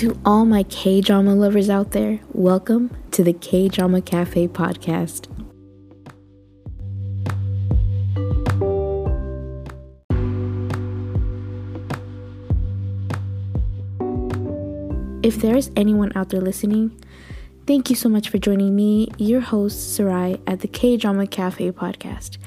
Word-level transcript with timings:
To 0.00 0.18
all 0.24 0.46
my 0.46 0.62
K 0.62 1.02
drama 1.02 1.34
lovers 1.34 1.68
out 1.68 1.90
there, 1.90 2.20
welcome 2.32 2.96
to 3.10 3.22
the 3.22 3.34
K 3.34 3.68
Drama 3.68 4.00
Cafe 4.00 4.48
podcast. 4.48 5.26
If 15.22 15.42
there 15.42 15.54
is 15.54 15.70
anyone 15.76 16.12
out 16.14 16.30
there 16.30 16.40
listening, 16.40 16.98
thank 17.66 17.90
you 17.90 17.94
so 17.94 18.08
much 18.08 18.30
for 18.30 18.38
joining 18.38 18.74
me, 18.74 19.08
your 19.18 19.42
host, 19.42 19.94
Sarai, 19.94 20.40
at 20.46 20.60
the 20.60 20.68
K 20.68 20.96
Drama 20.96 21.26
Cafe 21.26 21.72
podcast. 21.72 22.38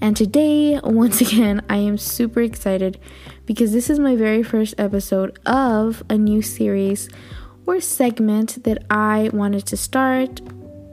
And 0.00 0.16
today, 0.16 0.80
once 0.82 1.20
again, 1.30 1.60
I 1.68 1.76
am 1.76 1.98
super 1.98 2.40
excited 2.40 2.98
because 3.46 3.72
this 3.72 3.88
is 3.88 3.98
my 3.98 4.16
very 4.16 4.42
first 4.42 4.74
episode 4.76 5.38
of 5.46 6.02
a 6.10 6.18
new 6.18 6.42
series 6.42 7.08
or 7.64 7.80
segment 7.80 8.62
that 8.64 8.84
I 8.90 9.30
wanted 9.32 9.66
to 9.66 9.76
start 9.76 10.40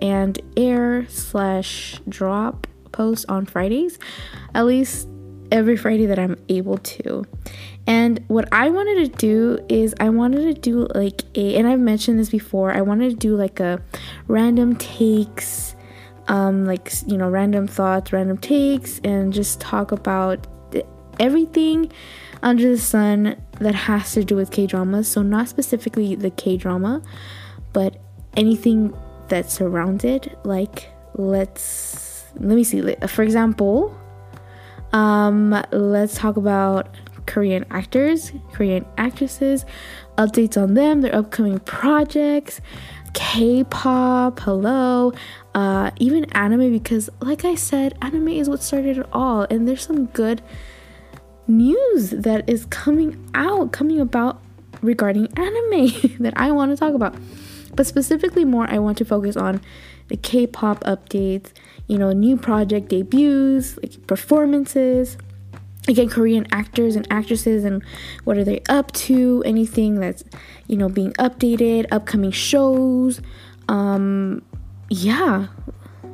and 0.02 0.40
air 0.56 1.06
slash 1.10 2.00
drop 2.08 2.68
post 2.92 3.26
on 3.28 3.46
Fridays, 3.46 4.00
at 4.54 4.66
least 4.66 5.08
every 5.52 5.76
Friday 5.76 6.06
that 6.06 6.20
I'm 6.20 6.38
able 6.50 6.78
to. 6.78 7.26
And 7.86 8.24
what 8.28 8.48
I 8.52 8.70
wanted 8.70 9.12
to 9.12 9.18
do 9.18 9.66
is 9.68 9.94
I 10.00 10.10
wanted 10.10 10.56
to 10.56 10.62
do 10.62 10.88
like 10.96 11.24
a 11.36 11.58
and 11.58 11.68
I've 11.68 11.80
mentioned 11.80 12.20
this 12.20 12.30
before, 12.30 12.72
I 12.72 12.82
wanted 12.82 13.10
to 13.10 13.16
do 13.16 13.36
like 13.36 13.60
a 13.60 13.82
random 14.28 14.76
takes 14.78 15.76
um 16.30 16.66
like 16.66 16.92
you 17.06 17.18
know 17.18 17.30
random 17.30 17.68
thoughts, 17.68 18.14
random 18.14 18.38
takes 18.38 19.00
and 19.00 19.34
just 19.34 19.60
talk 19.60 19.92
about 19.92 20.48
everything 21.20 21.92
under 22.44 22.70
the 22.70 22.78
sun 22.78 23.36
that 23.60 23.74
has 23.74 24.12
to 24.14 24.24
do 24.24 24.36
with 24.36 24.52
K 24.52 24.68
dramas. 24.68 25.08
So, 25.08 25.24
not 25.24 25.50
specifically 25.50 26.14
the 26.14 26.30
K 26.30 26.58
drama, 26.58 27.02
but 27.72 27.98
anything 28.38 28.94
that's 29.30 29.54
surrounds 29.54 30.04
it. 30.04 30.38
Like, 30.44 30.90
let's 31.16 32.26
let 32.36 32.56
me 32.56 32.64
see. 32.64 32.96
For 33.08 33.24
example, 33.24 33.98
um, 34.92 35.60
let's 35.72 36.16
talk 36.16 36.38
about 36.38 36.96
Korean 37.26 37.66
actors, 37.72 38.32
Korean 38.52 38.86
actresses, 38.98 39.66
updates 40.18 40.62
on 40.62 40.74
them, 40.74 41.02
their 41.02 41.16
upcoming 41.16 41.60
projects, 41.60 42.60
K 43.14 43.64
pop, 43.64 44.40
hello, 44.42 45.14
uh, 45.56 45.92
even 45.98 46.26
anime, 46.34 46.72
because, 46.72 47.10
like 47.22 47.46
I 47.46 47.56
said, 47.56 47.98
anime 48.02 48.30
is 48.30 48.50
what 48.50 48.62
started 48.62 48.98
it 48.98 49.08
all, 49.14 49.48
and 49.50 49.68
there's 49.68 49.86
some 49.86 50.08
good 50.08 50.42
news 51.48 52.12
that 52.12 52.50
is 52.50 52.66
coming 52.66 53.30
out, 53.34 53.72
coming 53.72 54.00
about 54.00 54.42
regarding 54.82 55.28
anime 55.38 56.18
that 56.20 56.34
I 56.36 56.52
want 56.52 56.72
to 56.72 56.78
talk 56.78 56.94
about. 56.94 57.16
But 57.76 57.88
specifically, 57.88 58.46
more, 58.46 58.70
I 58.70 58.80
want 58.80 58.98
to 59.00 59.06
focus 59.06 59.36
on 59.36 59.62
the 60.10 60.18
K 60.18 60.46
pop 60.46 60.84
updates, 60.84 61.52
you 61.88 61.98
know, 61.98 62.12
new 62.12 62.38
project 62.38 62.90
debuts, 62.90 63.78
like 63.78 64.06
performances, 64.06 65.18
again, 65.88 66.10
Korean 66.10 66.46
actors 66.52 66.96
and 66.96 67.08
actresses, 67.12 67.64
and 67.64 67.84
what 68.24 68.38
are 68.38 68.44
they 68.44 68.62
up 68.70 68.92
to, 68.94 69.42
anything 69.46 70.00
that's, 70.00 70.24
you 70.68 70.78
know, 70.78 70.90
being 70.90 71.14
updated, 71.14 71.88
upcoming 71.92 72.32
shows. 72.32 73.22
Um, 73.68 74.44
yeah, 74.90 75.48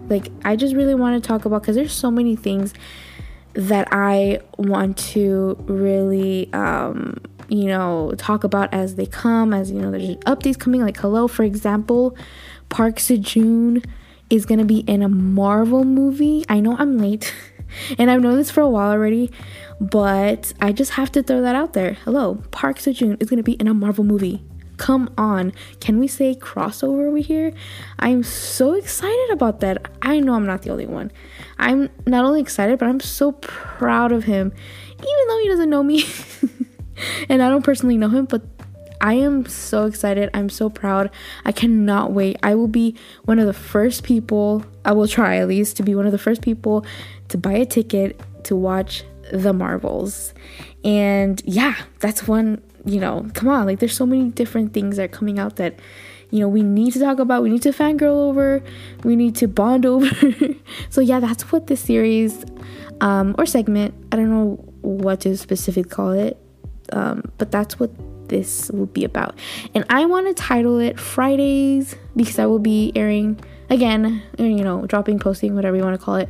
like 0.07 0.29
I 0.45 0.55
just 0.55 0.75
really 0.75 0.95
want 0.95 1.21
to 1.21 1.27
talk 1.27 1.45
about 1.45 1.61
because 1.61 1.75
there's 1.75 1.93
so 1.93 2.09
many 2.09 2.35
things 2.35 2.73
that 3.53 3.87
I 3.91 4.39
want 4.57 4.97
to 4.97 5.57
really, 5.67 6.51
um, 6.53 7.17
you 7.47 7.65
know, 7.65 8.13
talk 8.17 8.43
about 8.43 8.73
as 8.73 8.95
they 8.95 9.05
come, 9.05 9.53
as 9.53 9.71
you 9.71 9.81
know, 9.81 9.91
there's 9.91 10.15
updates 10.17 10.59
coming. 10.59 10.81
Like, 10.81 10.97
hello, 10.97 11.27
for 11.27 11.43
example, 11.43 12.15
Park 12.69 12.97
Seo 12.97 13.83
is 14.29 14.45
gonna 14.45 14.65
be 14.65 14.79
in 14.79 15.01
a 15.01 15.09
Marvel 15.09 15.83
movie. 15.83 16.45
I 16.47 16.59
know 16.59 16.75
I'm 16.77 16.97
late, 16.97 17.33
and 17.97 18.11
I've 18.11 18.21
known 18.21 18.37
this 18.37 18.51
for 18.51 18.61
a 18.61 18.69
while 18.69 18.91
already, 18.91 19.31
but 19.81 20.53
I 20.61 20.71
just 20.71 20.91
have 20.91 21.11
to 21.13 21.23
throw 21.23 21.41
that 21.41 21.55
out 21.55 21.73
there. 21.73 21.93
Hello, 22.05 22.43
Park 22.51 22.77
Seo 22.77 23.21
is 23.21 23.29
gonna 23.29 23.43
be 23.43 23.53
in 23.53 23.67
a 23.67 23.73
Marvel 23.73 24.03
movie. 24.03 24.43
Come 24.77 25.13
on, 25.17 25.51
can 25.81 25.99
we 25.99 26.07
say 26.07 26.35
crossover 26.35 27.07
over 27.09 27.17
here? 27.17 27.51
I'm 27.97 28.23
so 28.23 28.73
excited 28.73 29.29
about 29.31 29.59
that. 29.59 29.89
I 30.01 30.21
know 30.21 30.35
I'm 30.35 30.45
not 30.45 30.61
the 30.61 30.69
only 30.69 30.85
one. 30.85 31.11
I'm 31.59 31.89
not 32.07 32.25
only 32.25 32.41
excited, 32.41 32.79
but 32.79 32.87
I'm 32.87 32.99
so 32.99 33.33
proud 33.33 34.11
of 34.11 34.23
him, 34.23 34.51
even 34.97 35.27
though 35.27 35.39
he 35.39 35.47
doesn't 35.49 35.69
know 35.69 35.83
me. 35.83 36.05
and 37.29 37.41
I 37.43 37.49
don't 37.49 37.63
personally 37.63 37.97
know 37.97 38.09
him, 38.09 38.25
but 38.25 38.41
I 39.01 39.13
am 39.13 39.45
so 39.45 39.85
excited. 39.85 40.29
I'm 40.33 40.49
so 40.49 40.69
proud. 40.69 41.09
I 41.45 41.51
cannot 41.51 42.11
wait. 42.11 42.37
I 42.43 42.55
will 42.55 42.67
be 42.67 42.95
one 43.25 43.39
of 43.39 43.45
the 43.45 43.53
first 43.53 44.03
people, 44.03 44.65
I 44.83 44.93
will 44.93 45.07
try 45.07 45.37
at 45.37 45.47
least, 45.47 45.77
to 45.77 45.83
be 45.83 45.95
one 45.95 46.05
of 46.05 46.11
the 46.11 46.17
first 46.17 46.41
people 46.41 46.85
to 47.27 47.37
buy 47.37 47.53
a 47.53 47.65
ticket 47.65 48.19
to 48.45 48.55
watch 48.55 49.03
the 49.31 49.53
Marvels. 49.53 50.33
And 50.83 51.41
yeah, 51.45 51.75
that's 51.99 52.27
one 52.27 52.61
you 52.85 52.99
know, 52.99 53.29
come 53.33 53.49
on, 53.49 53.65
like 53.65 53.79
there's 53.79 53.95
so 53.95 54.05
many 54.05 54.29
different 54.29 54.73
things 54.73 54.97
that 54.97 55.03
are 55.03 55.07
coming 55.07 55.39
out 55.39 55.57
that, 55.57 55.77
you 56.31 56.39
know, 56.39 56.47
we 56.47 56.61
need 56.61 56.93
to 56.93 56.99
talk 56.99 57.19
about, 57.19 57.43
we 57.43 57.49
need 57.49 57.61
to 57.63 57.71
fangirl 57.71 58.29
over, 58.29 58.63
we 59.03 59.15
need 59.15 59.35
to 59.37 59.47
bond 59.47 59.85
over. 59.85 60.09
so 60.89 61.01
yeah, 61.01 61.19
that's 61.19 61.51
what 61.51 61.67
this 61.67 61.81
series 61.81 62.45
um, 63.01 63.35
or 63.37 63.45
segment, 63.45 63.93
I 64.11 64.17
don't 64.17 64.29
know 64.29 64.55
what 64.81 65.21
to 65.21 65.37
specifically 65.37 65.89
call 65.89 66.11
it, 66.11 66.37
um, 66.93 67.31
but 67.37 67.51
that's 67.51 67.79
what 67.79 67.91
this 68.29 68.69
will 68.71 68.85
be 68.85 69.03
about. 69.03 69.37
And 69.73 69.85
I 69.89 70.05
want 70.05 70.27
to 70.27 70.33
title 70.33 70.79
it 70.79 70.99
Fridays 70.99 71.95
because 72.15 72.39
I 72.39 72.45
will 72.45 72.59
be 72.59 72.91
airing 72.95 73.39
again, 73.69 74.21
you 74.37 74.63
know, 74.63 74.85
dropping, 74.85 75.19
posting, 75.19 75.55
whatever 75.55 75.77
you 75.77 75.83
want 75.83 75.99
to 75.99 76.03
call 76.03 76.15
it 76.15 76.29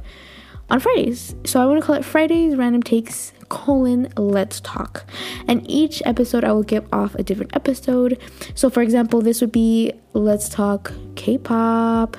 on 0.70 0.80
Fridays. 0.80 1.36
So 1.46 1.62
I 1.62 1.66
want 1.66 1.80
to 1.80 1.86
call 1.86 1.96
it 1.96 2.06
Fridays 2.06 2.56
Random 2.56 2.84
Takes 2.84 3.34
colon 3.50 4.12
let's 4.18 4.60
talk. 4.62 5.06
And 5.48 5.70
each 5.70 6.02
episode 6.06 6.44
i 6.44 6.52
will 6.52 6.64
give 6.64 6.88
off 6.94 7.16
a 7.16 7.24
different 7.24 7.56
episode. 7.56 8.20
So 8.56 8.70
for 8.70 8.82
example 8.82 9.22
this 9.22 9.42
would 9.42 9.52
be 9.52 9.92
let's 10.14 10.50
talk 10.50 10.92
k-pop 11.16 12.18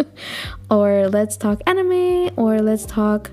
or 0.70 1.08
let's 1.08 1.36
talk 1.36 1.60
anime 1.66 2.30
or 2.36 2.60
let's 2.60 2.84
talk 2.84 3.30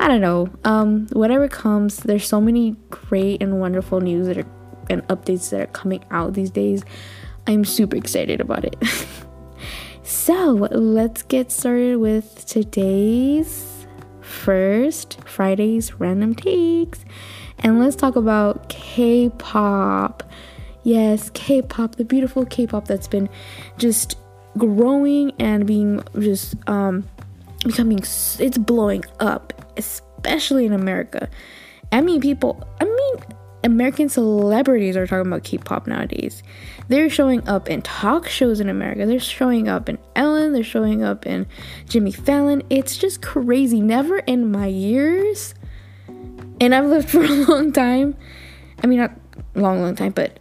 i 0.00 0.08
don't 0.08 0.20
know 0.20 0.48
um 0.64 1.06
whatever 1.12 1.48
comes. 1.48 1.98
There's 1.98 2.26
so 2.26 2.40
many 2.40 2.76
great 2.90 3.42
and 3.42 3.60
wonderful 3.60 4.00
news 4.00 4.26
that 4.26 4.38
are 4.38 4.46
and 4.90 5.06
updates 5.08 5.50
that 5.50 5.60
are 5.60 5.66
coming 5.66 6.02
out 6.10 6.32
these 6.32 6.50
days. 6.50 6.82
I'm 7.46 7.64
super 7.64 7.96
excited 7.96 8.40
about 8.40 8.64
it. 8.64 8.76
So 10.08 10.52
let's 10.70 11.22
get 11.22 11.52
started 11.52 11.98
with 11.98 12.46
today's 12.46 13.67
first 14.28 15.18
Friday's 15.24 15.94
random 15.94 16.34
takes 16.34 17.04
and 17.60 17.80
let's 17.80 17.96
talk 17.96 18.16
about 18.16 18.68
K 18.68 19.30
pop. 19.38 20.22
Yes, 20.84 21.30
K 21.34 21.62
pop, 21.62 21.96
the 21.96 22.04
beautiful 22.04 22.44
K 22.46 22.66
pop 22.66 22.86
that's 22.86 23.08
been 23.08 23.28
just 23.78 24.16
growing 24.56 25.32
and 25.38 25.66
being 25.66 26.02
just 26.18 26.56
um 26.68 27.04
becoming 27.64 27.98
it's 27.98 28.58
blowing 28.58 29.04
up, 29.20 29.72
especially 29.76 30.66
in 30.66 30.72
America. 30.72 31.28
I 31.90 32.00
mean, 32.00 32.20
people, 32.20 32.62
I 32.80 32.84
mean, 32.84 33.37
American 33.64 34.08
celebrities 34.08 34.96
are 34.96 35.06
talking 35.06 35.26
about 35.26 35.42
K-pop 35.42 35.86
nowadays. 35.86 36.42
They're 36.88 37.10
showing 37.10 37.46
up 37.48 37.68
in 37.68 37.82
talk 37.82 38.28
shows 38.28 38.60
in 38.60 38.68
America. 38.68 39.04
They're 39.04 39.18
showing 39.18 39.68
up 39.68 39.88
in 39.88 39.98
Ellen. 40.14 40.52
They're 40.52 40.62
showing 40.62 41.02
up 41.02 41.26
in 41.26 41.46
Jimmy 41.88 42.12
Fallon. 42.12 42.62
It's 42.70 42.96
just 42.96 43.20
crazy. 43.20 43.80
Never 43.80 44.18
in 44.20 44.52
my 44.52 44.66
years, 44.66 45.54
and 46.60 46.74
I've 46.74 46.86
lived 46.86 47.10
for 47.10 47.24
a 47.24 47.28
long 47.28 47.72
time. 47.72 48.16
I 48.82 48.86
mean, 48.86 49.00
not 49.00 49.12
long, 49.54 49.80
long 49.80 49.96
time, 49.96 50.12
but 50.12 50.38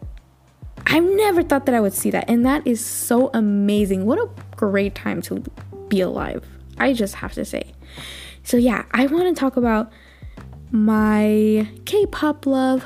I've 0.85 1.03
never 1.03 1.41
thought 1.41 1.65
that 1.65 1.75
I 1.75 1.79
would 1.79 1.93
see 1.93 2.11
that, 2.11 2.29
and 2.29 2.45
that 2.45 2.65
is 2.67 2.83
so 2.85 3.31
amazing. 3.33 4.05
What 4.05 4.19
a 4.19 4.29
great 4.55 4.95
time 4.95 5.21
to 5.23 5.43
be 5.89 6.01
alive. 6.01 6.45
I 6.77 6.93
just 6.93 7.15
have 7.15 7.33
to 7.33 7.45
say. 7.45 7.73
So 8.43 8.57
yeah, 8.57 8.85
I 8.91 9.07
want 9.07 9.35
to 9.35 9.39
talk 9.39 9.57
about 9.57 9.91
my 10.71 11.67
K-pop 11.85 12.45
love 12.45 12.85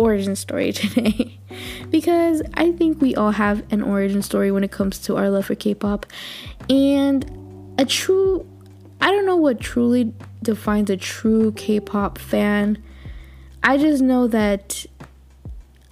origin 0.00 0.34
story 0.34 0.72
today 0.72 1.38
because 1.90 2.42
I 2.54 2.72
think 2.72 3.00
we 3.00 3.14
all 3.14 3.32
have 3.32 3.62
an 3.72 3.82
origin 3.82 4.22
story 4.22 4.50
when 4.50 4.64
it 4.64 4.70
comes 4.70 4.98
to 5.00 5.16
our 5.16 5.30
love 5.30 5.46
for 5.46 5.54
K 5.54 5.74
pop. 5.74 6.06
And 6.68 7.24
a 7.78 7.84
true, 7.84 8.46
I 9.00 9.10
don't 9.10 9.26
know 9.26 9.36
what 9.36 9.60
truly 9.60 10.12
defines 10.42 10.90
a 10.90 10.96
true 10.96 11.52
K 11.52 11.80
pop 11.80 12.18
fan. 12.18 12.82
I 13.62 13.76
just 13.76 14.02
know 14.02 14.26
that 14.28 14.86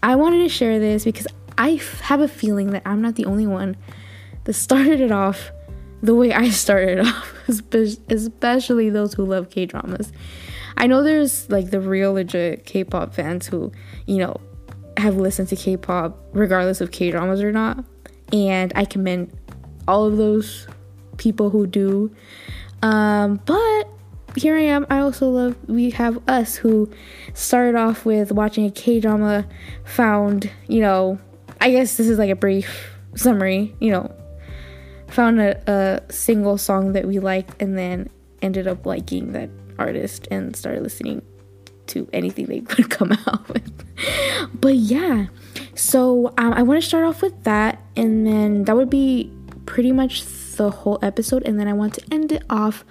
I 0.02 0.16
wanted 0.16 0.38
to 0.38 0.48
share 0.48 0.78
this 0.78 1.04
because 1.04 1.26
I 1.58 1.80
have 2.02 2.20
a 2.20 2.28
feeling 2.28 2.70
that 2.70 2.82
I'm 2.86 3.02
not 3.02 3.16
the 3.16 3.26
only 3.26 3.46
one 3.46 3.76
that 4.44 4.54
started 4.54 5.00
it 5.00 5.12
off 5.12 5.50
the 6.02 6.14
way 6.14 6.32
I 6.32 6.48
started 6.50 7.00
off, 7.06 7.34
especially 7.48 8.90
those 8.90 9.14
who 9.14 9.24
love 9.24 9.50
K 9.50 9.66
dramas. 9.66 10.12
I 10.78 10.86
know 10.86 11.02
there's 11.02 11.50
like 11.50 11.70
the 11.70 11.80
real 11.80 12.14
legit 12.14 12.64
K 12.64 12.84
pop 12.84 13.12
fans 13.12 13.46
who, 13.46 13.72
you 14.06 14.16
know, 14.16 14.40
have 14.98 15.16
listened 15.16 15.48
to 15.48 15.56
K-pop 15.56 16.18
regardless 16.32 16.80
of 16.80 16.90
K-dramas 16.90 17.42
or 17.42 17.52
not, 17.52 17.84
and 18.32 18.72
I 18.74 18.84
commend 18.84 19.32
all 19.86 20.04
of 20.04 20.16
those 20.16 20.66
people 21.16 21.50
who 21.50 21.66
do. 21.66 22.14
Um, 22.82 23.40
but 23.46 23.88
here 24.36 24.56
I 24.56 24.62
am. 24.62 24.86
I 24.90 24.98
also 24.98 25.30
love 25.30 25.56
we 25.68 25.90
have 25.90 26.20
us 26.28 26.54
who 26.54 26.90
started 27.34 27.76
off 27.76 28.04
with 28.04 28.32
watching 28.32 28.66
a 28.66 28.70
K-drama, 28.70 29.46
found, 29.84 30.50
you 30.66 30.80
know, 30.80 31.18
I 31.60 31.70
guess 31.70 31.96
this 31.96 32.08
is 32.08 32.18
like 32.18 32.30
a 32.30 32.36
brief 32.36 32.94
summary, 33.14 33.74
you 33.80 33.90
know, 33.90 34.14
found 35.08 35.40
a, 35.40 35.60
a 35.70 36.12
single 36.12 36.58
song 36.58 36.92
that 36.92 37.06
we 37.06 37.18
liked 37.18 37.60
and 37.60 37.76
then 37.78 38.10
ended 38.42 38.68
up 38.68 38.86
liking 38.86 39.32
that 39.32 39.50
artist 39.78 40.28
and 40.30 40.54
started 40.56 40.82
listening 40.82 41.22
to 41.88 42.08
anything 42.12 42.46
they 42.46 42.60
could 42.72 42.90
come 42.90 43.12
out 43.26 43.48
with. 43.48 43.72
but 44.60 44.74
yeah, 44.74 45.26
so 45.74 46.32
um, 46.38 46.52
I 46.52 46.62
want 46.62 46.80
to 46.82 46.86
start 46.86 47.04
off 47.04 47.22
with 47.22 47.44
that, 47.44 47.82
and 47.96 48.26
then 48.26 48.64
that 48.64 48.76
would 48.76 48.90
be 48.90 49.32
pretty 49.66 49.92
much 49.92 50.24
the 50.56 50.70
whole 50.70 50.98
episode, 51.02 51.42
and 51.46 51.58
then 51.58 51.68
I 51.68 51.72
want 51.72 51.94
to 51.94 52.02
end 52.10 52.32
it 52.32 52.42
off 52.50 52.84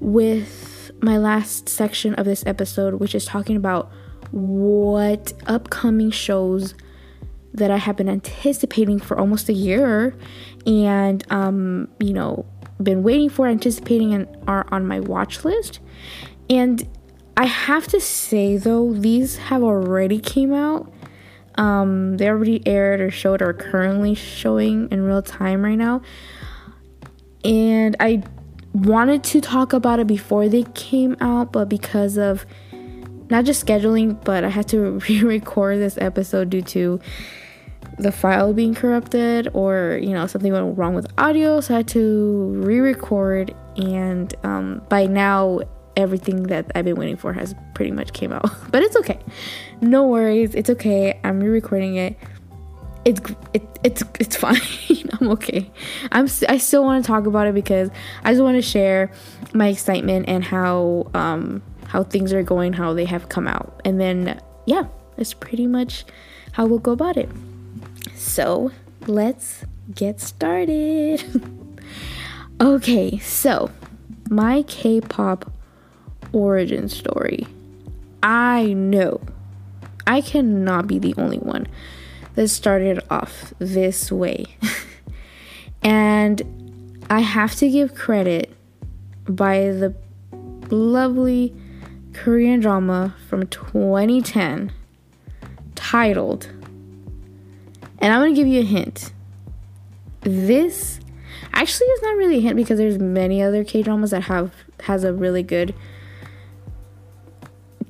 with 0.00 0.90
my 1.00 1.18
last 1.18 1.68
section 1.68 2.14
of 2.14 2.24
this 2.24 2.44
episode, 2.46 2.94
which 2.94 3.14
is 3.14 3.24
talking 3.24 3.56
about 3.56 3.90
what 4.30 5.32
upcoming 5.46 6.10
shows 6.10 6.74
that 7.54 7.70
I 7.70 7.76
have 7.76 7.96
been 7.96 8.08
anticipating 8.08 8.98
for 8.98 9.18
almost 9.18 9.48
a 9.48 9.52
year 9.52 10.16
and 10.66 11.24
um, 11.30 11.88
you 11.98 12.12
know, 12.12 12.46
been 12.82 13.02
waiting 13.02 13.28
for, 13.28 13.46
anticipating 13.46 14.14
and 14.14 14.26
are 14.46 14.66
on 14.70 14.86
my 14.86 15.00
watch 15.00 15.44
list. 15.44 15.80
And 16.48 16.86
I 17.36 17.46
have 17.46 17.86
to 17.88 18.00
say 18.00 18.56
though, 18.56 18.92
these 18.92 19.36
have 19.36 19.62
already 19.62 20.18
came 20.18 20.52
out. 20.52 20.92
Um, 21.56 22.16
they 22.16 22.28
already 22.28 22.66
aired 22.66 23.00
or 23.00 23.10
showed 23.10 23.42
or 23.42 23.50
are 23.50 23.54
currently 23.54 24.14
showing 24.14 24.88
in 24.90 25.02
real 25.02 25.22
time 25.22 25.62
right 25.62 25.76
now. 25.76 26.02
And 27.44 27.96
I 28.00 28.22
wanted 28.72 29.22
to 29.24 29.40
talk 29.40 29.72
about 29.72 30.00
it 30.00 30.06
before 30.06 30.48
they 30.48 30.64
came 30.74 31.16
out, 31.20 31.52
but 31.52 31.68
because 31.68 32.16
of 32.16 32.46
not 33.28 33.44
just 33.44 33.64
scheduling, 33.64 34.22
but 34.24 34.44
I 34.44 34.48
had 34.48 34.68
to 34.68 34.98
re-record 35.08 35.78
this 35.78 35.98
episode 35.98 36.50
due 36.50 36.62
to 36.62 37.00
the 37.98 38.12
file 38.12 38.52
being 38.52 38.74
corrupted 38.74 39.48
or 39.52 39.98
you 40.02 40.10
know 40.10 40.26
something 40.26 40.52
went 40.52 40.78
wrong 40.78 40.94
with 40.94 41.06
audio 41.18 41.60
so 41.60 41.74
i 41.74 41.76
had 41.78 41.88
to 41.88 42.52
re-record 42.64 43.54
and 43.76 44.34
um, 44.44 44.80
by 44.88 45.04
now 45.04 45.60
everything 45.96 46.44
that 46.44 46.70
I've 46.74 46.84
been 46.84 46.96
waiting 46.96 47.16
for 47.16 47.32
has 47.32 47.54
pretty 47.74 47.90
much 47.90 48.12
came 48.12 48.32
out. 48.32 48.50
But 48.70 48.82
it's 48.82 48.96
okay. 48.96 49.18
No 49.80 50.06
worries. 50.06 50.54
It's 50.54 50.70
okay. 50.70 51.20
I'm 51.24 51.40
re-recording 51.40 51.96
it. 51.96 52.16
It's 53.04 53.20
it, 53.52 53.62
it's 53.82 54.02
it's 54.20 54.36
fine. 54.44 54.60
I'm 55.20 55.28
okay. 55.30 55.70
I'm 56.10 56.28
I 56.48 56.58
still 56.58 56.84
want 56.84 57.04
to 57.04 57.06
talk 57.06 57.26
about 57.26 57.46
it 57.46 57.54
because 57.54 57.90
I 58.24 58.32
just 58.32 58.42
want 58.42 58.56
to 58.56 58.62
share 58.62 59.10
my 59.52 59.68
excitement 59.68 60.26
and 60.28 60.44
how 60.44 61.10
um 61.14 61.62
how 61.88 62.02
things 62.04 62.32
are 62.32 62.42
going, 62.42 62.72
how 62.72 62.94
they 62.94 63.04
have 63.04 63.28
come 63.28 63.46
out. 63.46 63.80
And 63.84 64.00
then 64.00 64.40
yeah, 64.66 64.84
that's 65.16 65.34
pretty 65.34 65.66
much 65.66 66.04
how 66.52 66.66
we'll 66.66 66.78
go 66.78 66.92
about 66.92 67.16
it. 67.16 67.28
So, 68.14 68.70
let's 69.06 69.64
get 69.94 70.20
started. 70.20 71.24
okay, 72.60 73.18
so 73.18 73.70
my 74.30 74.62
K-pop 74.62 75.50
origin 76.32 76.88
story. 76.88 77.46
I 78.22 78.72
know 78.72 79.20
I 80.06 80.20
cannot 80.20 80.86
be 80.86 80.98
the 80.98 81.14
only 81.16 81.38
one 81.38 81.66
that 82.34 82.48
started 82.48 83.00
off 83.10 83.52
this 83.58 84.10
way. 84.10 84.46
and 85.82 86.42
I 87.10 87.20
have 87.20 87.54
to 87.56 87.70
give 87.70 87.94
credit 87.94 88.54
by 89.28 89.58
the 89.70 89.94
lovely 90.70 91.54
Korean 92.12 92.60
drama 92.60 93.14
from 93.28 93.46
2010 93.46 94.72
titled, 95.74 96.48
and 97.98 98.12
I'm 98.12 98.28
to 98.28 98.34
give 98.34 98.46
you 98.46 98.60
a 98.60 98.64
hint. 98.64 99.12
This 100.20 101.00
actually 101.52 101.86
is 101.86 102.02
not 102.02 102.16
really 102.16 102.38
a 102.38 102.40
hint 102.40 102.56
because 102.56 102.78
there's 102.78 102.98
many 102.98 103.42
other 103.42 103.64
K 103.64 103.82
dramas 103.82 104.10
that 104.10 104.22
have 104.24 104.52
has 104.84 105.04
a 105.04 105.12
really 105.12 105.42
good 105.42 105.74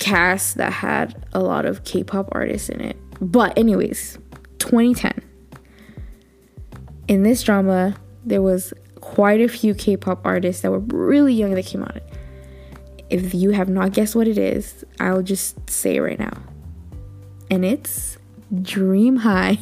cast 0.03 0.57
that 0.57 0.73
had 0.73 1.25
a 1.33 1.41
lot 1.41 1.65
of 1.65 1.85
K-pop 1.85 2.29
artists 2.33 2.69
in 2.69 2.81
it. 2.81 2.97
But 3.21 3.57
anyways, 3.57 4.19
2010. 4.59 5.23
In 7.07 7.23
this 7.23 7.43
drama, 7.43 7.95
there 8.25 8.43
was 8.43 8.75
quite 9.01 9.41
a 9.41 9.49
few 9.49 9.75
K-pop 9.75 10.21
artists 10.25 10.63
that 10.63 10.73
were 10.73 10.81
really 10.81 11.33
young 11.33 11.55
that 11.55 11.67
came 11.67 11.85
out. 11.85 12.01
If 13.11 13.33
you 13.33 13.51
have 13.51 13.69
not 13.69 13.93
guessed 13.93 14.17
what 14.17 14.27
it 14.27 14.39
is, 14.39 14.85
I'll 14.99 15.23
just 15.23 15.71
say 15.71 15.97
it 15.97 16.01
right 16.01 16.19
now. 16.19 16.37
And 17.49 17.65
it's 17.65 18.19
Dream 18.61 19.17
High. 19.17 19.59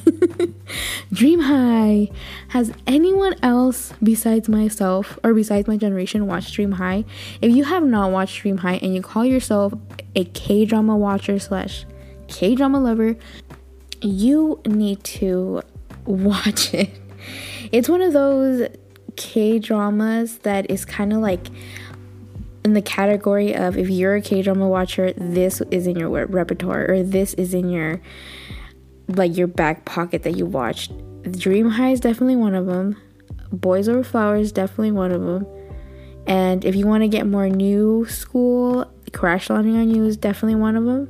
Dream 1.12 1.40
High. 1.40 2.08
Has 2.48 2.72
anyone 2.86 3.36
else 3.42 3.92
besides 4.02 4.48
myself 4.48 5.18
or 5.22 5.32
besides 5.32 5.68
my 5.68 5.76
generation 5.76 6.26
watched 6.26 6.54
Dream 6.54 6.72
High? 6.72 7.04
If 7.40 7.54
you 7.54 7.64
have 7.64 7.84
not 7.84 8.10
watched 8.10 8.40
Dream 8.42 8.58
High 8.58 8.80
and 8.82 8.94
you 8.94 9.02
call 9.02 9.24
yourself 9.24 9.72
a 10.16 10.24
K 10.24 10.64
drama 10.64 10.96
watcher 10.96 11.38
slash 11.38 11.84
K 12.26 12.56
drama 12.56 12.80
lover, 12.80 13.16
you 14.02 14.60
need 14.66 15.04
to 15.04 15.62
watch 16.04 16.74
it. 16.74 16.90
It's 17.70 17.88
one 17.88 18.02
of 18.02 18.12
those 18.12 18.68
K 19.14 19.60
dramas 19.60 20.38
that 20.38 20.68
is 20.68 20.84
kind 20.84 21.12
of 21.12 21.20
like 21.20 21.46
in 22.64 22.72
the 22.72 22.82
category 22.82 23.54
of 23.54 23.78
if 23.78 23.88
you're 23.88 24.16
a 24.16 24.20
K 24.20 24.42
drama 24.42 24.68
watcher, 24.68 25.12
this 25.12 25.60
is 25.70 25.86
in 25.86 25.96
your 25.96 26.26
repertoire 26.26 26.90
or 26.90 27.02
this 27.04 27.34
is 27.34 27.54
in 27.54 27.70
your 27.70 28.00
like 29.16 29.36
your 29.36 29.46
back 29.46 29.84
pocket 29.84 30.22
that 30.22 30.36
you 30.36 30.46
watched. 30.46 30.92
Dream 31.32 31.68
High 31.68 31.90
is 31.90 32.00
definitely 32.00 32.36
one 32.36 32.54
of 32.54 32.66
them. 32.66 32.96
Boys 33.52 33.88
Over 33.88 34.04
Flowers 34.04 34.52
definitely 34.52 34.92
one 34.92 35.12
of 35.12 35.22
them. 35.22 35.46
And 36.26 36.64
if 36.64 36.76
you 36.76 36.86
want 36.86 37.02
to 37.02 37.08
get 37.08 37.26
more 37.26 37.48
new 37.48 38.06
school, 38.06 38.90
Crash 39.12 39.50
Landing 39.50 39.76
on 39.76 39.90
You 39.90 40.04
is 40.04 40.16
definitely 40.16 40.60
one 40.60 40.76
of 40.76 40.84
them. 40.84 41.08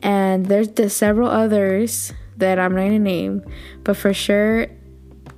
And 0.00 0.46
there's, 0.46 0.68
there's 0.68 0.92
several 0.92 1.28
others 1.28 2.12
that 2.36 2.58
I'm 2.58 2.74
not 2.74 2.82
gonna 2.82 2.98
name, 2.98 3.42
but 3.82 3.96
for 3.96 4.12
sure, 4.12 4.66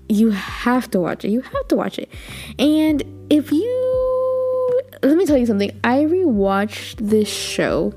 you 0.08 0.30
have 0.30 0.90
to 0.90 1.00
watch 1.00 1.24
it. 1.24 1.30
You 1.30 1.40
have 1.40 1.68
to 1.68 1.76
watch 1.76 1.98
it. 1.98 2.10
And 2.58 3.02
if 3.30 3.52
you, 3.52 4.80
let 5.02 5.16
me 5.16 5.26
tell 5.26 5.38
you 5.38 5.46
something. 5.46 5.70
I 5.84 6.00
rewatched 6.00 6.96
this 6.96 7.28
show 7.28 7.94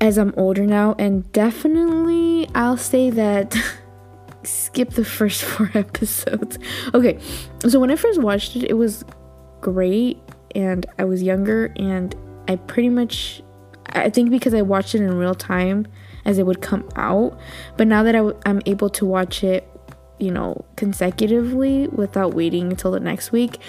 as 0.00 0.18
I'm 0.18 0.32
older 0.36 0.66
now, 0.66 0.94
and 0.98 1.30
definitely 1.32 2.48
I'll 2.54 2.76
say 2.76 3.10
that 3.10 3.56
skip 4.44 4.90
the 4.90 5.04
first 5.04 5.42
four 5.44 5.70
episodes. 5.74 6.58
Okay, 6.94 7.18
so 7.68 7.80
when 7.80 7.90
I 7.90 7.96
first 7.96 8.20
watched 8.20 8.56
it, 8.56 8.64
it 8.64 8.74
was 8.74 9.04
great, 9.60 10.18
and 10.54 10.86
I 10.98 11.04
was 11.04 11.22
younger, 11.22 11.72
and 11.76 12.14
I 12.48 12.56
pretty 12.56 12.88
much, 12.88 13.42
I 13.90 14.10
think 14.10 14.30
because 14.30 14.54
I 14.54 14.62
watched 14.62 14.94
it 14.94 15.02
in 15.02 15.16
real 15.16 15.34
time 15.34 15.86
as 16.24 16.38
it 16.38 16.46
would 16.46 16.60
come 16.60 16.88
out, 16.96 17.38
but 17.76 17.86
now 17.86 18.02
that 18.02 18.14
i 18.14 18.18
w- 18.18 18.38
I'm 18.44 18.60
able 18.66 18.90
to 18.90 19.06
watch 19.06 19.42
it, 19.42 19.68
you 20.18 20.30
know, 20.30 20.64
consecutively 20.76 21.88
without 21.88 22.34
waiting 22.34 22.70
until 22.70 22.90
the 22.90 23.00
next 23.00 23.32
week, 23.32 23.60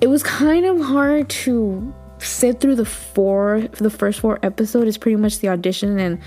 it 0.00 0.08
was 0.08 0.22
kind 0.22 0.64
of 0.64 0.80
hard 0.80 1.28
to 1.28 1.92
sit 2.20 2.60
through 2.60 2.76
the 2.76 2.84
four 2.84 3.62
the 3.72 3.90
first 3.90 4.20
four 4.20 4.38
episodes 4.42 4.88
is 4.88 4.98
pretty 4.98 5.16
much 5.16 5.40
the 5.40 5.48
audition 5.48 5.98
and 5.98 6.20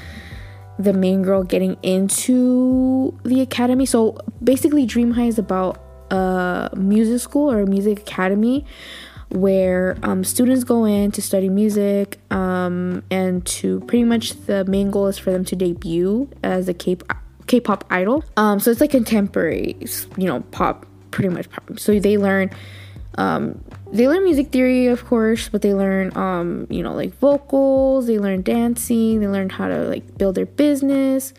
the 0.79 0.93
main 0.93 1.21
girl 1.21 1.43
getting 1.43 1.77
into 1.83 3.17
the 3.23 3.41
academy. 3.41 3.85
So 3.85 4.17
basically 4.43 4.85
dream 4.85 5.11
high 5.11 5.25
is 5.25 5.37
about 5.37 5.81
a 6.09 6.69
music 6.75 7.19
school 7.19 7.51
or 7.51 7.61
a 7.61 7.67
music 7.67 7.99
academy 7.99 8.65
where 9.29 9.97
um, 10.03 10.23
students 10.23 10.63
go 10.63 10.83
in 10.83 11.11
to 11.11 11.21
study 11.21 11.47
music 11.49 12.19
um, 12.31 13.01
and 13.09 13.45
to 13.45 13.79
pretty 13.81 14.03
much 14.03 14.33
the 14.45 14.65
main 14.65 14.91
goal 14.91 15.07
is 15.07 15.17
for 15.17 15.31
them 15.31 15.45
to 15.45 15.55
debut 15.55 16.29
as 16.43 16.67
a 16.67 16.73
K- 16.73 16.97
k-pop 17.47 17.85
idol. 17.89 18.23
Um, 18.35 18.59
so 18.59 18.71
it's 18.71 18.81
like 18.81 18.91
contemporary 18.91 19.77
you 20.17 20.27
know 20.27 20.41
pop 20.51 20.85
pretty 21.11 21.29
much 21.29 21.49
pop. 21.49 21.79
So 21.79 21.99
they 21.99 22.17
learn 22.17 22.49
um, 23.17 23.63
they 23.91 24.07
learn 24.07 24.23
music 24.23 24.51
theory, 24.51 24.87
of 24.87 25.05
course, 25.05 25.49
but 25.49 25.61
they 25.61 25.73
learn, 25.73 26.15
um, 26.15 26.65
you 26.69 26.81
know, 26.81 26.93
like 26.93 27.13
vocals, 27.19 28.07
they 28.07 28.19
learn 28.19 28.41
dancing, 28.41 29.19
they 29.19 29.27
learn 29.27 29.49
how 29.49 29.67
to 29.67 29.83
like 29.83 30.17
build 30.17 30.35
their 30.35 30.45
business 30.45 31.33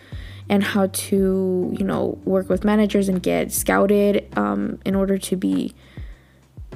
and 0.49 0.63
how 0.63 0.89
to, 0.89 1.75
you 1.79 1.85
know, 1.85 2.19
work 2.25 2.51
with 2.51 2.65
managers 2.65 3.09
and 3.09 3.23
get 3.23 3.53
scouted 3.53 4.27
um, 4.37 4.79
in 4.85 4.95
order 4.95 5.17
to 5.17 5.37
be, 5.37 5.73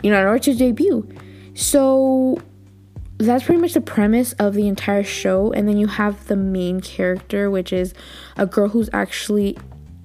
you 0.02 0.10
know, 0.10 0.18
in 0.20 0.26
order 0.26 0.38
to 0.38 0.54
debut. 0.54 1.06
So 1.54 2.40
that's 3.18 3.44
pretty 3.44 3.60
much 3.60 3.74
the 3.74 3.80
premise 3.80 4.32
of 4.34 4.54
the 4.54 4.68
entire 4.68 5.04
show. 5.04 5.52
And 5.52 5.68
then 5.68 5.76
you 5.76 5.88
have 5.88 6.26
the 6.26 6.36
main 6.36 6.80
character, 6.80 7.50
which 7.50 7.72
is 7.72 7.92
a 8.38 8.46
girl 8.46 8.68
who's 8.68 8.88
actually 8.94 9.58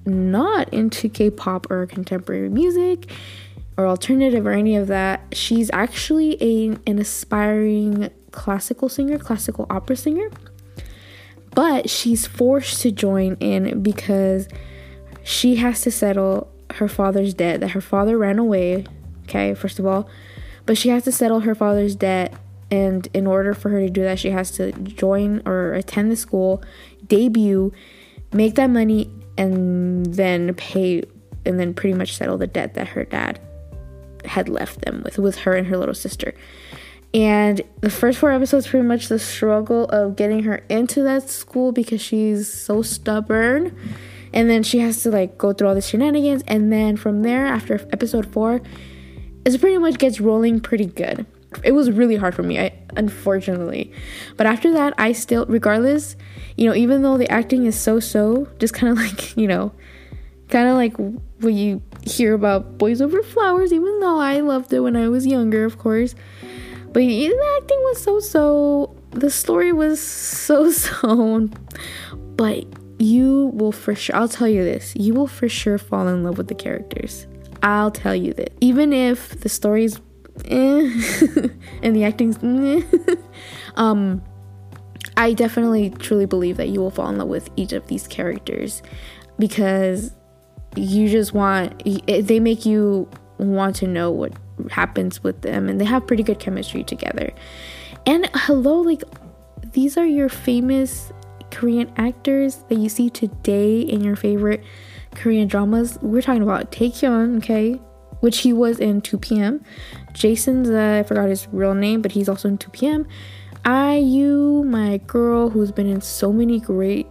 not 0.04 0.68
into 0.70 1.08
K 1.08 1.30
pop 1.30 1.70
or 1.70 1.86
contemporary 1.86 2.48
music 2.48 3.10
or 3.76 3.86
alternative 3.86 4.46
or 4.46 4.52
any 4.52 4.76
of 4.76 4.88
that. 4.88 5.22
She's 5.32 5.70
actually 5.72 6.36
a, 6.42 6.76
an 6.86 6.98
aspiring 6.98 8.10
classical 8.30 8.88
singer, 8.88 9.18
classical 9.18 9.66
opera 9.70 9.96
singer. 9.96 10.30
But 11.54 11.90
she's 11.90 12.26
forced 12.26 12.80
to 12.82 12.90
join 12.90 13.36
in 13.40 13.82
because 13.82 14.48
she 15.22 15.56
has 15.56 15.82
to 15.82 15.90
settle 15.90 16.50
her 16.74 16.88
father's 16.88 17.34
debt 17.34 17.60
that 17.60 17.72
her 17.72 17.80
father 17.80 18.16
ran 18.16 18.38
away. 18.38 18.86
Okay, 19.24 19.54
first 19.54 19.78
of 19.78 19.86
all, 19.86 20.08
but 20.66 20.78
she 20.78 20.88
has 20.88 21.04
to 21.04 21.12
settle 21.12 21.40
her 21.40 21.54
father's 21.54 21.94
debt 21.94 22.34
and 22.70 23.06
in 23.12 23.26
order 23.26 23.52
for 23.52 23.68
her 23.68 23.80
to 23.80 23.90
do 23.90 24.02
that 24.02 24.18
she 24.18 24.30
has 24.30 24.50
to 24.52 24.72
join 24.72 25.42
or 25.44 25.74
attend 25.74 26.10
the 26.10 26.16
school 26.16 26.62
debut 27.06 27.70
make 28.32 28.54
that 28.54 28.70
money 28.70 29.10
and 29.36 30.06
then 30.06 30.54
pay 30.54 31.02
and 31.44 31.60
then 31.60 31.74
pretty 31.74 31.94
much 31.94 32.16
settle 32.16 32.38
the 32.38 32.46
debt 32.46 32.72
that 32.74 32.88
her 32.88 33.04
dad 33.04 33.38
had 34.24 34.48
left 34.48 34.84
them 34.84 35.02
with 35.04 35.18
with 35.18 35.38
her 35.38 35.54
and 35.54 35.66
her 35.68 35.76
little 35.76 35.94
sister. 35.94 36.34
And 37.14 37.60
the 37.80 37.90
first 37.90 38.18
four 38.18 38.32
episodes 38.32 38.66
pretty 38.66 38.86
much 38.86 39.08
the 39.08 39.18
struggle 39.18 39.84
of 39.86 40.16
getting 40.16 40.44
her 40.44 40.62
into 40.68 41.02
that 41.02 41.28
school 41.28 41.70
because 41.70 42.00
she's 42.00 42.50
so 42.50 42.80
stubborn. 42.80 43.76
And 44.32 44.48
then 44.48 44.62
she 44.62 44.78
has 44.78 45.02
to 45.02 45.10
like 45.10 45.36
go 45.36 45.52
through 45.52 45.68
all 45.68 45.74
the 45.74 45.82
shenanigans. 45.82 46.42
And 46.46 46.72
then 46.72 46.96
from 46.96 47.22
there 47.22 47.46
after 47.46 47.74
episode 47.92 48.26
four 48.32 48.62
it 49.44 49.60
pretty 49.60 49.78
much 49.78 49.98
gets 49.98 50.20
rolling 50.20 50.60
pretty 50.60 50.86
good. 50.86 51.26
It 51.64 51.72
was 51.72 51.90
really 51.90 52.16
hard 52.16 52.34
for 52.34 52.42
me 52.42 52.58
I, 52.58 52.72
unfortunately. 52.96 53.92
But 54.36 54.46
after 54.46 54.72
that 54.72 54.94
i 54.96 55.12
still 55.12 55.44
regardless 55.46 56.16
you 56.56 56.66
know 56.68 56.74
even 56.74 57.02
though 57.02 57.18
the 57.18 57.30
acting 57.30 57.66
is 57.66 57.78
so 57.78 58.00
so 58.00 58.48
just 58.58 58.74
kind 58.74 58.90
of 58.92 58.98
like 59.04 59.36
you 59.36 59.46
know 59.46 59.72
kind 60.48 60.68
of 60.68 60.76
like 60.76 60.94
what 61.40 61.52
you 61.52 61.82
hear 62.04 62.34
about 62.34 62.78
boys 62.78 63.00
over 63.00 63.22
flowers 63.22 63.72
even 63.72 64.00
though 64.00 64.18
i 64.18 64.40
loved 64.40 64.72
it 64.72 64.80
when 64.80 64.96
i 64.96 65.08
was 65.08 65.26
younger 65.26 65.64
of 65.64 65.78
course. 65.78 66.14
But 66.92 67.00
the 67.00 67.26
acting 67.26 67.78
was 67.84 68.02
so 68.02 68.20
so 68.20 68.96
the 69.10 69.30
story 69.30 69.72
was 69.72 70.00
so 70.00 70.70
so 70.70 71.48
but 72.36 72.64
you 72.98 73.50
will 73.54 73.72
for 73.72 73.94
sure 73.94 74.14
i'll 74.14 74.28
tell 74.28 74.46
you 74.48 74.62
this 74.62 74.94
you 74.94 75.14
will 75.14 75.26
for 75.26 75.48
sure 75.48 75.78
fall 75.78 76.06
in 76.08 76.22
love 76.22 76.38
with 76.38 76.48
the 76.48 76.54
characters. 76.54 77.26
I'll 77.62 77.92
tell 77.92 78.14
you 78.14 78.32
that. 78.34 78.52
Even 78.60 78.92
if 78.92 79.40
the 79.40 79.48
story's 79.48 80.00
eh, 80.46 80.90
and 81.82 81.96
the 81.96 82.04
acting's 82.04 82.38
eh, 82.42 83.14
um 83.76 84.22
I 85.16 85.34
definitely 85.34 85.90
truly 85.90 86.26
believe 86.26 86.56
that 86.56 86.68
you 86.68 86.80
will 86.80 86.90
fall 86.90 87.08
in 87.08 87.18
love 87.18 87.28
with 87.28 87.50
each 87.56 87.72
of 87.72 87.86
these 87.86 88.06
characters 88.08 88.82
because 89.38 90.12
you 90.76 91.08
just 91.08 91.32
want 91.32 91.82
they 92.06 92.40
make 92.40 92.64
you 92.64 93.08
want 93.38 93.76
to 93.76 93.86
know 93.86 94.10
what 94.10 94.32
happens 94.70 95.22
with 95.22 95.42
them 95.42 95.68
and 95.68 95.80
they 95.80 95.84
have 95.84 96.06
pretty 96.06 96.22
good 96.22 96.38
chemistry 96.38 96.84
together. 96.84 97.32
And 98.06 98.28
hello 98.34 98.80
like 98.80 99.02
these 99.72 99.96
are 99.96 100.06
your 100.06 100.28
famous 100.28 101.12
Korean 101.50 101.92
actors 101.96 102.56
that 102.68 102.76
you 102.76 102.88
see 102.88 103.10
today 103.10 103.80
in 103.80 104.02
your 104.02 104.16
favorite 104.16 104.64
Korean 105.14 105.48
dramas. 105.48 105.98
We're 106.00 106.22
talking 106.22 106.42
about 106.42 106.72
Taecyeon, 106.72 107.38
okay? 107.38 107.80
which 108.20 108.38
he 108.38 108.52
was 108.52 108.78
in 108.78 109.02
2PM 109.02 109.60
Jason's, 110.12 110.70
uh, 110.70 111.00
I 111.00 111.02
forgot 111.02 111.28
his 111.28 111.48
real 111.50 111.74
name, 111.74 112.02
but 112.02 112.12
he's 112.12 112.28
also 112.28 112.48
in 112.48 112.56
2PM 112.56 113.06
IU, 113.64 114.64
my 114.64 114.98
girl, 114.98 115.50
who's 115.50 115.70
been 115.70 115.88
in 115.88 116.00
so 116.00 116.32
many 116.32 116.58
great, 116.58 117.06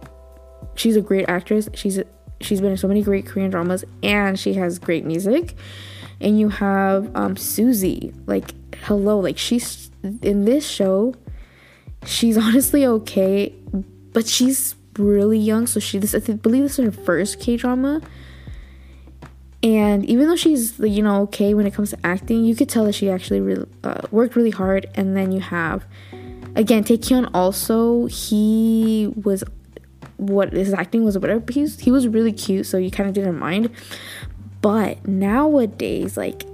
she's 0.74 0.96
a 0.96 1.00
great 1.00 1.28
actress. 1.28 1.68
She's 1.74 1.98
she's 2.44 2.60
been 2.60 2.70
in 2.70 2.76
so 2.76 2.88
many 2.88 3.02
great 3.02 3.26
Korean 3.26 3.50
dramas, 3.50 3.84
and 4.02 4.38
she 4.38 4.54
has 4.54 4.78
great 4.78 5.04
music. 5.04 5.56
And 6.20 6.38
you 6.38 6.50
have 6.50 7.14
um, 7.16 7.36
Suzy, 7.36 8.12
like 8.26 8.54
hello, 8.84 9.18
like 9.18 9.38
she's 9.38 9.90
in 10.02 10.44
this 10.44 10.68
show. 10.68 11.14
She's 12.04 12.36
honestly 12.38 12.86
okay, 12.86 13.54
but 14.12 14.26
she's 14.26 14.76
really 14.98 15.38
young. 15.38 15.66
So 15.66 15.80
she 15.80 15.98
this 15.98 16.14
I 16.14 16.18
believe 16.34 16.62
this 16.62 16.78
is 16.78 16.84
her 16.94 17.04
first 17.04 17.40
K 17.40 17.56
drama 17.56 18.00
and 19.62 20.04
even 20.06 20.26
though 20.26 20.36
she's, 20.36 20.78
you 20.80 21.02
know, 21.02 21.22
okay 21.22 21.54
when 21.54 21.66
it 21.66 21.74
comes 21.74 21.90
to 21.90 21.98
acting, 22.04 22.44
you 22.44 22.56
could 22.56 22.68
tell 22.68 22.84
that 22.86 22.94
she 22.94 23.08
actually 23.08 23.40
really, 23.40 23.68
uh, 23.84 24.00
worked 24.10 24.34
really 24.34 24.50
hard. 24.50 24.86
And 24.94 25.16
then 25.16 25.30
you 25.30 25.40
have, 25.40 25.84
again, 26.56 26.82
Taecyeon 26.82 27.30
also, 27.32 28.06
he 28.06 29.12
was, 29.22 29.44
what 30.28 30.52
his 30.52 30.72
acting 30.72 31.04
was, 31.04 31.18
whatever, 31.18 31.40
But 31.40 31.54
he's, 31.54 31.80
he 31.80 31.90
was 31.90 32.08
really 32.08 32.32
cute, 32.32 32.66
so 32.66 32.78
you 32.78 32.90
kind 32.90 33.08
of 33.08 33.14
didn't 33.14 33.38
mind. 33.38 33.70
But 34.60 35.06
nowadays, 35.06 36.16
like, 36.16 36.44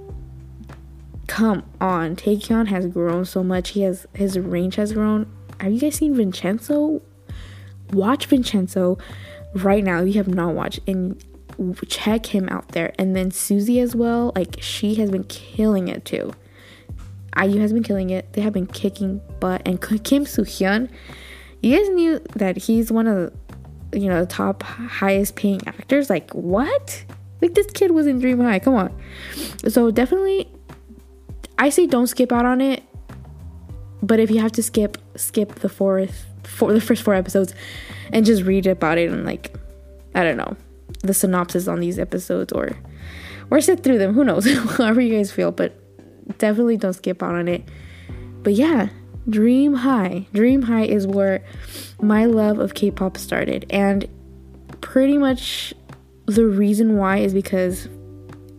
come 1.27 1.63
on, 1.79 2.15
Taecyeon 2.15 2.67
has 2.67 2.87
grown 2.87 3.25
so 3.25 3.43
much. 3.43 3.69
He 3.69 3.81
has, 3.83 4.07
his 4.13 4.37
range 4.39 4.75
has 4.75 4.93
grown. 4.93 5.31
Have 5.59 5.71
you 5.71 5.79
guys 5.79 5.95
seen 5.95 6.15
Vincenzo? 6.15 7.01
Watch 7.91 8.25
Vincenzo 8.27 8.97
right 9.53 9.83
now. 9.83 10.01
You 10.01 10.13
have 10.13 10.27
not 10.27 10.53
watched, 10.55 10.79
and 10.87 11.23
check 11.87 12.27
him 12.27 12.47
out 12.49 12.69
there. 12.69 12.93
And 12.97 13.15
then 13.15 13.31
Suzy 13.31 13.79
as 13.79 13.95
well, 13.95 14.31
like 14.35 14.57
she 14.59 14.95
has 14.95 15.11
been 15.11 15.25
killing 15.25 15.87
it 15.87 16.05
too. 16.05 16.33
IU 17.39 17.59
has 17.59 17.73
been 17.73 17.83
killing 17.83 18.09
it. 18.09 18.33
They 18.33 18.41
have 18.41 18.53
been 18.53 18.67
kicking 18.67 19.21
butt. 19.39 19.61
And 19.65 19.81
Kim 20.03 20.25
Soo 20.25 20.43
Hyun, 20.43 20.89
you 21.61 21.77
guys 21.77 21.89
knew 21.89 22.19
that 22.35 22.57
he's 22.57 22.91
one 22.91 23.07
of 23.07 23.33
you 23.93 24.07
know, 24.07 24.21
the 24.21 24.27
top 24.27 24.63
highest 24.63 25.35
paying 25.35 25.61
actors. 25.67 26.09
Like 26.09 26.31
what? 26.31 27.03
Like 27.41 27.53
this 27.53 27.67
kid 27.67 27.91
was 27.91 28.07
in 28.07 28.19
Dream 28.19 28.39
High. 28.39 28.59
Come 28.59 28.75
on. 28.75 29.01
So 29.67 29.91
definitely, 29.91 30.49
I 31.57 31.69
say 31.69 31.85
don't 31.87 32.07
skip 32.07 32.31
out 32.31 32.45
on 32.45 32.61
it. 32.61 32.83
But 34.01 34.19
if 34.19 34.31
you 34.31 34.39
have 34.39 34.53
to 34.53 34.63
skip, 34.63 34.97
skip 35.15 35.55
the 35.55 35.69
fourth, 35.69 36.25
for 36.43 36.71
the 36.71 36.79
first 36.79 37.03
four 37.03 37.13
episodes, 37.13 37.53
and 38.13 38.25
just 38.25 38.43
read 38.43 38.65
about 38.65 38.97
it 38.97 39.09
and 39.09 39.25
like, 39.25 39.55
I 40.15 40.23
don't 40.23 40.37
know 40.37 40.55
the 41.01 41.13
synopsis 41.13 41.67
on 41.67 41.79
these 41.79 41.97
episodes 41.99 42.51
or 42.51 42.71
or 43.51 43.61
sit 43.61 43.83
through 43.83 43.97
them. 43.97 44.13
Who 44.13 44.23
knows? 44.23 44.45
However 44.77 45.01
you 45.01 45.15
guys 45.15 45.31
feel, 45.31 45.51
but 45.51 45.73
definitely 46.37 46.77
don't 46.77 46.93
skip 46.93 47.23
out 47.23 47.35
on 47.35 47.47
it. 47.47 47.63
But 48.43 48.53
yeah, 48.53 48.89
Dream 49.27 49.73
High. 49.73 50.27
Dream 50.33 50.63
High 50.63 50.85
is 50.85 51.05
where 51.07 51.43
my 52.01 52.25
love 52.25 52.59
of 52.59 52.73
K-pop 52.73 53.17
started 53.17 53.65
and 53.69 54.07
pretty 54.81 55.17
much 55.17 55.73
the 56.25 56.45
reason 56.45 56.97
why 56.97 57.17
is 57.17 57.33
because 57.33 57.89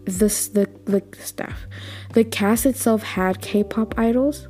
this 0.04 0.48
the 0.48 0.68
the 0.86 1.02
staff 1.18 1.66
the 2.14 2.24
cast 2.24 2.66
itself 2.66 3.02
had 3.02 3.40
K-pop 3.40 3.98
idols 3.98 4.48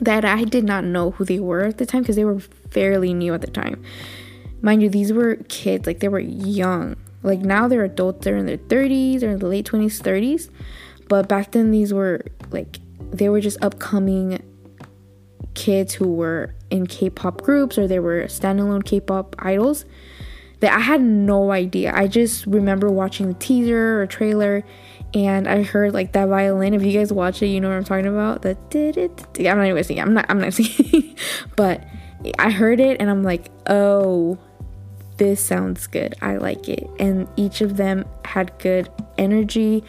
that 0.00 0.24
I 0.24 0.44
did 0.44 0.64
not 0.64 0.84
know 0.84 1.10
who 1.12 1.24
they 1.24 1.38
were 1.38 1.64
at 1.64 1.78
the 1.78 1.86
time 1.86 2.02
because 2.02 2.16
they 2.16 2.24
were 2.24 2.40
fairly 2.70 3.12
new 3.12 3.34
at 3.34 3.42
the 3.42 3.50
time. 3.50 3.82
Mind 4.62 4.82
you, 4.82 4.88
these 4.88 5.12
were 5.12 5.36
kids, 5.48 5.86
like 5.86 6.00
they 6.00 6.08
were 6.08 6.20
young. 6.20 6.96
Like 7.22 7.40
now 7.40 7.68
they're 7.68 7.84
adults, 7.84 8.24
they're 8.24 8.36
in 8.36 8.46
their 8.46 8.56
30s 8.56 9.22
or 9.22 9.30
in 9.30 9.38
the 9.38 9.46
late 9.46 9.66
20s, 9.66 10.00
30s. 10.00 10.50
But 11.08 11.28
back 11.28 11.52
then, 11.52 11.70
these 11.70 11.92
were 11.92 12.24
like, 12.50 12.78
they 13.10 13.28
were 13.28 13.40
just 13.40 13.58
upcoming 13.62 14.42
kids 15.60 15.92
who 15.92 16.14
were 16.14 16.54
in 16.70 16.86
K 16.86 17.10
pop 17.10 17.42
groups 17.42 17.76
or 17.76 17.86
they 17.86 17.98
were 17.98 18.22
standalone 18.24 18.82
K 18.82 18.98
pop 18.98 19.36
idols 19.38 19.84
that 20.60 20.72
I 20.72 20.78
had 20.78 21.02
no 21.02 21.52
idea. 21.52 21.92
I 21.94 22.06
just 22.06 22.46
remember 22.46 22.90
watching 22.90 23.28
the 23.28 23.34
teaser 23.34 24.00
or 24.00 24.06
trailer 24.06 24.64
and 25.12 25.46
I 25.46 25.62
heard 25.62 25.92
like 25.92 26.12
that 26.12 26.28
violin. 26.28 26.72
If 26.72 26.82
you 26.82 26.98
guys 26.98 27.12
watch 27.12 27.42
it, 27.42 27.48
you 27.48 27.60
know 27.60 27.68
what 27.68 27.76
I'm 27.76 27.84
talking 27.84 28.06
about. 28.06 28.40
The 28.40 28.54
did 28.70 28.96
it. 28.96 29.26
I'm 29.40 29.58
not 29.58 29.66
even 29.66 29.84
singing. 29.84 30.02
I'm 30.02 30.14
not. 30.14 30.24
I'm 30.30 30.40
not 30.40 30.54
singing. 30.54 31.14
but 31.56 31.84
I 32.38 32.50
heard 32.50 32.80
it 32.80 32.98
and 32.98 33.10
I'm 33.10 33.22
like, 33.22 33.50
oh, 33.66 34.38
this 35.18 35.44
sounds 35.44 35.86
good. 35.88 36.14
I 36.22 36.36
like 36.38 36.70
it. 36.70 36.88
And 36.98 37.28
each 37.36 37.60
of 37.60 37.76
them 37.76 38.06
had 38.24 38.58
good 38.58 38.88
energy, 39.18 39.84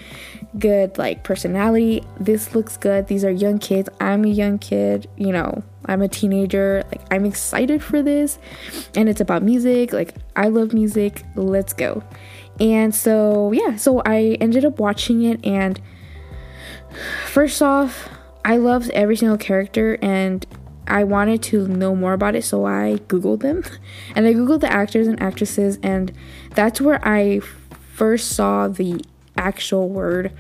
good 0.58 0.98
like 0.98 1.24
personality. 1.24 2.04
This 2.20 2.54
looks 2.54 2.78
good. 2.78 3.08
These 3.08 3.24
are 3.24 3.32
young 3.32 3.60
kids. 3.60 3.90
I'm 4.00 4.26
a 4.26 4.30
young 4.30 4.60
kid, 4.60 5.08
you 5.18 5.32
know, 5.32 5.64
I'm 5.86 6.02
a 6.02 6.08
teenager. 6.08 6.84
Like, 6.92 7.02
I'm 7.12 7.26
excited 7.26 7.84
for 7.84 8.02
this. 8.02 8.38
And 8.96 9.10
it's 9.10 9.22
about 9.22 9.44
music. 9.44 9.94
Like, 9.94 10.16
I 10.36 10.48
love 10.48 10.74
music. 10.74 11.24
Let's 11.36 11.74
go. 11.74 12.04
And 12.60 12.94
so, 12.94 13.52
yeah, 13.52 13.76
so 13.76 14.02
I 14.06 14.38
ended 14.40 14.66
up 14.66 14.80
watching 14.80 15.24
it. 15.24 15.44
And 15.46 15.82
first 17.28 17.62
off, 17.62 18.10
I 18.46 18.58
loved 18.58 18.90
every 18.92 19.16
single 19.16 19.38
character. 19.38 19.98
And 20.02 20.46
I 20.88 21.04
wanted 21.04 21.42
to 21.44 21.68
know 21.68 21.96
more 21.96 22.14
about 22.14 22.36
it, 22.36 22.44
so 22.44 22.66
I 22.66 23.00
Googled 23.08 23.42
them. 23.42 23.64
And 24.16 24.28
I 24.28 24.34
Googled 24.34 24.60
the 24.60 24.72
actors 24.72 25.08
and 25.08 25.22
actresses, 25.22 25.80
and 25.82 26.12
that's 26.54 26.82
where 26.82 27.00
I 27.08 27.40
first 27.94 28.30
saw 28.30 28.68
the 28.68 29.02
actual 29.38 29.90
word 29.90 30.32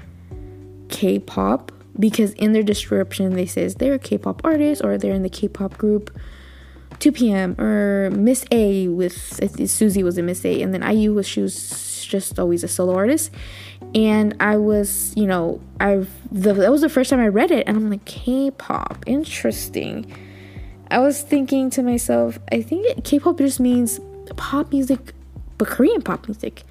K 0.89 1.19
pop 1.19 1.71
because 1.99 2.31
in 2.33 2.53
their 2.53 2.63
description 2.63 3.35
they 3.35 3.45
says 3.45 3.75
they're 3.75 3.95
a 3.95 3.99
K-pop 3.99 4.41
artist 4.43 4.83
or 4.83 4.97
they're 4.97 5.13
in 5.13 5.23
the 5.23 5.29
K-pop 5.29 5.77
group. 5.77 6.15
2PM 6.99 7.57
or 7.59 8.11
Miss 8.11 8.45
A 8.51 8.87
with 8.87 9.69
Suzy 9.69 10.03
was 10.03 10.17
a 10.17 10.21
Miss 10.21 10.45
A 10.45 10.61
and 10.61 10.73
then 10.73 10.83
IU 10.83 11.13
was 11.13 11.27
she 11.27 11.41
was 11.41 12.05
just 12.05 12.37
always 12.37 12.63
a 12.63 12.67
solo 12.67 12.95
artist. 12.95 13.31
And 13.95 14.35
I 14.39 14.57
was 14.57 15.13
you 15.15 15.25
know 15.25 15.61
the, 15.79 16.53
that 16.53 16.71
was 16.71 16.81
the 16.81 16.89
first 16.89 17.09
time 17.09 17.19
I 17.19 17.27
read 17.27 17.51
it 17.51 17.67
and 17.67 17.77
I'm 17.77 17.89
like 17.89 18.05
K-pop 18.05 19.03
interesting. 19.07 20.13
I 20.89 20.99
was 20.99 21.21
thinking 21.21 21.69
to 21.71 21.81
myself 21.81 22.39
I 22.51 22.61
think 22.61 23.03
K-pop 23.03 23.37
just 23.37 23.59
means 23.59 23.99
pop 24.35 24.71
music 24.71 25.13
but 25.57 25.67
Korean 25.67 26.01
pop 26.01 26.27
music. 26.27 26.63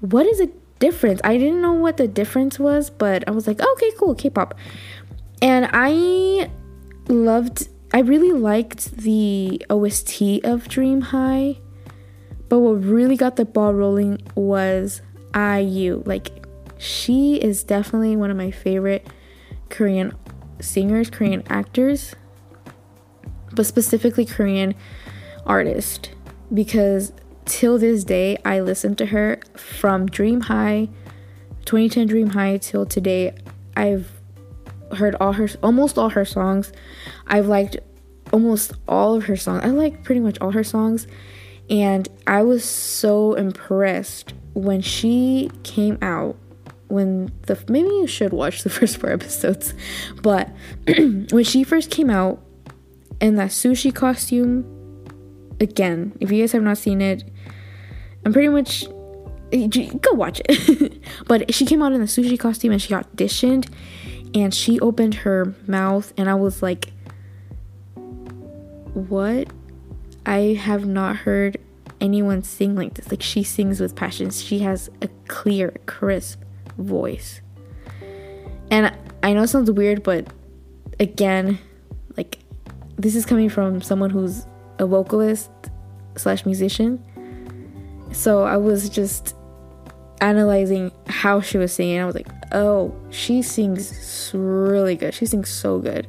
What 0.00 0.26
is 0.26 0.38
the 0.38 0.50
difference 0.78 1.20
I 1.24 1.38
didn't 1.38 1.62
know 1.62 1.72
what 1.72 1.96
the 1.96 2.08
difference 2.08 2.58
was 2.58 2.90
but 2.90 3.26
I 3.26 3.30
was 3.30 3.46
like 3.46 3.60
okay 3.60 3.90
cool 3.98 4.14
K-pop 4.14 4.54
and 5.42 5.68
I 5.72 6.50
loved 7.08 7.68
I 7.92 8.00
really 8.00 8.32
liked 8.32 8.96
the 8.96 9.64
OST 9.70 10.44
of 10.44 10.68
Dream 10.68 11.00
High, 11.00 11.58
but 12.48 12.58
what 12.58 12.84
really 12.84 13.16
got 13.16 13.36
the 13.36 13.44
ball 13.44 13.72
rolling 13.72 14.20
was 14.34 15.02
IU. 15.34 16.02
Like, 16.04 16.44
she 16.78 17.36
is 17.36 17.62
definitely 17.62 18.16
one 18.16 18.30
of 18.30 18.36
my 18.36 18.50
favorite 18.50 19.06
Korean 19.70 20.12
singers, 20.60 21.10
Korean 21.10 21.42
actors, 21.48 22.14
but 23.54 23.66
specifically 23.66 24.26
Korean 24.26 24.74
artist 25.46 26.10
because 26.52 27.12
till 27.46 27.78
this 27.78 28.04
day 28.04 28.36
I 28.44 28.60
listen 28.60 28.94
to 28.96 29.06
her 29.06 29.40
from 29.54 30.06
Dream 30.06 30.42
High 30.42 30.88
2010 31.64 32.06
Dream 32.06 32.30
High 32.30 32.58
till 32.58 32.84
today 32.84 33.34
I've 33.76 34.10
heard 34.92 35.14
all 35.16 35.32
her 35.32 35.48
almost 35.62 35.98
all 35.98 36.10
her 36.10 36.24
songs. 36.24 36.72
I've 37.26 37.46
liked 37.46 37.76
almost 38.32 38.72
all 38.86 39.14
of 39.14 39.24
her 39.24 39.36
songs. 39.36 39.64
I 39.64 39.68
like 39.68 40.04
pretty 40.04 40.20
much 40.20 40.38
all 40.40 40.50
her 40.50 40.64
songs 40.64 41.06
and 41.68 42.08
I 42.26 42.42
was 42.42 42.64
so 42.64 43.34
impressed 43.34 44.34
when 44.54 44.80
she 44.80 45.50
came 45.62 45.98
out 46.02 46.36
when 46.88 47.32
the 47.42 47.62
maybe 47.68 47.88
you 47.88 48.06
should 48.06 48.32
watch 48.32 48.62
the 48.62 48.70
first 48.78 48.98
four 48.98 49.10
episodes 49.10 49.74
but 50.22 50.48
when 51.30 51.44
she 51.44 51.64
first 51.64 51.90
came 51.90 52.10
out 52.10 52.40
in 53.20 53.34
that 53.36 53.50
sushi 53.50 53.92
costume 53.92 54.64
again 55.60 56.16
if 56.20 56.30
you 56.30 56.42
guys 56.42 56.52
have 56.52 56.62
not 56.62 56.78
seen 56.78 57.00
it 57.00 57.24
i'm 58.26 58.32
pretty 58.32 58.48
much 58.48 58.84
eh, 59.52 59.66
go 60.00 60.12
watch 60.12 60.40
it. 60.48 61.02
But 61.26 61.54
she 61.54 61.64
came 61.64 61.82
out 61.82 61.92
in 61.92 62.00
the 62.00 62.06
sushi 62.06 62.38
costume 62.38 62.72
and 62.72 62.82
she 62.82 62.92
auditioned 62.92 63.68
and 64.34 64.52
she 64.52 64.78
opened 64.80 65.14
her 65.14 65.54
mouth 65.66 66.12
and 66.16 66.28
I 66.28 66.34
was 66.34 66.62
like 66.62 66.92
what? 68.92 69.48
I 70.24 70.54
have 70.54 70.86
not 70.86 71.16
heard 71.16 71.58
anyone 72.00 72.42
sing 72.42 72.74
like 72.74 72.94
this. 72.94 73.10
Like 73.10 73.22
she 73.22 73.42
sings 73.42 73.78
with 73.78 73.94
passion. 73.94 74.30
She 74.30 74.60
has 74.60 74.90
a 75.02 75.08
clear 75.28 75.76
crisp 75.86 76.42
voice. 76.78 77.40
And 78.70 78.92
I 79.22 79.32
know 79.32 79.42
it 79.42 79.48
sounds 79.48 79.70
weird 79.70 80.02
but 80.02 80.26
again 80.98 81.58
like 82.16 82.38
this 82.96 83.14
is 83.14 83.26
coming 83.26 83.48
from 83.48 83.82
someone 83.82 84.10
who's 84.10 84.46
a 84.78 84.86
vocalist 84.86 85.50
slash 86.16 86.46
musician 86.46 87.02
so 88.16 88.44
I 88.44 88.56
was 88.56 88.88
just 88.88 89.36
analyzing 90.20 90.90
how 91.06 91.40
she 91.40 91.58
was 91.58 91.72
singing. 91.72 92.00
I 92.00 92.06
was 92.06 92.14
like, 92.14 92.28
oh, 92.52 92.94
she 93.10 93.42
sings 93.42 94.30
really 94.34 94.96
good. 94.96 95.12
She 95.14 95.26
sings 95.26 95.50
so 95.50 95.78
good. 95.78 96.08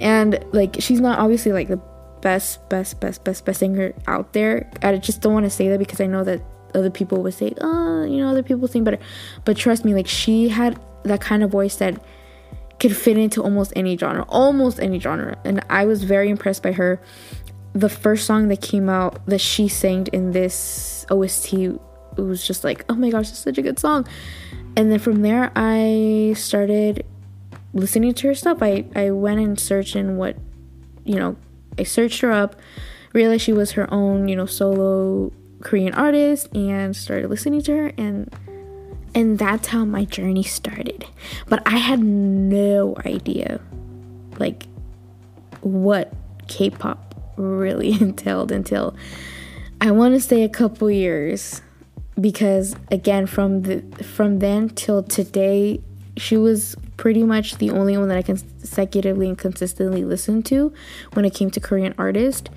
And 0.00 0.44
like, 0.52 0.76
she's 0.78 1.00
not 1.00 1.18
obviously 1.18 1.52
like 1.52 1.68
the 1.68 1.80
best, 2.20 2.68
best, 2.68 3.00
best, 3.00 3.24
best, 3.24 3.44
best 3.44 3.58
singer 3.58 3.92
out 4.06 4.32
there. 4.32 4.70
I 4.82 4.96
just 4.96 5.20
don't 5.20 5.34
want 5.34 5.44
to 5.44 5.50
say 5.50 5.68
that 5.68 5.78
because 5.78 6.00
I 6.00 6.06
know 6.06 6.22
that 6.24 6.40
other 6.74 6.90
people 6.90 7.22
would 7.22 7.34
say, 7.34 7.52
oh, 7.60 8.04
you 8.04 8.18
know, 8.18 8.28
other 8.28 8.44
people 8.44 8.68
sing 8.68 8.84
better. 8.84 9.00
But 9.44 9.56
trust 9.56 9.84
me, 9.84 9.94
like, 9.94 10.06
she 10.06 10.48
had 10.48 10.80
that 11.02 11.20
kind 11.20 11.42
of 11.42 11.50
voice 11.50 11.76
that 11.76 12.02
could 12.78 12.96
fit 12.96 13.18
into 13.18 13.42
almost 13.42 13.72
any 13.76 13.96
genre, 13.96 14.24
almost 14.28 14.80
any 14.80 14.98
genre. 14.98 15.36
And 15.44 15.64
I 15.68 15.84
was 15.84 16.04
very 16.04 16.30
impressed 16.30 16.62
by 16.62 16.72
her. 16.72 17.00
The 17.74 17.88
first 17.88 18.26
song 18.26 18.48
that 18.48 18.60
came 18.60 18.88
out 18.88 19.24
that 19.26 19.40
she 19.40 19.68
sang 19.68 20.06
in 20.12 20.32
this 20.32 21.06
OST 21.10 21.78
it 22.16 22.22
was 22.22 22.46
just 22.46 22.64
like, 22.64 22.84
oh 22.88 22.94
my 22.94 23.10
gosh, 23.10 23.30
it's 23.30 23.38
such 23.38 23.58
a 23.58 23.62
good 23.62 23.78
song. 23.78 24.06
And 24.76 24.90
then 24.90 24.98
from 24.98 25.22
there, 25.22 25.50
I 25.54 26.34
started 26.36 27.04
listening 27.74 28.14
to 28.14 28.28
her 28.28 28.34
stuff. 28.34 28.58
I, 28.62 28.84
I 28.94 29.10
went 29.10 29.40
and 29.40 29.58
searched 29.58 29.96
in 29.96 30.16
what, 30.16 30.36
you 31.04 31.16
know, 31.16 31.36
I 31.78 31.84
searched 31.84 32.20
her 32.20 32.32
up, 32.32 32.56
realized 33.12 33.42
she 33.42 33.52
was 33.52 33.72
her 33.72 33.92
own, 33.92 34.28
you 34.28 34.36
know, 34.36 34.46
solo 34.46 35.32
Korean 35.62 35.94
artist, 35.94 36.54
and 36.54 36.94
started 36.94 37.30
listening 37.30 37.62
to 37.62 37.76
her. 37.76 37.92
And 37.96 38.34
and 39.14 39.38
that's 39.38 39.68
how 39.68 39.84
my 39.84 40.06
journey 40.06 40.42
started. 40.42 41.04
But 41.46 41.62
I 41.66 41.76
had 41.76 42.00
no 42.00 42.96
idea, 43.04 43.60
like, 44.38 44.66
what 45.60 46.14
K-pop 46.48 47.11
really 47.36 47.92
entailed 48.00 48.52
until 48.52 48.94
I 49.80 49.90
want 49.90 50.14
to 50.14 50.20
say 50.20 50.42
a 50.42 50.48
couple 50.48 50.90
years 50.90 51.60
because 52.20 52.76
again 52.90 53.26
from 53.26 53.62
the 53.62 53.80
from 54.04 54.38
then 54.38 54.68
till 54.68 55.02
today 55.02 55.80
she 56.16 56.36
was 56.36 56.76
pretty 56.96 57.22
much 57.22 57.56
the 57.56 57.70
only 57.70 57.96
one 57.96 58.08
that 58.08 58.18
I 58.18 58.22
consecutively 58.22 59.28
and 59.28 59.38
consistently 59.38 60.04
listened 60.04 60.46
to 60.46 60.72
when 61.14 61.24
it 61.24 61.34
came 61.34 61.50
to 61.50 61.60
Korean 61.60 61.94
artist. 61.98 62.50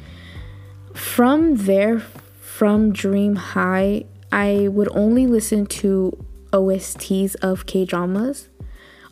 From 0.93 1.55
there, 1.55 1.99
from 1.99 2.91
Dream 2.91 3.35
High, 3.35 4.05
I 4.31 4.67
would 4.69 4.89
only 4.91 5.27
listen 5.27 5.65
to 5.67 6.25
OSTs 6.51 7.35
of 7.41 7.65
K 7.65 7.85
dramas, 7.85 8.49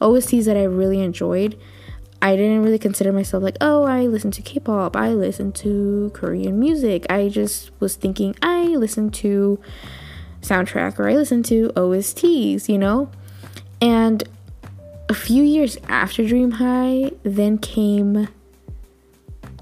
OSTs 0.02 0.45
that 0.45 0.58
I 0.58 0.63
really 0.63 1.02
enjoyed. 1.02 1.60
I 2.23 2.38
didn't 2.38 2.63
really 2.63 2.79
consider 2.79 3.12
myself 3.12 3.43
like, 3.43 3.57
oh, 3.59 3.83
I 3.83 4.03
listen 4.03 4.31
to 4.31 4.41
K 4.41 4.57
pop, 4.62 4.95
I 4.95 5.09
listen 5.09 5.51
to 5.51 6.09
Korean 6.13 6.57
music. 6.57 7.05
I 7.09 7.27
just 7.27 7.71
was 7.81 7.97
thinking, 7.97 8.33
I 8.41 8.63
listen 8.67 9.12
to 9.12 9.59
soundtrack 10.39 10.99
or 10.99 11.09
I 11.09 11.15
listen 11.15 11.43
to 11.43 11.69
OSTs, 11.75 12.69
you 12.69 12.77
know? 12.77 13.12
And 13.81 14.23
a 15.09 15.13
few 15.13 15.43
years 15.43 15.77
after 15.89 16.25
Dream 16.25 16.51
High, 16.51 17.12
then 17.23 17.57
came 17.57 18.29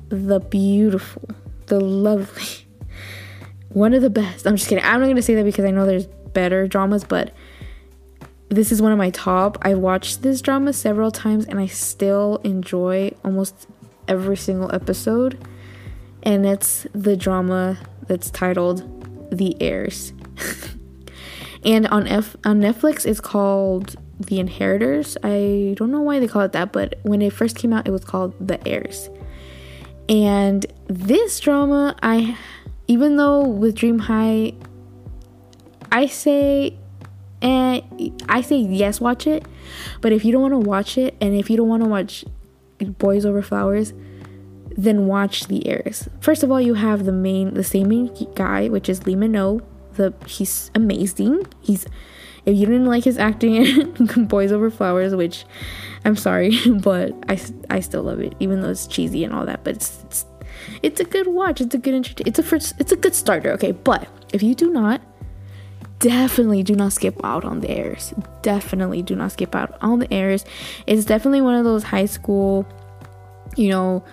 the 0.10 0.40
beautiful, 0.40 1.30
the 1.66 1.80
lovely, 1.80 2.68
one 3.70 3.96
of 3.96 4.04
the 4.04 4.12
best. 4.12 4.46
I'm 4.46 4.56
just 4.56 4.70
kidding. 4.70 4.84
I'm 4.84 5.02
not 5.02 5.16
to 5.16 5.22
say 5.24 5.34
that 5.34 5.46
because 5.46 5.66
I 5.66 5.72
know 5.72 5.88
there's 5.88 6.06
better 6.06 6.68
dramas, 6.68 7.06
but 7.06 7.34
this 8.52 8.70
is 8.70 8.82
one 8.82 8.92
of 8.92 8.98
my 8.98 9.10
top. 9.12 9.58
I 9.62 9.76
watched 9.76 10.24
this 10.24 10.42
drama 10.42 10.74
several 10.74 11.10
times 11.10 11.46
and 11.46 11.58
I 11.58 11.68
still 11.68 12.42
enjoy 12.44 13.12
almost 13.24 13.68
every 14.10 14.36
single 14.36 14.74
episode. 14.76 15.42
And 16.24 16.46
it's 16.46 16.86
the 16.94 17.16
drama 17.16 17.80
that's 18.08 18.30
titled 18.30 18.84
The 19.32 19.56
Heirs. 19.62 20.12
and 21.66 21.88
on 21.88 22.08
F 22.08 22.36
on 22.44 22.60
Netflix 22.60 23.06
it's 23.06 23.22
called 23.22 23.96
The 24.20 24.42
Inheritors. 24.42 25.16
I 25.24 25.76
don't 25.78 25.90
know 25.90 26.02
why 26.02 26.20
they 26.20 26.28
call 26.28 26.42
it 26.42 26.52
that, 26.52 26.74
but 26.74 27.00
when 27.04 27.22
it 27.22 27.32
first 27.32 27.56
came 27.56 27.72
out 27.72 27.88
it 27.88 27.92
was 27.92 28.04
called 28.04 28.36
The 28.46 28.68
Heirs. 28.68 29.10
And 30.10 30.66
this 30.88 31.40
drama 31.40 31.96
I 32.04 32.38
even 32.90 33.16
though 33.16 33.48
with 33.48 33.76
Dream 33.76 33.98
High 33.98 34.56
I 35.90 36.08
say 36.08 36.78
and 37.42 38.24
I 38.30 38.42
say 38.42 38.58
yes 38.58 39.02
watch 39.02 39.28
it, 39.28 39.46
but 40.02 40.12
if 40.12 40.24
you 40.24 40.32
don't 40.32 40.42
want 40.42 40.54
to 40.54 40.70
watch 40.70 40.98
it 40.98 41.16
and 41.22 41.36
if 41.36 41.50
you 41.50 41.58
don't 41.58 41.68
want 41.68 41.84
to 41.84 41.90
watch 41.90 42.26
Boys 42.80 43.26
Over 43.26 43.42
Flowers, 43.42 43.94
then 44.78 45.08
watch 45.08 45.48
The 45.48 45.68
Heirs. 45.68 46.08
First 46.20 46.44
of 46.44 46.52
all, 46.52 46.62
you 46.62 46.76
have 46.76 47.06
the 47.06 47.12
main 47.12 47.54
the 47.54 47.64
same 47.64 47.90
main 47.90 48.12
guy, 48.36 48.70
which 48.70 48.90
is 48.90 49.06
Lee 49.06 49.16
Min-ho, 49.16 49.62
the 49.94 50.14
he's 50.26 50.72
amazing. 50.76 51.46
He's 51.62 51.86
if 52.46 52.56
you 52.58 52.66
didn't 52.66 52.86
like 52.86 53.04
his 53.04 53.18
acting 53.18 53.56
in 53.56 54.26
Boys 54.28 54.52
Over 54.52 54.70
Flowers, 54.72 55.16
which 55.16 55.46
I'm 56.06 56.16
sorry, 56.16 56.58
but 56.70 57.14
I, 57.30 57.40
I 57.70 57.80
still 57.80 58.04
love 58.04 58.20
it, 58.20 58.34
even 58.40 58.62
though 58.62 58.70
it's 58.70 58.88
cheesy 58.88 59.24
and 59.24 59.34
all 59.34 59.46
that. 59.46 59.64
But 59.64 59.76
it's 59.76 60.04
it's, 60.04 60.26
it's 60.82 61.00
a 61.00 61.06
good 61.06 61.28
watch. 61.28 61.62
It's 61.62 61.76
a 61.76 61.78
good 61.78 61.94
entertain. 61.94 62.28
It's 62.28 62.40
a 62.40 62.44
first. 62.44 62.74
It's 62.80 62.92
a 62.92 62.96
good 62.96 63.16
starter. 63.16 63.52
Okay, 63.52 63.72
but 63.72 64.08
if 64.34 64.42
you 64.42 64.56
do 64.56 64.72
not, 64.72 65.02
definitely 66.02 66.64
do 66.64 66.76
not 66.76 66.92
skip 66.92 67.24
out 67.24 67.46
on 67.46 67.62
the 67.62 67.70
Heirs. 67.70 68.14
Definitely 68.42 69.02
do 69.04 69.16
not 69.16 69.32
skip 69.32 69.56
out 69.56 69.78
on 69.82 70.00
the 70.00 70.14
Heirs. 70.14 70.44
It's 70.86 71.06
definitely 71.06 71.42
one 71.42 71.56
of 71.56 71.64
those 71.64 71.84
high 71.84 72.08
school, 72.08 72.68
you 73.56 73.70
know, 73.70 74.04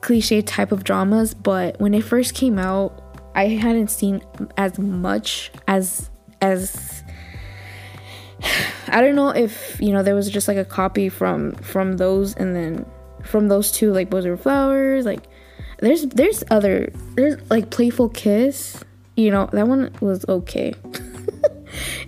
cliche 0.00 0.40
type 0.40 0.72
of 0.72 0.84
dramas. 0.84 1.34
But 1.34 1.78
when 1.80 1.92
it 1.92 2.04
first 2.04 2.34
came 2.34 2.58
out, 2.58 3.02
I 3.34 3.48
hadn't 3.48 3.88
seen 3.88 4.22
as 4.56 4.78
much 4.78 5.50
as 5.66 6.08
as 6.40 7.02
I 8.88 9.00
don't 9.00 9.16
know 9.16 9.30
if 9.30 9.78
you 9.80 9.92
know 9.92 10.02
there 10.02 10.14
was 10.14 10.30
just 10.30 10.48
like 10.48 10.56
a 10.56 10.64
copy 10.64 11.08
from 11.08 11.52
from 11.56 11.96
those 11.96 12.34
and 12.36 12.54
then 12.54 12.86
from 13.24 13.48
those 13.48 13.72
two 13.72 13.92
like 13.92 14.14
Over 14.14 14.36
Flowers. 14.36 15.04
Like 15.04 15.24
there's 15.80 16.06
there's 16.06 16.44
other 16.50 16.92
there's 17.16 17.50
like 17.50 17.70
Playful 17.70 18.10
Kiss. 18.10 18.82
You 19.16 19.30
know 19.30 19.48
that 19.52 19.66
one 19.66 19.92
was 20.00 20.24
okay. 20.28 20.74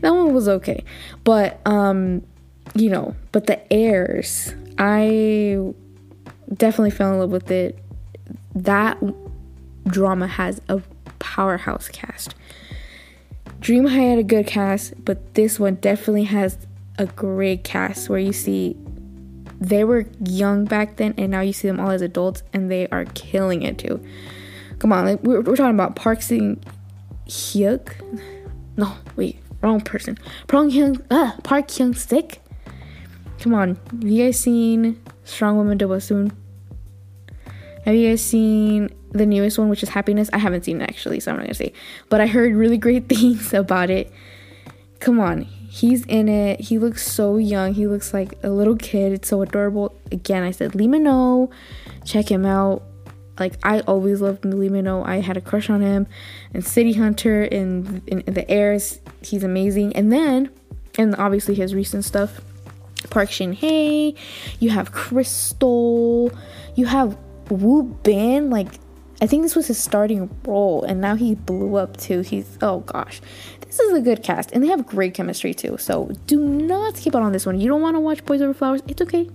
that 0.01 0.15
one 0.15 0.35
was 0.35 0.49
okay, 0.49 0.85
but 1.25 1.61
um, 1.67 2.23
you 2.75 2.91
know, 2.91 3.15
but 3.33 3.47
the 3.47 3.73
Heirs 3.73 4.55
I 4.79 5.73
definitely 6.53 6.91
fell 6.91 7.13
in 7.13 7.19
love 7.19 7.31
with 7.31 7.51
it. 7.51 7.79
That 8.55 9.03
drama 9.87 10.27
has 10.27 10.61
a 10.69 10.83
powerhouse 11.19 11.89
cast. 11.89 12.35
Dream 13.61 13.87
High 13.87 14.03
had 14.03 14.19
a 14.19 14.23
good 14.23 14.47
cast, 14.47 14.93
but 15.05 15.35
this 15.35 15.59
one 15.59 15.77
definitely 15.77 16.25
has 16.25 16.59
a 16.99 17.07
great 17.07 17.65
cast 17.65 18.09
where 18.09 18.19
you 18.19 18.33
see 18.33 18.77
they 19.59 19.85
were 19.85 20.07
young 20.25 20.67
back 20.67 20.97
then 20.97 21.15
and 21.17 21.31
now 21.31 21.41
you 21.41 21.53
see 21.53 21.67
them 21.67 21.81
all 21.81 21.91
as 21.91 22.03
adults 22.03 22.43
and 22.53 22.71
they 22.71 22.87
are 22.89 23.07
killing 23.15 23.63
it 23.63 23.79
too. 23.79 24.03
Come 24.79 24.93
on, 24.93 25.07
like 25.07 25.23
we're, 25.23 25.41
we're 25.41 25.57
talking 25.57 25.75
about 25.75 25.97
Park 25.97 26.21
Sing 26.21 26.63
Hyuk. 27.27 27.93
No, 28.77 28.93
wait, 29.17 29.39
wrong 29.62 29.81
person. 29.81 30.19
Park 30.49 30.69
Hyung, 30.69 31.05
uh, 31.11 31.33
Park 31.42 31.69
Hyung 31.69 31.97
Sik. 31.97 32.40
Come 33.40 33.55
on, 33.55 33.79
have 33.90 34.09
you 34.09 34.25
guys 34.25 34.40
seen 34.40 35.01
Strong 35.25 35.57
Woman 35.57 35.79
Do 35.79 35.88
Bong 35.88 36.01
Soon? 36.01 36.33
Have 37.85 37.95
you 37.95 38.09
guys 38.09 38.25
seen 38.25 38.90
the 39.12 39.27
newest 39.27 39.59
one, 39.59 39.69
which 39.69 39.83
is 39.83 39.88
Happiness? 39.88 40.29
I 40.33 40.38
haven't 40.38 40.64
seen 40.64 40.81
it 40.81 40.88
actually, 40.88 41.21
so 41.21 41.31
I'm 41.31 41.37
not 41.37 41.45
gonna 41.45 41.55
say. 41.55 41.73
But 42.09 42.21
I 42.21 42.27
heard 42.27 42.55
really 42.55 42.79
great 42.79 43.09
things 43.09 43.53
about 43.55 43.90
it. 43.90 44.12
Come 44.99 45.21
on, 45.21 45.42
he's 45.42 46.05
in 46.07 46.29
it. 46.29 46.61
He 46.61 46.79
looks 46.79 47.07
so 47.07 47.37
young. 47.37 47.75
He 47.75 47.87
looks 47.87 48.14
like 48.14 48.35
a 48.42 48.51
little 48.51 48.77
kid. 48.77 49.12
It's 49.12 49.29
so 49.29 49.42
adorable. 49.42 49.95
Again, 50.11 50.42
I 50.42 50.51
said 50.51 50.75
Lee 50.75 50.88
check 52.05 52.31
him 52.31 52.47
out. 52.47 52.83
Like 53.38 53.55
I 53.62 53.81
always 53.81 54.21
loved 54.21 54.45
Lee. 54.45 54.71
I 54.88 55.21
had 55.21 55.37
a 55.37 55.40
crush 55.40 55.69
on 55.69 55.83
him. 55.83 56.07
And 56.55 56.64
City 56.64 56.95
Hunter 56.95 57.45
in, 57.45 58.03
in, 58.07 58.23
in 58.23 58.35
the 58.35 58.51
Heirs, 58.51 59.01
he's 59.27 59.45
amazing. 59.45 59.95
And 59.95 60.12
then, 60.12 60.51
and 60.99 61.15
obviously 61.17 61.55
his 61.55 61.75
recent 61.75 62.05
stuff, 62.05 62.41
Park 63.11 63.31
Shin 63.31 63.53
Hye. 63.53 64.15
You 64.59 64.71
have 64.71 64.93
Krystal. 64.93 66.37
You 66.75 66.87
have 66.87 67.17
Woo 67.51 67.83
Bin, 67.83 68.51
like 68.51 68.81
I 69.21 69.27
think 69.27 69.43
this 69.43 69.57
was 69.57 69.67
his 69.67 69.79
starting 69.79 70.29
role, 70.45 70.83
and 70.85 71.01
now 71.01 71.15
he 71.15 71.35
blew 71.35 71.77
up 71.77 71.97
too. 71.97 72.21
He's 72.21 72.59
oh 72.61 72.81
gosh, 72.81 73.21
this 73.62 73.79
is 73.79 73.97
a 73.97 74.01
good 74.01 74.23
cast, 74.23 74.53
and 74.53 74.62
they 74.62 74.69
have 74.69 74.87
great 74.87 75.15
chemistry 75.15 75.55
too. 75.55 75.77
So 75.79 76.11
do 76.27 76.39
not 76.39 76.97
skip 76.97 77.15
out 77.15 77.23
on 77.23 77.33
this 77.33 77.47
one. 77.47 77.59
You 77.61 77.69
don't 77.69 77.81
want 77.81 77.97
to 77.97 78.01
watch 78.01 78.25
Boys 78.25 78.43
Over 78.43 78.53
Flowers? 78.53 78.83
It's 78.89 79.01
okay. 79.03 79.31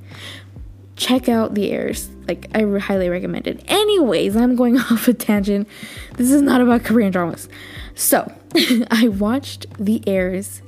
Check 0.96 1.30
out 1.30 1.56
the 1.56 1.72
Heirs. 1.72 2.10
Like 2.28 2.48
I 2.54 2.64
highly 2.80 3.10
recommend 3.10 3.48
it. 3.48 3.64
Anyways, 3.68 4.36
I'm 4.36 4.56
going 4.56 4.78
off 4.92 5.08
a 5.08 5.14
tangent. 5.14 5.68
This 6.16 6.32
is 6.32 6.42
not 6.42 6.62
about 6.62 6.84
Korean 6.84 7.12
dramas. 7.12 7.50
So 7.96 8.32
I 8.92 9.08
watched 9.08 9.68
the 9.78 10.04
Heirs 10.08 10.62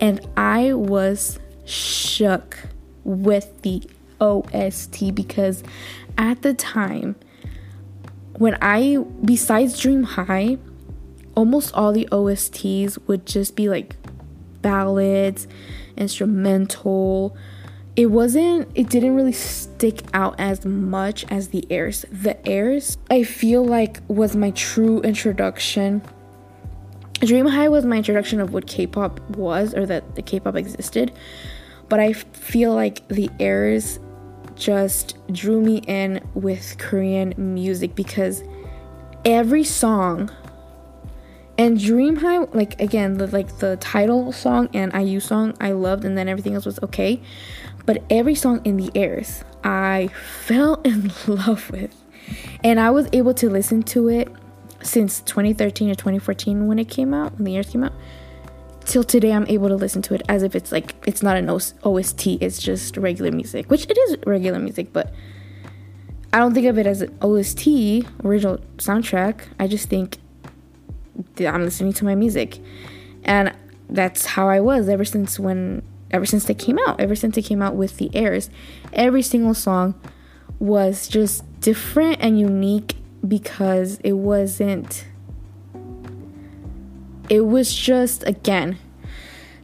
and 0.00 0.26
I 0.36 0.74
was 0.74 1.38
shook 1.64 2.58
with 3.04 3.62
the 3.62 3.82
OST 4.20 5.14
because 5.14 5.62
at 6.18 6.42
the 6.42 6.54
time 6.54 7.16
when 8.36 8.58
I 8.60 8.98
besides 9.24 9.78
Dream 9.78 10.02
High, 10.02 10.58
almost 11.34 11.72
all 11.74 11.92
the 11.92 12.08
OSTs 12.10 12.98
would 13.06 13.26
just 13.26 13.56
be 13.56 13.68
like 13.68 13.96
ballads, 14.60 15.46
instrumental. 15.96 17.36
It 17.96 18.06
wasn't 18.06 18.68
it 18.74 18.90
didn't 18.90 19.14
really 19.14 19.32
stick 19.32 20.02
out 20.12 20.34
as 20.38 20.64
much 20.66 21.24
as 21.30 21.48
the 21.48 21.64
Heirs. 21.70 22.04
The 22.10 22.46
Heirs 22.46 22.98
I 23.10 23.22
feel 23.22 23.64
like 23.64 24.00
was 24.08 24.34
my 24.34 24.50
true 24.50 25.00
introduction. 25.00 26.02
Dream 27.20 27.46
High 27.46 27.68
was 27.68 27.84
my 27.84 27.96
introduction 27.98 28.40
of 28.40 28.52
what 28.52 28.66
K-pop 28.66 29.20
was 29.30 29.74
or 29.74 29.86
that 29.86 30.14
the 30.14 30.22
K-pop 30.22 30.56
existed. 30.56 31.12
But 31.88 32.00
I 32.00 32.12
feel 32.12 32.74
like 32.74 33.06
the 33.08 33.30
Heirs 33.38 33.98
just 34.56 35.16
drew 35.32 35.60
me 35.60 35.78
in 35.86 36.20
with 36.34 36.76
Korean 36.78 37.34
music 37.36 37.94
because 37.94 38.42
every 39.24 39.64
song 39.64 40.30
and 41.56 41.80
Dream 41.80 42.16
High, 42.16 42.38
like 42.38 42.80
again, 42.80 43.18
the 43.18 43.28
like 43.28 43.58
the 43.58 43.76
title 43.76 44.32
song 44.32 44.68
and 44.74 44.92
IU 44.92 45.20
song 45.20 45.54
I 45.60 45.70
loved, 45.70 46.04
and 46.04 46.18
then 46.18 46.28
everything 46.28 46.54
else 46.54 46.66
was 46.66 46.80
okay. 46.82 47.20
But 47.86 48.02
every 48.10 48.34
song 48.34 48.60
in 48.64 48.76
the 48.76 48.90
Heirs 48.94 49.44
I 49.62 50.08
fell 50.08 50.74
in 50.84 51.12
love 51.28 51.70
with, 51.70 51.94
and 52.64 52.80
I 52.80 52.90
was 52.90 53.08
able 53.12 53.34
to 53.34 53.48
listen 53.48 53.82
to 53.84 54.08
it 54.08 54.28
since 54.84 55.20
2013 55.22 55.90
or 55.90 55.94
2014 55.94 56.66
when 56.66 56.78
it 56.78 56.88
came 56.88 57.14
out, 57.14 57.34
when 57.34 57.44
the 57.44 57.56
Heirs 57.56 57.70
came 57.70 57.84
out. 57.84 57.92
Till 58.84 59.02
today 59.02 59.32
i'm 59.32 59.46
able 59.46 59.68
to 59.68 59.76
listen 59.76 60.02
to 60.02 60.14
it 60.14 60.20
as 60.28 60.42
if 60.42 60.54
it's 60.54 60.70
like 60.70 60.94
it's 61.06 61.22
not 61.22 61.38
an 61.38 61.48
ost 61.48 62.26
it's 62.26 62.62
just 62.62 62.98
regular 62.98 63.30
music 63.32 63.70
which 63.70 63.86
it 63.88 63.96
is 63.96 64.18
regular 64.26 64.58
music 64.58 64.92
but 64.92 65.14
i 66.34 66.38
don't 66.38 66.52
think 66.52 66.66
of 66.66 66.76
it 66.76 66.86
as 66.86 67.00
an 67.00 67.16
ost 67.22 67.66
original 67.66 68.58
soundtrack. 68.76 69.40
I 69.58 69.68
just 69.68 69.88
think 69.88 70.18
i'm 71.38 71.64
listening 71.64 71.94
to 71.94 72.04
my 72.04 72.14
music. 72.14 72.58
And 73.24 73.56
that's 73.88 74.26
how 74.26 74.50
i 74.50 74.60
was 74.60 74.90
ever 74.90 75.04
since 75.04 75.38
when 75.38 75.82
ever 76.10 76.26
since 76.26 76.44
they 76.44 76.54
came 76.54 76.78
out 76.86 77.00
ever 77.00 77.16
since 77.16 77.36
they 77.36 77.42
came 77.42 77.62
out 77.62 77.74
with 77.74 77.96
the 77.96 78.10
Heirs. 78.14 78.50
every 78.92 79.22
single 79.22 79.54
song 79.54 79.94
was 80.58 81.08
just 81.08 81.42
different 81.60 82.18
and 82.20 82.38
unique 82.38 82.96
because 83.26 83.98
it 84.04 84.12
wasn't 84.12 85.06
it 87.30 87.40
was 87.40 87.74
just 87.74 88.22
again 88.26 88.78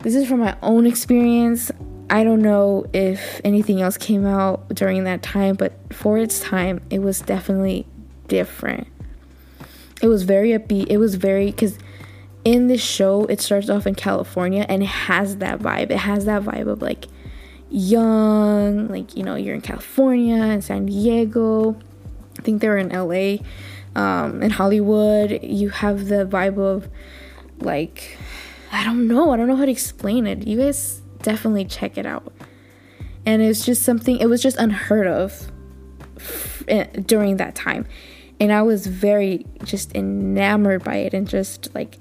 this 0.02 0.14
is 0.14 0.26
from 0.26 0.40
my 0.40 0.56
own 0.62 0.86
experience. 0.86 1.70
I 2.08 2.24
don't 2.24 2.40
know 2.40 2.86
if 2.94 3.38
anything 3.44 3.82
else 3.82 3.98
came 3.98 4.24
out 4.24 4.68
during 4.70 5.04
that 5.04 5.22
time 5.22 5.56
but 5.56 5.74
for 5.92 6.18
its 6.18 6.40
time 6.40 6.80
it 6.90 7.00
was 7.00 7.20
definitely 7.20 7.86
different. 8.26 8.86
It 10.02 10.06
was 10.08 10.22
very 10.22 10.50
upbeat. 10.50 10.86
It 10.88 10.96
was 10.96 11.16
very 11.16 11.46
because 11.46 11.78
in 12.44 12.68
this 12.68 12.82
show 12.82 13.26
it 13.26 13.42
starts 13.42 13.68
off 13.68 13.86
in 13.86 13.94
california 13.94 14.64
and 14.68 14.82
it 14.82 14.86
has 14.86 15.36
that 15.36 15.58
vibe. 15.58 15.90
It 15.90 15.98
has 15.98 16.24
that 16.24 16.42
vibe 16.42 16.66
of 16.66 16.80
like 16.80 17.06
young 17.68 18.88
like 18.88 19.16
you 19.16 19.22
know 19.22 19.36
you're 19.36 19.54
in 19.54 19.60
california 19.60 20.42
and 20.42 20.64
san 20.64 20.86
diego 20.86 21.76
i 22.40 22.42
think 22.42 22.61
they're 22.61 22.79
in 22.79 22.88
la 22.88 23.37
um, 24.00 24.42
in 24.42 24.50
hollywood 24.50 25.42
you 25.42 25.68
have 25.68 26.09
the 26.09 26.24
vibe 26.24 26.59
of 26.59 26.88
like 27.61 28.16
I 28.72 28.85
don't 28.85 29.09
know. 29.09 29.33
I 29.33 29.37
don't 29.37 29.48
know 29.48 29.57
how 29.57 29.64
to 29.64 29.70
explain 29.70 30.26
it. 30.26 30.46
You 30.46 30.59
guys 30.59 31.03
definitely 31.22 31.64
check 31.64 31.98
it 31.98 32.07
out. 32.07 32.33
And 33.26 33.42
it's 33.42 33.64
just 33.64 33.83
something 33.83 34.18
it 34.18 34.26
was 34.26 34.42
just 34.42 34.57
unheard 34.57 35.07
of 35.07 35.50
eh, 36.68 36.85
during 36.85 37.37
that 37.38 37.55
time. 37.55 37.87
And 38.38 38.53
I 38.53 38.62
was 38.62 38.87
very 38.87 39.44
just 39.64 39.94
enamored 39.94 40.85
by 40.85 40.96
it 40.96 41.14
and 41.14 41.29
just 41.29 41.74
like 41.74 41.98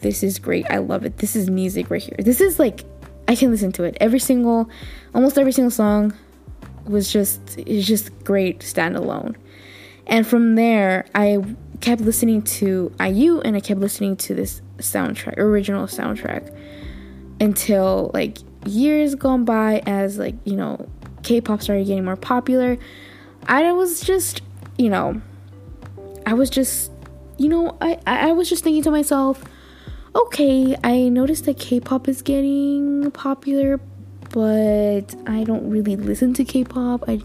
this 0.00 0.22
is 0.22 0.38
great. 0.38 0.66
I 0.70 0.78
love 0.78 1.04
it. 1.04 1.18
This 1.18 1.34
is 1.34 1.50
music 1.50 1.90
right 1.90 2.02
here. 2.02 2.16
This 2.18 2.40
is 2.40 2.58
like 2.58 2.84
I 3.26 3.34
can 3.34 3.50
listen 3.50 3.72
to 3.72 3.84
it. 3.84 3.96
Every 4.00 4.18
single 4.18 4.68
almost 5.14 5.38
every 5.38 5.52
single 5.52 5.70
song 5.70 6.14
was 6.84 7.10
just 7.10 7.40
it's 7.58 7.86
just 7.86 8.22
great 8.22 8.60
standalone. 8.60 9.34
And 10.06 10.26
from 10.26 10.54
there 10.54 11.06
I 11.14 11.42
kept 11.80 12.00
listening 12.00 12.42
to 12.42 12.92
IU 13.00 13.40
and 13.40 13.56
I 13.56 13.60
kept 13.60 13.80
listening 13.80 14.16
to 14.18 14.34
this 14.34 14.62
soundtrack, 14.78 15.38
original 15.38 15.86
soundtrack, 15.86 16.56
until 17.40 18.10
like 18.14 18.38
years 18.64 19.14
gone 19.14 19.44
by 19.44 19.82
as 19.86 20.18
like, 20.18 20.34
you 20.44 20.56
know, 20.56 20.88
K 21.22 21.40
pop 21.40 21.62
started 21.62 21.86
getting 21.86 22.04
more 22.04 22.16
popular. 22.16 22.78
I 23.46 23.72
was 23.72 24.00
just, 24.00 24.42
you 24.78 24.88
know, 24.88 25.20
I 26.26 26.34
was 26.34 26.50
just, 26.50 26.90
you 27.38 27.48
know, 27.48 27.76
I, 27.80 27.98
I 28.06 28.32
was 28.32 28.48
just 28.48 28.62
thinking 28.62 28.82
to 28.84 28.90
myself, 28.90 29.42
okay, 30.14 30.76
I 30.84 31.08
noticed 31.08 31.44
that 31.46 31.58
K 31.58 31.80
pop 31.80 32.08
is 32.08 32.22
getting 32.22 33.10
popular, 33.10 33.80
but 34.30 35.14
I 35.26 35.44
don't 35.44 35.68
really 35.68 35.96
listen 35.96 36.34
to 36.34 36.44
K 36.44 36.64
pop. 36.64 37.08
I 37.08 37.16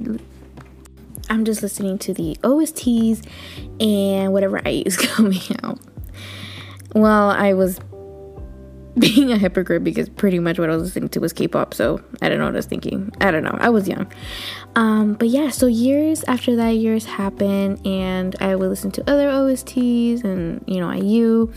I'm 1.29 1.45
just 1.45 1.61
listening 1.61 1.97
to 1.99 2.13
the 2.13 2.37
OSTs 2.43 3.27
and 3.79 4.33
whatever 4.33 4.61
IU's 4.65 4.97
coming 5.15 5.41
out. 5.63 5.79
Well, 6.93 7.29
I 7.29 7.53
was 7.53 7.79
being 8.99 9.31
a 9.31 9.37
hypocrite 9.37 9.83
because 9.83 10.09
pretty 10.09 10.39
much 10.39 10.57
what 10.57 10.69
I 10.69 10.75
was 10.75 10.83
listening 10.83 11.09
to 11.09 11.19
was 11.19 11.33
K-pop, 11.33 11.73
so 11.73 12.01
I 12.21 12.29
don't 12.29 12.39
know 12.39 12.45
what 12.45 12.55
I 12.55 12.57
was 12.57 12.65
thinking. 12.65 13.11
I 13.21 13.31
don't 13.31 13.43
know. 13.43 13.55
I 13.59 13.69
was 13.69 13.87
young. 13.87 14.11
Um, 14.75 15.13
but 15.13 15.27
yeah, 15.27 15.49
so 15.49 15.67
years 15.67 16.23
after 16.23 16.55
that, 16.55 16.71
years 16.71 17.05
happened, 17.05 17.85
and 17.85 18.35
I 18.39 18.55
would 18.55 18.69
listen 18.69 18.91
to 18.91 19.09
other 19.09 19.29
OSTs 19.29 20.23
and 20.23 20.63
you 20.67 20.79
know 20.79 20.91
IU. 20.91 21.53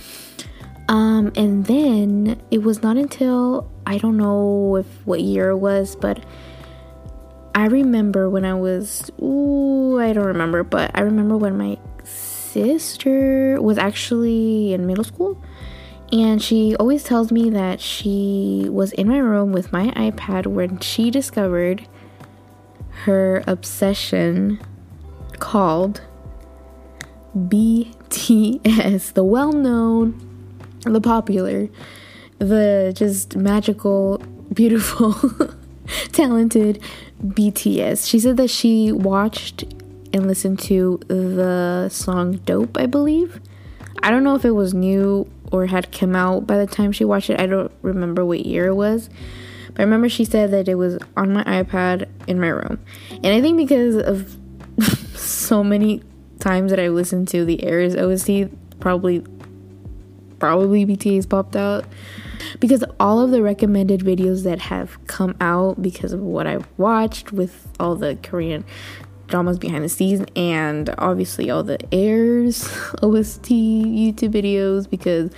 Um, 0.88 1.32
and 1.36 1.64
then 1.66 2.42
it 2.50 2.62
was 2.62 2.82
not 2.82 2.96
until 2.96 3.70
I 3.86 3.98
don't 3.98 4.16
know 4.16 4.76
if 4.76 4.86
what 5.06 5.20
year 5.20 5.50
it 5.50 5.58
was, 5.58 5.94
but 5.94 6.24
I 7.54 7.66
remember 7.66 8.30
when 8.30 8.44
I 8.44 8.54
was 8.54 9.10
ooh, 9.20 9.98
I 10.00 10.12
don't 10.12 10.26
remember, 10.26 10.62
but 10.62 10.90
I 10.94 11.00
remember 11.00 11.36
when 11.36 11.58
my 11.58 11.78
sister 12.04 13.60
was 13.60 13.78
actually 13.78 14.72
in 14.72 14.86
middle 14.86 15.04
school 15.04 15.40
and 16.12 16.42
she 16.42 16.74
always 16.76 17.04
tells 17.04 17.30
me 17.30 17.50
that 17.50 17.80
she 17.80 18.66
was 18.68 18.92
in 18.92 19.08
my 19.08 19.18
room 19.18 19.52
with 19.52 19.72
my 19.72 19.88
iPad 19.90 20.46
when 20.46 20.80
she 20.80 21.10
discovered 21.10 21.86
her 23.04 23.44
obsession 23.46 24.60
called 25.38 26.00
BTS, 27.36 29.12
the 29.12 29.22
well 29.22 29.52
known, 29.52 30.20
the 30.82 31.00
popular, 31.00 31.68
the 32.38 32.92
just 32.94 33.36
magical, 33.36 34.18
beautiful, 34.52 35.14
talented 36.12 36.82
BTS. 37.24 38.08
She 38.08 38.18
said 38.18 38.36
that 38.36 38.48
she 38.48 38.92
watched 38.92 39.64
and 40.12 40.26
listened 40.26 40.58
to 40.60 41.00
the 41.08 41.88
song 41.88 42.38
Dope, 42.38 42.76
I 42.76 42.86
believe. 42.86 43.40
I 44.02 44.10
don't 44.10 44.24
know 44.24 44.34
if 44.34 44.44
it 44.44 44.52
was 44.52 44.74
new 44.74 45.30
or 45.52 45.66
had 45.66 45.92
come 45.92 46.16
out 46.16 46.46
by 46.46 46.56
the 46.56 46.66
time 46.66 46.92
she 46.92 47.04
watched 47.04 47.30
it. 47.30 47.40
I 47.40 47.46
don't 47.46 47.72
remember 47.82 48.24
what 48.24 48.46
year 48.46 48.66
it 48.66 48.74
was. 48.74 49.10
But 49.68 49.80
I 49.80 49.82
remember 49.82 50.08
she 50.08 50.24
said 50.24 50.50
that 50.52 50.68
it 50.68 50.76
was 50.76 50.98
on 51.16 51.32
my 51.32 51.44
iPad 51.44 52.08
in 52.26 52.40
my 52.40 52.48
room. 52.48 52.80
And 53.10 53.26
I 53.26 53.40
think 53.40 53.56
because 53.56 53.96
of 53.96 54.36
so 55.16 55.62
many 55.62 56.02
times 56.38 56.70
that 56.70 56.80
I 56.80 56.88
listened 56.88 57.28
to 57.28 57.44
the 57.44 57.62
Heirs 57.62 57.94
OST, 57.94 58.48
probably 58.80 59.24
probably 60.38 60.86
BTS 60.86 61.28
popped 61.28 61.54
out. 61.54 61.84
Because 62.58 62.84
all 62.98 63.20
of 63.20 63.30
the 63.30 63.42
recommended 63.42 64.00
videos 64.00 64.44
that 64.44 64.60
have 64.60 65.04
come 65.06 65.36
out 65.40 65.80
because 65.80 66.12
of 66.12 66.20
what 66.20 66.46
I've 66.46 66.66
watched 66.76 67.32
with 67.32 67.68
all 67.78 67.96
the 67.96 68.18
Korean 68.22 68.64
dramas 69.26 69.58
behind 69.58 69.84
the 69.84 69.88
scenes 69.88 70.26
and 70.36 70.92
obviously 70.98 71.50
all 71.50 71.62
the 71.62 71.78
Heirs 71.94 72.64
OST 73.02 73.50
YouTube 73.50 74.32
videos 74.32 74.90
because 74.90 75.30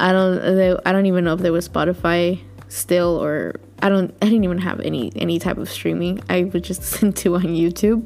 I 0.00 0.12
don't 0.12 0.80
I 0.86 0.92
don't 0.92 1.06
even 1.06 1.24
know 1.24 1.34
if 1.34 1.40
there 1.40 1.52
was 1.52 1.68
Spotify 1.68 2.40
still 2.68 3.22
or 3.22 3.56
I 3.80 3.88
don't 3.88 4.14
I 4.22 4.26
didn't 4.26 4.44
even 4.44 4.58
have 4.58 4.80
any 4.80 5.12
any 5.16 5.38
type 5.38 5.58
of 5.58 5.70
streaming. 5.70 6.20
I 6.28 6.44
would 6.44 6.64
just 6.64 6.80
listen 6.92 7.12
to 7.14 7.36
on 7.36 7.42
YouTube. 7.42 8.04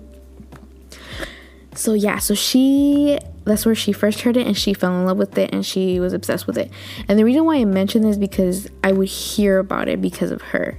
So 1.75 1.95
yeah, 1.95 2.19
so 2.19 2.35
she 2.35 3.19
that's 3.45 3.67
where 3.67 3.75
she 3.75 3.93
first 3.93 4.21
heard 4.23 4.37
it 4.37 4.47
and 4.47 4.57
she 4.57 4.75
fell 4.75 4.99
in 4.99 5.05
love 5.05 5.19
with 5.19 5.37
it 5.39 5.53
and 5.53 5.65
she 5.65 5.99
was 6.01 6.13
obsessed 6.13 6.47
with 6.47 6.59
it. 6.59 6.71
And 7.09 7.19
the 7.19 7.25
reason 7.25 7.45
why 7.45 7.57
I 7.57 7.65
mention 7.65 8.03
this 8.03 8.17
because 8.17 8.69
I 8.85 8.93
would 8.93 9.09
hear 9.09 9.59
about 9.59 9.89
it 9.89 10.01
because 10.01 10.31
of 10.31 10.43
her 10.43 10.79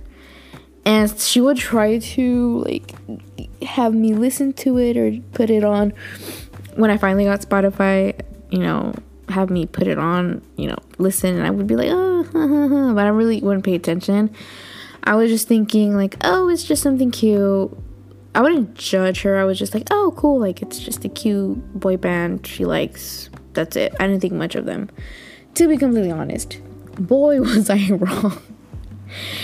and 0.86 1.18
she 1.20 1.40
would 1.40 1.58
try 1.58 2.00
to 2.00 2.64
like 2.66 2.94
have 3.64 3.94
me 3.94 4.14
listen 4.14 4.54
to 4.54 4.78
it 4.78 4.98
or 4.98 5.18
put 5.34 5.50
it 5.50 5.64
on 5.64 5.92
when 6.76 6.90
I 6.90 6.98
finally 6.98 7.26
got 7.26 7.42
Spotify, 7.42 8.20
you 8.50 8.60
know, 8.60 8.94
have 9.30 9.50
me 9.50 9.66
put 9.66 9.88
it 9.88 9.98
on, 9.98 10.42
you 10.58 10.68
know, 10.68 10.78
listen 10.98 11.36
and 11.36 11.46
I 11.46 11.50
would 11.50 11.68
be 11.68 11.76
like, 11.76 11.90
oh, 11.92 12.24
but 12.96 13.06
I 13.06 13.10
really 13.10 13.40
wouldn't 13.42 13.64
pay 13.64 13.76
attention. 13.76 14.34
I 15.04 15.16
was 15.16 15.30
just 15.30 15.48
thinking 15.48 15.96
like, 15.96 16.18
oh, 16.22 16.50
it's 16.50 16.64
just 16.64 16.82
something 16.82 17.12
cute. 17.12 17.72
I 18.36 18.42
wouldn't 18.42 18.76
judge 18.76 19.22
her. 19.22 19.38
I 19.38 19.44
was 19.44 19.60
just 19.60 19.74
like, 19.74 19.88
oh, 19.92 20.14
cool, 20.18 20.40
like 20.40 20.62
it's 20.62 20.80
just 20.80 21.06
a 21.06 21.10
cute 21.10 21.80
boy 21.80 21.98
band 21.98 22.48
she 22.48 22.66
likes. 22.66 23.30
That's 23.54 23.76
it. 23.76 23.94
I 24.00 24.08
didn't 24.08 24.22
think 24.22 24.34
much 24.34 24.56
of 24.56 24.66
them. 24.66 24.90
To 25.56 25.68
be 25.68 25.78
completely 25.78 26.12
honest, 26.12 26.60
boy 26.96 27.40
was 27.42 27.70
I 27.70 27.90
wrong. 27.90 28.42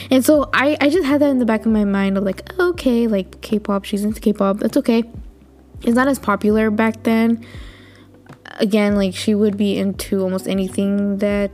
And 0.10 0.26
so 0.26 0.50
I, 0.54 0.78
I 0.82 0.90
just 0.90 1.06
had 1.06 1.22
that 1.22 1.30
in 1.30 1.38
the 1.38 1.46
back 1.46 1.66
of 1.66 1.72
my 1.72 1.86
mind 1.86 2.18
of 2.18 2.24
like, 2.24 2.58
okay, 2.60 3.08
like 3.08 3.42
K 3.42 3.60
pop, 3.60 3.86
she's 3.86 4.04
into 4.04 4.20
K 4.20 4.34
pop, 4.34 4.58
that's 4.58 4.78
okay. 4.78 5.04
It's 5.84 5.96
not 5.96 6.08
as 6.08 6.18
popular 6.18 6.72
back 6.72 7.04
then. 7.04 7.46
Again, 8.60 8.96
like 8.96 9.16
she 9.16 9.36
would 9.36 9.56
be 9.56 9.78
into 9.78 10.22
almost 10.22 10.48
anything 10.48 11.20
that 11.20 11.52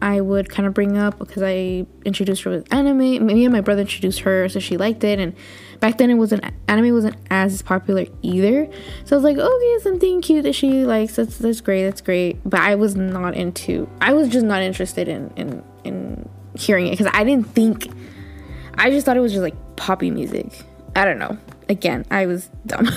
I 0.00 0.20
would 0.20 0.48
kind 0.48 0.66
of 0.66 0.74
bring 0.74 0.96
up 0.96 1.18
because 1.18 1.42
I 1.42 1.86
introduced 2.04 2.42
her 2.44 2.50
with 2.50 2.72
anime. 2.72 3.26
Me 3.26 3.44
and 3.44 3.52
my 3.52 3.60
brother 3.60 3.82
introduced 3.82 4.20
her, 4.20 4.48
so 4.48 4.58
she 4.60 4.76
liked 4.76 5.04
it. 5.04 5.18
And 5.18 5.34
back 5.80 5.98
then, 5.98 6.10
it 6.10 6.14
wasn't 6.14 6.44
anime 6.66 6.92
wasn't 6.92 7.16
as 7.30 7.62
popular 7.62 8.06
either. 8.22 8.68
So 9.04 9.16
I 9.16 9.20
was 9.20 9.24
like, 9.24 9.38
okay, 9.38 9.78
something 9.82 10.20
cute 10.20 10.44
that 10.44 10.54
she 10.54 10.84
likes. 10.84 11.16
That's 11.16 11.38
that's 11.38 11.60
great. 11.60 11.84
That's 11.84 12.00
great. 12.00 12.38
But 12.44 12.60
I 12.60 12.74
was 12.74 12.96
not 12.96 13.34
into. 13.34 13.88
I 14.00 14.12
was 14.12 14.28
just 14.28 14.44
not 14.44 14.62
interested 14.62 15.08
in 15.08 15.32
in 15.36 15.62
in 15.84 16.28
hearing 16.54 16.86
it 16.86 16.90
because 16.90 17.10
I 17.12 17.24
didn't 17.24 17.48
think. 17.48 17.88
I 18.74 18.90
just 18.90 19.06
thought 19.06 19.16
it 19.16 19.20
was 19.20 19.32
just 19.32 19.42
like 19.42 19.56
poppy 19.76 20.10
music. 20.10 20.64
I 20.94 21.04
don't 21.04 21.18
know. 21.18 21.36
Again, 21.68 22.06
I 22.10 22.26
was 22.26 22.48
dumb. 22.66 22.88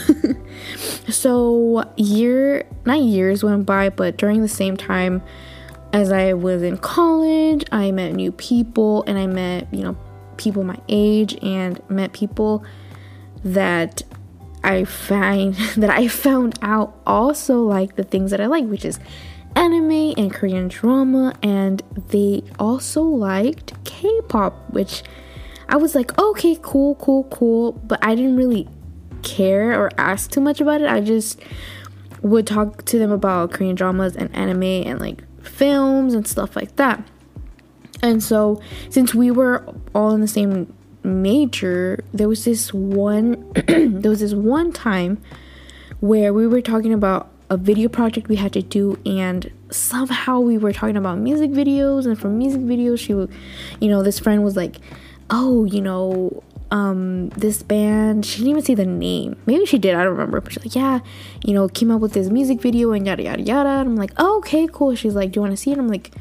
so 1.09 1.83
year, 1.97 2.65
not 2.85 3.01
years 3.01 3.43
went 3.43 3.65
by, 3.65 3.89
but 3.89 4.17
during 4.17 4.41
the 4.41 4.47
same 4.47 4.77
time 4.77 5.21
as 5.93 6.11
I 6.11 6.33
was 6.33 6.61
in 6.61 6.77
college, 6.77 7.65
I 7.71 7.91
met 7.91 8.13
new 8.13 8.31
people 8.31 9.03
and 9.07 9.17
I 9.17 9.27
met, 9.27 9.67
you 9.73 9.83
know, 9.83 9.97
people 10.41 10.63
my 10.63 10.79
age 10.89 11.37
and 11.43 11.81
met 11.89 12.13
people 12.13 12.63
that 13.43 14.01
I 14.63 14.83
find 14.83 15.53
that 15.77 15.89
I 15.89 16.07
found 16.07 16.57
out 16.61 16.99
also 17.05 17.61
like 17.61 17.95
the 17.95 18.03
things 18.03 18.31
that 18.31 18.41
I 18.41 18.47
like, 18.47 18.65
which 18.65 18.85
is 18.85 18.99
anime 19.55 20.13
and 20.17 20.33
Korean 20.33 20.67
drama, 20.67 21.35
and 21.43 21.81
they 22.09 22.43
also 22.59 23.03
liked 23.03 23.73
K 23.83 24.09
pop, 24.29 24.71
which 24.71 25.03
I 25.69 25.77
was 25.77 25.95
like, 25.95 26.17
okay, 26.19 26.57
cool, 26.61 26.95
cool, 26.95 27.25
cool, 27.25 27.73
but 27.73 27.99
I 28.01 28.15
didn't 28.15 28.37
really 28.37 28.67
care 29.23 29.79
or 29.79 29.91
ask 29.97 30.31
too 30.31 30.41
much 30.41 30.61
about 30.61 30.81
it. 30.81 30.87
I 30.87 31.01
just 31.01 31.39
would 32.21 32.45
talk 32.45 32.85
to 32.85 32.99
them 32.99 33.11
about 33.11 33.51
Korean 33.51 33.75
dramas 33.75 34.15
and 34.15 34.33
anime 34.35 34.63
and 34.63 34.99
like 34.99 35.23
films 35.43 36.13
and 36.13 36.27
stuff 36.27 36.55
like 36.55 36.75
that. 36.75 37.03
And 38.01 38.23
so, 38.23 38.61
since 38.89 39.13
we 39.13 39.31
were 39.31 39.63
all 39.93 40.11
in 40.11 40.21
the 40.21 40.27
same 40.27 40.73
major, 41.03 42.03
there 42.13 42.27
was 42.27 42.45
this 42.45 42.73
one 42.73 43.51
there 43.67 44.09
was 44.09 44.21
this 44.21 44.33
one 44.33 44.71
time 44.71 45.21
where 45.99 46.33
we 46.33 46.47
were 46.47 46.61
talking 46.61 46.93
about 46.93 47.29
a 47.49 47.57
video 47.57 47.89
project 47.89 48.29
we 48.29 48.37
had 48.37 48.53
to 48.53 48.61
do 48.61 48.97
and 49.05 49.51
somehow 49.69 50.39
we 50.39 50.57
were 50.57 50.71
talking 50.71 50.95
about 50.95 51.17
music 51.17 51.51
videos 51.51 52.05
and 52.05 52.17
from 52.17 52.37
music 52.37 52.61
videos 52.61 52.97
she 52.97 53.13
would 53.13 53.29
you 53.81 53.89
know 53.89 54.01
this 54.01 54.17
friend 54.17 54.41
was 54.41 54.55
like 54.55 54.77
oh 55.29 55.65
you 55.65 55.81
know 55.81 56.41
um 56.71 57.27
this 57.31 57.61
band 57.61 58.25
she 58.25 58.37
didn't 58.37 58.51
even 58.51 58.63
say 58.63 58.73
the 58.73 58.85
name. 58.85 59.35
Maybe 59.45 59.65
she 59.65 59.77
did 59.77 59.95
i 59.95 60.03
don't 60.03 60.13
remember 60.13 60.39
but 60.39 60.53
she's 60.53 60.63
like 60.65 60.75
yeah 60.75 61.01
you 61.43 61.53
know 61.53 61.67
came 61.67 61.91
up 61.91 61.99
with 61.99 62.13
this 62.13 62.29
music 62.29 62.61
video 62.61 62.93
and 62.93 63.05
yada 63.05 63.23
yada 63.23 63.41
yada 63.41 63.69
and 63.69 63.89
i'm 63.89 63.95
like 63.97 64.13
oh, 64.15 64.37
okay 64.37 64.65
cool 64.71 64.95
she's 64.95 65.13
like 65.13 65.31
do 65.31 65.39
you 65.39 65.41
want 65.41 65.51
to 65.51 65.57
see 65.57 65.71
it? 65.71 65.77
I'm 65.77 65.89
like 65.89 66.11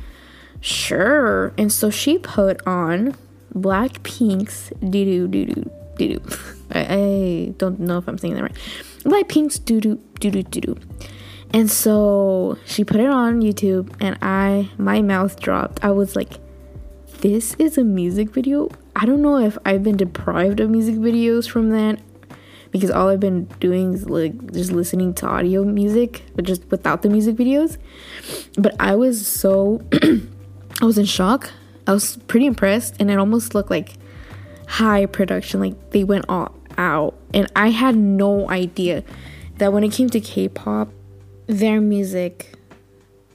sure 0.60 1.52
and 1.56 1.72
so 1.72 1.90
she 1.90 2.18
put 2.18 2.64
on 2.66 3.14
blackpink's 3.54 4.70
doo 4.80 5.04
doo 5.04 5.28
doo 5.28 5.44
doo 5.46 5.70
doo 5.96 6.18
doo 6.18 6.36
I, 6.70 6.80
I 6.80 7.54
don't 7.58 7.80
know 7.80 7.98
if 7.98 8.06
i'm 8.06 8.18
saying 8.18 8.34
that 8.34 8.42
right 8.42 8.56
blackpink's 9.04 9.58
doo 9.58 9.80
doo 9.80 10.00
doo 10.20 10.30
doo 10.30 10.42
doo 10.42 10.60
doo 10.60 10.76
and 11.52 11.70
so 11.70 12.58
she 12.64 12.84
put 12.84 13.00
it 13.00 13.08
on 13.08 13.42
YouTube 13.42 13.92
and 14.00 14.16
I 14.22 14.68
my 14.78 15.02
mouth 15.02 15.40
dropped. 15.40 15.84
I 15.84 15.90
was 15.90 16.14
like 16.14 16.34
this 17.20 17.54
is 17.58 17.76
a 17.76 17.84
music 17.84 18.30
video. 18.30 18.70
I 18.96 19.04
don't 19.04 19.20
know 19.20 19.38
if 19.38 19.58
I've 19.64 19.82
been 19.82 19.96
deprived 19.96 20.60
of 20.60 20.70
music 20.70 20.94
videos 20.94 21.48
from 21.48 21.70
that 21.70 22.00
because 22.70 22.90
all 22.90 23.08
I've 23.08 23.20
been 23.20 23.44
doing 23.58 23.94
is 23.94 24.08
like 24.08 24.52
just 24.52 24.70
listening 24.70 25.12
to 25.14 25.26
audio 25.26 25.64
music, 25.64 26.22
but 26.36 26.44
just 26.44 26.70
without 26.70 27.02
the 27.02 27.10
music 27.10 27.36
videos. 27.36 27.78
But 28.56 28.76
I 28.78 28.94
was 28.94 29.26
so 29.26 29.82
I 30.80 30.84
was 30.84 30.98
in 30.98 31.04
shock. 31.04 31.50
I 31.86 31.92
was 31.92 32.16
pretty 32.28 32.46
impressed 32.46 32.96
and 33.00 33.10
it 33.10 33.18
almost 33.18 33.54
looked 33.54 33.70
like 33.70 33.94
high 34.68 35.06
production 35.06 35.60
like 35.60 35.90
they 35.90 36.04
went 36.04 36.26
all 36.28 36.54
out 36.78 37.16
and 37.34 37.50
I 37.56 37.68
had 37.68 37.96
no 37.96 38.48
idea 38.48 39.02
that 39.56 39.72
when 39.72 39.82
it 39.82 39.92
came 39.92 40.08
to 40.10 40.20
K-pop 40.20 40.88
their 41.50 41.80
music 41.80 42.54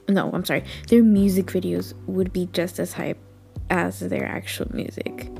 no 0.08 0.30
i'm 0.32 0.44
sorry 0.44 0.64
their 0.88 1.02
music 1.02 1.46
videos 1.46 1.92
would 2.06 2.32
be 2.32 2.48
just 2.52 2.78
as 2.78 2.94
hype 2.94 3.18
as 3.68 4.00
their 4.00 4.24
actual 4.24 4.66
music 4.74 5.30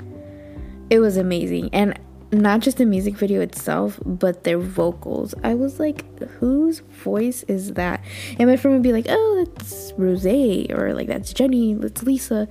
it 0.90 0.98
was 0.98 1.16
amazing 1.16 1.70
and 1.72 1.98
not 2.40 2.60
just 2.60 2.78
the 2.78 2.86
music 2.86 3.16
video 3.16 3.40
itself 3.40 3.98
but 4.04 4.44
their 4.44 4.58
vocals 4.58 5.34
i 5.44 5.54
was 5.54 5.78
like 5.78 6.18
whose 6.38 6.80
voice 6.80 7.42
is 7.44 7.74
that 7.74 8.02
and 8.38 8.48
my 8.48 8.56
friend 8.56 8.74
would 8.74 8.82
be 8.82 8.92
like 8.92 9.06
oh 9.08 9.44
that's 9.46 9.92
rose 9.96 10.26
or 10.26 10.94
like 10.94 11.08
that's 11.08 11.32
jennie 11.32 11.74
that's 11.74 12.02
lisa 12.02 12.48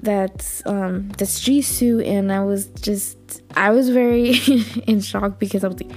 that's 0.00 0.64
um 0.66 1.08
that's 1.18 1.40
jisoo 1.40 2.06
and 2.06 2.32
i 2.32 2.40
was 2.40 2.66
just 2.80 3.42
i 3.56 3.70
was 3.70 3.90
very 3.90 4.36
in 4.86 5.00
shock 5.00 5.38
because 5.38 5.64
i 5.64 5.68
was 5.68 5.80
like 5.80 5.92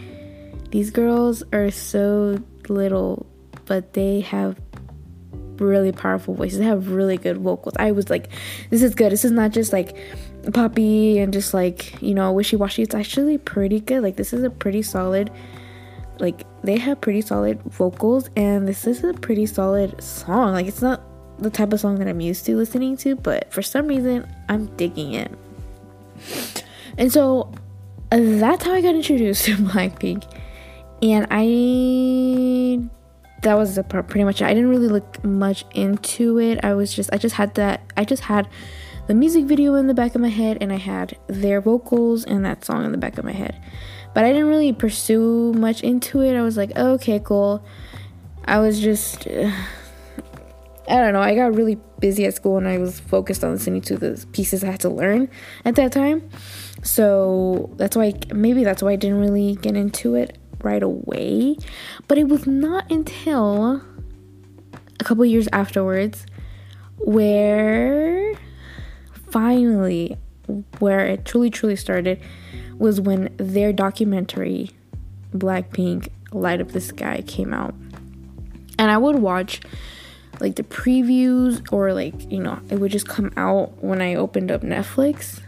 these 0.71 0.89
girls 0.89 1.43
are 1.53 1.69
so 1.71 2.41
little 2.67 3.25
but 3.65 3.93
they 3.93 4.21
have 4.21 4.59
really 5.57 5.91
powerful 5.91 6.33
voices. 6.33 6.59
They 6.59 6.65
have 6.65 6.89
really 6.89 7.17
good 7.17 7.37
vocals. 7.37 7.75
I 7.77 7.91
was 7.91 8.09
like, 8.09 8.29
this 8.69 8.81
is 8.81 8.95
good. 8.95 9.11
This 9.11 9.25
is 9.25 9.31
not 9.31 9.51
just 9.51 9.73
like 9.73 9.95
poppy 10.51 11.19
and 11.19 11.31
just 11.31 11.53
like, 11.53 12.01
you 12.01 12.13
know, 12.13 12.31
wishy 12.31 12.55
washy. 12.55 12.81
It's 12.81 12.95
actually 12.95 13.37
pretty 13.37 13.79
good. 13.79 14.03
Like, 14.03 14.15
this 14.15 14.33
is 14.33 14.43
a 14.43 14.49
pretty 14.49 14.81
solid, 14.81 15.31
like, 16.19 16.43
they 16.63 16.77
have 16.77 17.01
pretty 17.01 17.21
solid 17.21 17.61
vocals, 17.63 18.29
and 18.35 18.67
this 18.67 18.87
is 18.87 19.03
a 19.03 19.13
pretty 19.13 19.45
solid 19.45 20.01
song. 20.01 20.53
Like, 20.53 20.67
it's 20.67 20.81
not 20.81 21.01
the 21.39 21.49
type 21.49 21.73
of 21.73 21.79
song 21.79 21.99
that 21.99 22.07
I'm 22.07 22.21
used 22.21 22.45
to 22.45 22.55
listening 22.55 22.97
to, 22.97 23.15
but 23.15 23.51
for 23.51 23.61
some 23.61 23.87
reason, 23.87 24.27
I'm 24.49 24.67
digging 24.77 25.13
it. 25.13 25.31
And 26.97 27.11
so 27.11 27.51
that's 28.11 28.63
how 28.63 28.73
I 28.73 28.81
got 28.81 28.95
introduced 28.95 29.45
to 29.45 29.55
Blackpink. 29.57 30.23
And 31.01 31.27
I 31.29 32.89
that 33.41 33.55
was 33.55 33.75
the 33.75 33.83
pretty 33.83 34.23
much. 34.23 34.41
I 34.41 34.53
didn't 34.53 34.69
really 34.69 34.87
look 34.87 35.23
much 35.23 35.65
into 35.73 36.39
it. 36.39 36.63
I 36.63 36.73
was 36.73 36.93
just 36.93 37.09
I 37.11 37.17
just 37.17 37.35
had 37.35 37.55
that 37.55 37.81
I 37.97 38.05
just 38.05 38.23
had 38.23 38.47
the 39.13 39.19
music 39.19 39.45
video 39.45 39.75
in 39.75 39.85
the 39.85 39.93
back 39.93 40.15
of 40.15 40.21
my 40.21 40.27
head 40.27 40.57
and 40.59 40.73
I 40.73 40.77
had 40.77 41.15
their 41.27 41.61
vocals 41.61 42.25
and 42.25 42.43
that 42.45 42.65
song 42.65 42.83
in 42.83 42.91
the 42.91 42.97
back 42.97 43.19
of 43.19 43.23
my 43.23 43.31
head. 43.31 43.55
But 44.15 44.25
I 44.25 44.31
didn't 44.31 44.47
really 44.47 44.73
pursue 44.73 45.53
much 45.53 45.83
into 45.83 46.21
it. 46.21 46.35
I 46.35 46.41
was 46.41 46.57
like, 46.57 46.75
okay, 46.75 47.19
cool. 47.19 47.63
I 48.45 48.57
was 48.57 48.79
just 48.79 49.27
uh, 49.27 49.51
I 50.89 50.95
don't 50.95 51.13
know. 51.13 51.21
I 51.21 51.35
got 51.35 51.53
really 51.53 51.77
busy 51.99 52.25
at 52.25 52.33
school 52.33 52.57
and 52.57 52.67
I 52.67 52.79
was 52.79 53.01
focused 53.01 53.43
on 53.43 53.51
listening 53.51 53.81
to 53.81 53.97
the 53.97 54.25
pieces 54.31 54.63
I 54.63 54.71
had 54.71 54.79
to 54.79 54.89
learn 54.89 55.29
at 55.63 55.75
that 55.75 55.91
time. 55.91 56.27
So 56.81 57.69
that's 57.75 57.95
why 57.95 58.13
maybe 58.33 58.63
that's 58.63 58.81
why 58.81 58.93
I 58.93 58.95
didn't 58.95 59.19
really 59.19 59.57
get 59.57 59.75
into 59.77 60.15
it 60.15 60.39
right 60.63 60.81
away. 60.81 61.57
But 62.07 62.17
it 62.17 62.29
was 62.29 62.47
not 62.47 62.91
until 62.91 63.79
a 64.99 65.03
couple 65.03 65.23
years 65.23 65.47
afterwards 65.53 66.25
where 66.97 68.33
finally 69.33 70.15
where 70.77 70.99
it 70.99 71.25
truly 71.25 71.49
truly 71.49 71.75
started 71.75 72.21
was 72.77 73.01
when 73.01 73.33
their 73.37 73.73
documentary 73.73 74.69
Blackpink 75.35 76.09
Light 76.31 76.61
Up 76.61 76.69
the 76.69 76.79
Sky 76.79 77.23
came 77.25 77.51
out. 77.51 77.73
And 78.77 78.91
I 78.91 78.97
would 78.97 79.15
watch 79.15 79.61
like 80.39 80.55
the 80.55 80.63
previews 80.63 81.65
or 81.73 81.93
like, 81.93 82.31
you 82.31 82.39
know, 82.39 82.59
it 82.69 82.75
would 82.75 82.91
just 82.91 83.07
come 83.07 83.33
out 83.35 83.83
when 83.83 84.03
I 84.03 84.13
opened 84.13 84.51
up 84.51 84.61
Netflix 84.61 85.41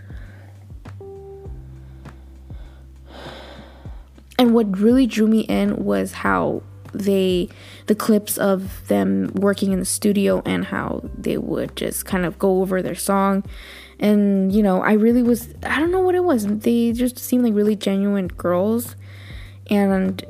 and 4.39 4.55
what 4.55 4.79
really 4.79 5.05
drew 5.05 5.27
me 5.27 5.41
in 5.41 5.85
was 5.85 6.11
how 6.11 6.63
they 6.97 7.49
the 7.87 7.95
clips 7.95 8.37
of 8.37 8.87
them 8.87 9.31
working 9.35 9.71
in 9.71 9.79
the 9.79 9.85
studio 9.85 10.41
and 10.45 10.65
how 10.65 11.03
they 11.17 11.37
would 11.37 11.75
just 11.75 12.05
kind 12.05 12.25
of 12.25 12.39
go 12.39 12.61
over 12.61 12.81
their 12.81 12.95
song. 12.95 13.43
And 13.99 14.51
you 14.53 14.61
know 14.61 14.81
i 14.81 14.93
really 14.93 15.23
was 15.23 15.53
i 15.63 15.79
don't 15.79 15.91
know 15.91 16.01
what 16.01 16.15
it 16.15 16.23
was. 16.23 16.45
They 16.47 16.91
just 16.91 17.17
seemed 17.17 17.43
like 17.43 17.53
really 17.53 17.75
genuine 17.75 18.27
girls. 18.27 18.95
And 19.69 20.23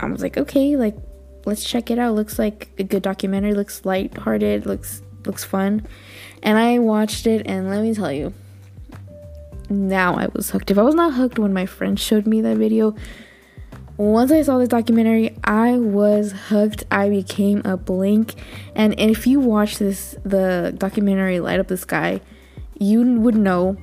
i 0.00 0.06
was 0.06 0.22
like 0.22 0.36
okay 0.36 0.76
like 0.76 0.96
let's 1.44 1.64
check 1.64 1.90
it 1.90 1.98
out. 1.98 2.14
Looks 2.14 2.38
like 2.38 2.70
a 2.78 2.84
good 2.84 3.02
documentary. 3.02 3.54
Looks 3.54 3.84
light-hearted. 3.84 4.66
Looks 4.66 5.02
looks 5.26 5.44
fun. 5.44 5.86
And 6.42 6.58
i 6.58 6.78
watched 6.78 7.26
it 7.26 7.46
and 7.46 7.70
let 7.70 7.82
me 7.82 7.94
tell 7.94 8.12
you 8.12 8.32
now 9.70 10.16
i 10.16 10.26
was 10.34 10.50
hooked. 10.50 10.70
If 10.70 10.78
i 10.78 10.82
was 10.82 10.94
not 10.94 11.14
hooked 11.14 11.38
when 11.38 11.52
my 11.52 11.66
friend 11.66 11.98
showed 11.98 12.26
me 12.26 12.40
that 12.42 12.56
video 12.56 12.94
once 13.96 14.32
I 14.32 14.42
saw 14.42 14.58
this 14.58 14.68
documentary, 14.68 15.36
I 15.44 15.78
was 15.78 16.32
hooked. 16.32 16.84
I 16.90 17.08
became 17.08 17.62
a 17.64 17.76
blink. 17.76 18.34
And 18.74 18.98
if 18.98 19.26
you 19.26 19.40
watch 19.40 19.78
this, 19.78 20.16
the 20.24 20.74
documentary 20.76 21.40
Light 21.40 21.60
Up 21.60 21.68
the 21.68 21.76
Sky, 21.76 22.20
you 22.78 23.20
would 23.20 23.36
know 23.36 23.76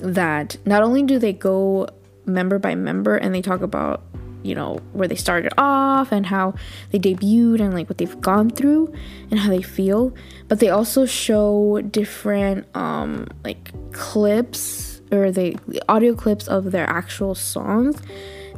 that 0.00 0.56
not 0.66 0.82
only 0.82 1.02
do 1.02 1.18
they 1.18 1.32
go 1.32 1.88
member 2.26 2.58
by 2.58 2.74
member 2.74 3.16
and 3.16 3.34
they 3.34 3.42
talk 3.42 3.60
about, 3.60 4.02
you 4.42 4.54
know, 4.54 4.78
where 4.92 5.08
they 5.08 5.16
started 5.16 5.52
off 5.58 6.12
and 6.12 6.26
how 6.26 6.54
they 6.90 6.98
debuted 6.98 7.60
and 7.60 7.74
like 7.74 7.88
what 7.88 7.98
they've 7.98 8.20
gone 8.20 8.50
through 8.50 8.92
and 9.30 9.40
how 9.40 9.50
they 9.50 9.62
feel, 9.62 10.14
but 10.48 10.60
they 10.60 10.68
also 10.68 11.06
show 11.06 11.80
different, 11.90 12.66
um, 12.76 13.26
like 13.42 13.72
clips 13.92 15.02
or 15.10 15.30
they 15.30 15.56
audio 15.88 16.14
clips 16.14 16.46
of 16.48 16.70
their 16.72 16.88
actual 16.88 17.34
songs 17.34 18.00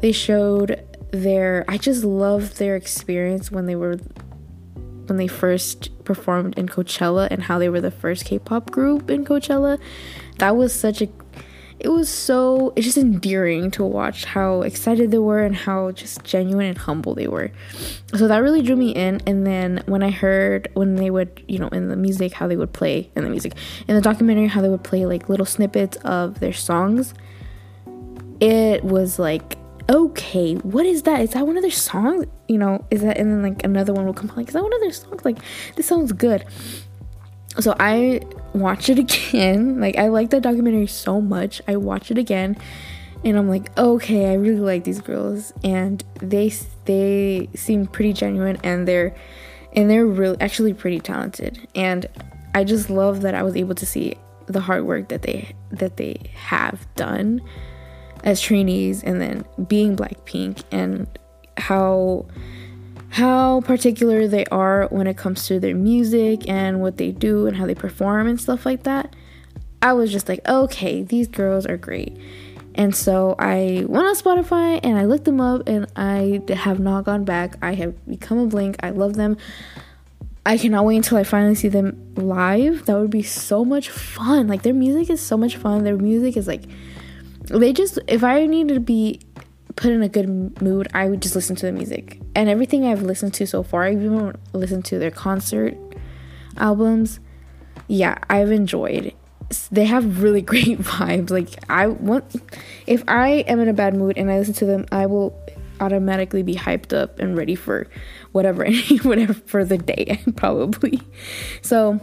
they 0.06 0.12
showed 0.12 0.80
their 1.10 1.64
I 1.66 1.78
just 1.78 2.04
love 2.04 2.58
their 2.58 2.76
experience 2.76 3.50
when 3.50 3.66
they 3.66 3.74
were 3.74 3.96
when 5.06 5.16
they 5.16 5.26
first 5.26 5.90
performed 6.04 6.56
in 6.56 6.68
Coachella 6.68 7.26
and 7.28 7.42
how 7.42 7.58
they 7.58 7.68
were 7.68 7.80
the 7.80 7.90
first 7.90 8.24
K-pop 8.24 8.70
group 8.70 9.10
in 9.10 9.24
Coachella. 9.24 9.80
That 10.38 10.56
was 10.56 10.72
such 10.72 11.02
a 11.02 11.08
it 11.80 11.88
was 11.88 12.08
so 12.08 12.72
it's 12.76 12.86
just 12.86 12.98
endearing 12.98 13.72
to 13.72 13.82
watch 13.82 14.26
how 14.26 14.62
excited 14.62 15.10
they 15.10 15.18
were 15.18 15.40
and 15.40 15.56
how 15.56 15.90
just 15.90 16.22
genuine 16.22 16.66
and 16.66 16.78
humble 16.78 17.16
they 17.16 17.26
were. 17.26 17.50
So 18.14 18.28
that 18.28 18.38
really 18.38 18.62
drew 18.62 18.76
me 18.76 18.92
in 18.92 19.20
and 19.26 19.44
then 19.44 19.82
when 19.86 20.04
I 20.04 20.10
heard 20.10 20.68
when 20.74 20.94
they 20.94 21.10
would, 21.10 21.42
you 21.48 21.58
know, 21.58 21.68
in 21.70 21.88
the 21.88 21.96
music 21.96 22.32
how 22.32 22.46
they 22.46 22.56
would 22.56 22.72
play 22.72 23.10
in 23.16 23.24
the 23.24 23.30
music 23.30 23.54
in 23.88 23.96
the 23.96 24.02
documentary 24.02 24.46
how 24.46 24.60
they 24.60 24.68
would 24.68 24.84
play 24.84 25.04
like 25.04 25.28
little 25.28 25.46
snippets 25.46 25.96
of 26.04 26.38
their 26.38 26.52
songs, 26.52 27.12
it 28.38 28.84
was 28.84 29.18
like 29.18 29.56
okay, 29.88 30.54
what 30.54 30.86
is 30.86 31.02
that? 31.02 31.20
Is 31.20 31.30
that 31.30 31.46
one 31.46 31.56
of 31.56 31.62
their 31.62 31.70
songs? 31.70 32.26
You 32.48 32.58
know, 32.58 32.84
is 32.90 33.02
that, 33.02 33.18
and 33.18 33.30
then 33.30 33.42
like 33.42 33.64
another 33.64 33.92
one 33.92 34.06
will 34.06 34.14
come 34.14 34.30
like, 34.36 34.48
is 34.48 34.54
that 34.54 34.62
one 34.62 34.72
of 34.72 34.80
their 34.80 34.92
songs? 34.92 35.24
Like, 35.24 35.38
this 35.76 35.86
sounds 35.86 36.12
good. 36.12 36.44
So 37.58 37.74
I 37.78 38.20
watched 38.52 38.88
it 38.88 38.98
again. 39.30 39.80
Like, 39.80 39.96
I 39.96 40.08
like 40.08 40.30
that 40.30 40.42
documentary 40.42 40.86
so 40.86 41.20
much. 41.20 41.62
I 41.66 41.76
watched 41.76 42.10
it 42.10 42.18
again 42.18 42.56
and 43.24 43.36
I'm 43.36 43.48
like, 43.48 43.76
okay, 43.78 44.30
I 44.30 44.34
really 44.34 44.60
like 44.60 44.84
these 44.84 45.00
girls, 45.00 45.52
and 45.64 46.02
they 46.20 46.52
they 46.84 47.48
seem 47.54 47.86
pretty 47.86 48.12
genuine, 48.12 48.58
and 48.62 48.86
they're 48.86 49.14
and 49.72 49.90
they're 49.90 50.06
really 50.06 50.40
actually 50.40 50.74
pretty 50.74 51.00
talented, 51.00 51.66
and 51.74 52.06
I 52.54 52.64
just 52.64 52.88
love 52.88 53.22
that 53.22 53.34
I 53.34 53.42
was 53.42 53.56
able 53.56 53.74
to 53.74 53.86
see 53.86 54.16
the 54.46 54.60
hard 54.60 54.84
work 54.84 55.08
that 55.08 55.22
they 55.22 55.54
that 55.70 55.96
they 55.96 56.30
have 56.34 56.86
done 56.94 57.42
as 58.26 58.40
trainees 58.40 59.02
and 59.04 59.20
then 59.20 59.44
being 59.68 59.96
Blackpink 59.96 60.64
and 60.70 61.06
how 61.56 62.26
how 63.08 63.62
particular 63.62 64.28
they 64.28 64.44
are 64.46 64.88
when 64.88 65.06
it 65.06 65.16
comes 65.16 65.46
to 65.46 65.58
their 65.58 65.74
music 65.74 66.46
and 66.48 66.82
what 66.82 66.98
they 66.98 67.12
do 67.12 67.46
and 67.46 67.56
how 67.56 67.64
they 67.64 67.74
perform 67.74 68.26
and 68.26 68.38
stuff 68.38 68.66
like 68.66 68.82
that. 68.82 69.14
I 69.80 69.92
was 69.94 70.10
just 70.12 70.28
like, 70.28 70.46
okay, 70.46 71.02
these 71.02 71.28
girls 71.28 71.64
are 71.64 71.76
great. 71.76 72.18
And 72.74 72.94
so 72.94 73.34
I 73.38 73.86
went 73.88 74.06
on 74.06 74.14
Spotify 74.16 74.80
and 74.82 74.98
I 74.98 75.06
looked 75.06 75.24
them 75.24 75.40
up 75.40 75.66
and 75.66 75.86
I 75.96 76.42
have 76.52 76.78
not 76.78 77.04
gone 77.04 77.24
back. 77.24 77.56
I 77.62 77.74
have 77.74 77.94
become 78.06 78.38
a 78.38 78.46
blink. 78.46 78.76
I 78.82 78.90
love 78.90 79.14
them. 79.14 79.38
I 80.44 80.58
cannot 80.58 80.84
wait 80.84 80.96
until 80.96 81.16
I 81.16 81.24
finally 81.24 81.54
see 81.54 81.68
them 81.68 82.12
live. 82.16 82.84
That 82.84 82.98
would 82.98 83.10
be 83.10 83.22
so 83.22 83.64
much 83.64 83.88
fun. 83.88 84.46
Like 84.48 84.62
their 84.62 84.74
music 84.74 85.08
is 85.08 85.20
so 85.20 85.38
much 85.38 85.56
fun. 85.56 85.84
Their 85.84 85.96
music 85.96 86.36
is 86.36 86.46
like 86.46 86.64
they 87.46 87.72
just 87.72 87.98
if 88.08 88.24
I 88.24 88.46
needed 88.46 88.74
to 88.74 88.80
be 88.80 89.20
put 89.76 89.92
in 89.92 90.02
a 90.02 90.08
good 90.08 90.60
mood, 90.62 90.88
I 90.94 91.08
would 91.08 91.22
just 91.22 91.34
listen 91.34 91.54
to 91.56 91.66
the 91.66 91.72
music. 91.72 92.20
And 92.34 92.48
everything 92.48 92.86
I've 92.86 93.02
listened 93.02 93.34
to 93.34 93.46
so 93.46 93.62
far, 93.62 93.84
I've 93.84 94.02
even 94.02 94.34
listened 94.52 94.84
to 94.86 94.98
their 94.98 95.10
concert 95.10 95.76
albums. 96.56 97.20
Yeah, 97.86 98.18
I've 98.28 98.50
enjoyed. 98.50 99.14
They 99.70 99.84
have 99.84 100.22
really 100.22 100.42
great 100.52 100.78
vibes. 100.78 101.30
Like 101.30 101.50
I 101.68 101.86
want 101.86 102.24
if 102.86 103.04
I 103.06 103.28
am 103.48 103.60
in 103.60 103.68
a 103.68 103.74
bad 103.74 103.94
mood 103.94 104.18
and 104.18 104.30
I 104.30 104.38
listen 104.38 104.54
to 104.54 104.66
them, 104.66 104.86
I 104.90 105.06
will 105.06 105.38
automatically 105.78 106.42
be 106.42 106.54
hyped 106.54 106.96
up 106.96 107.18
and 107.18 107.36
ready 107.36 107.54
for 107.54 107.86
whatever 108.32 108.66
whatever 109.02 109.34
for 109.34 109.64
the 109.64 109.78
day 109.78 110.20
probably. 110.36 111.00
So, 111.62 112.00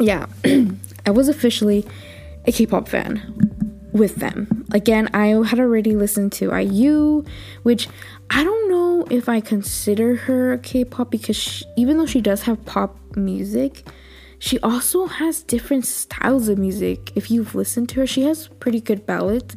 yeah, 0.00 0.26
I 1.06 1.10
was 1.10 1.28
officially 1.28 1.86
a 2.46 2.52
K-pop 2.52 2.88
fan 2.88 3.55
with 3.96 4.16
them. 4.16 4.66
Again, 4.72 5.08
I 5.14 5.28
had 5.46 5.58
already 5.58 5.96
listened 5.96 6.32
to 6.32 6.56
IU, 6.56 7.24
which 7.62 7.88
I 8.30 8.44
don't 8.44 8.68
know 8.68 9.06
if 9.10 9.28
I 9.28 9.40
consider 9.40 10.16
her 10.16 10.58
K-pop 10.58 11.10
because 11.10 11.36
she, 11.36 11.64
even 11.76 11.98
though 11.98 12.06
she 12.06 12.20
does 12.20 12.42
have 12.42 12.64
pop 12.64 12.98
music, 13.16 13.86
she 14.38 14.58
also 14.60 15.06
has 15.06 15.42
different 15.42 15.86
styles 15.86 16.48
of 16.48 16.58
music. 16.58 17.12
If 17.14 17.30
you've 17.30 17.54
listened 17.54 17.88
to 17.90 18.00
her, 18.00 18.06
she 18.06 18.22
has 18.22 18.48
pretty 18.48 18.80
good 18.80 19.06
ballads. 19.06 19.56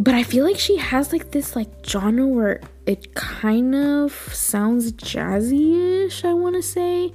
But 0.00 0.14
I 0.14 0.22
feel 0.22 0.44
like 0.44 0.58
she 0.58 0.78
has 0.78 1.12
like 1.12 1.30
this 1.30 1.54
like 1.54 1.68
genre 1.86 2.26
where 2.26 2.60
it 2.86 3.14
kind 3.14 3.74
of 3.74 4.12
sounds 4.34 4.92
jazzy-ish, 4.92 6.24
I 6.24 6.32
want 6.32 6.56
to 6.56 6.62
say. 6.62 7.12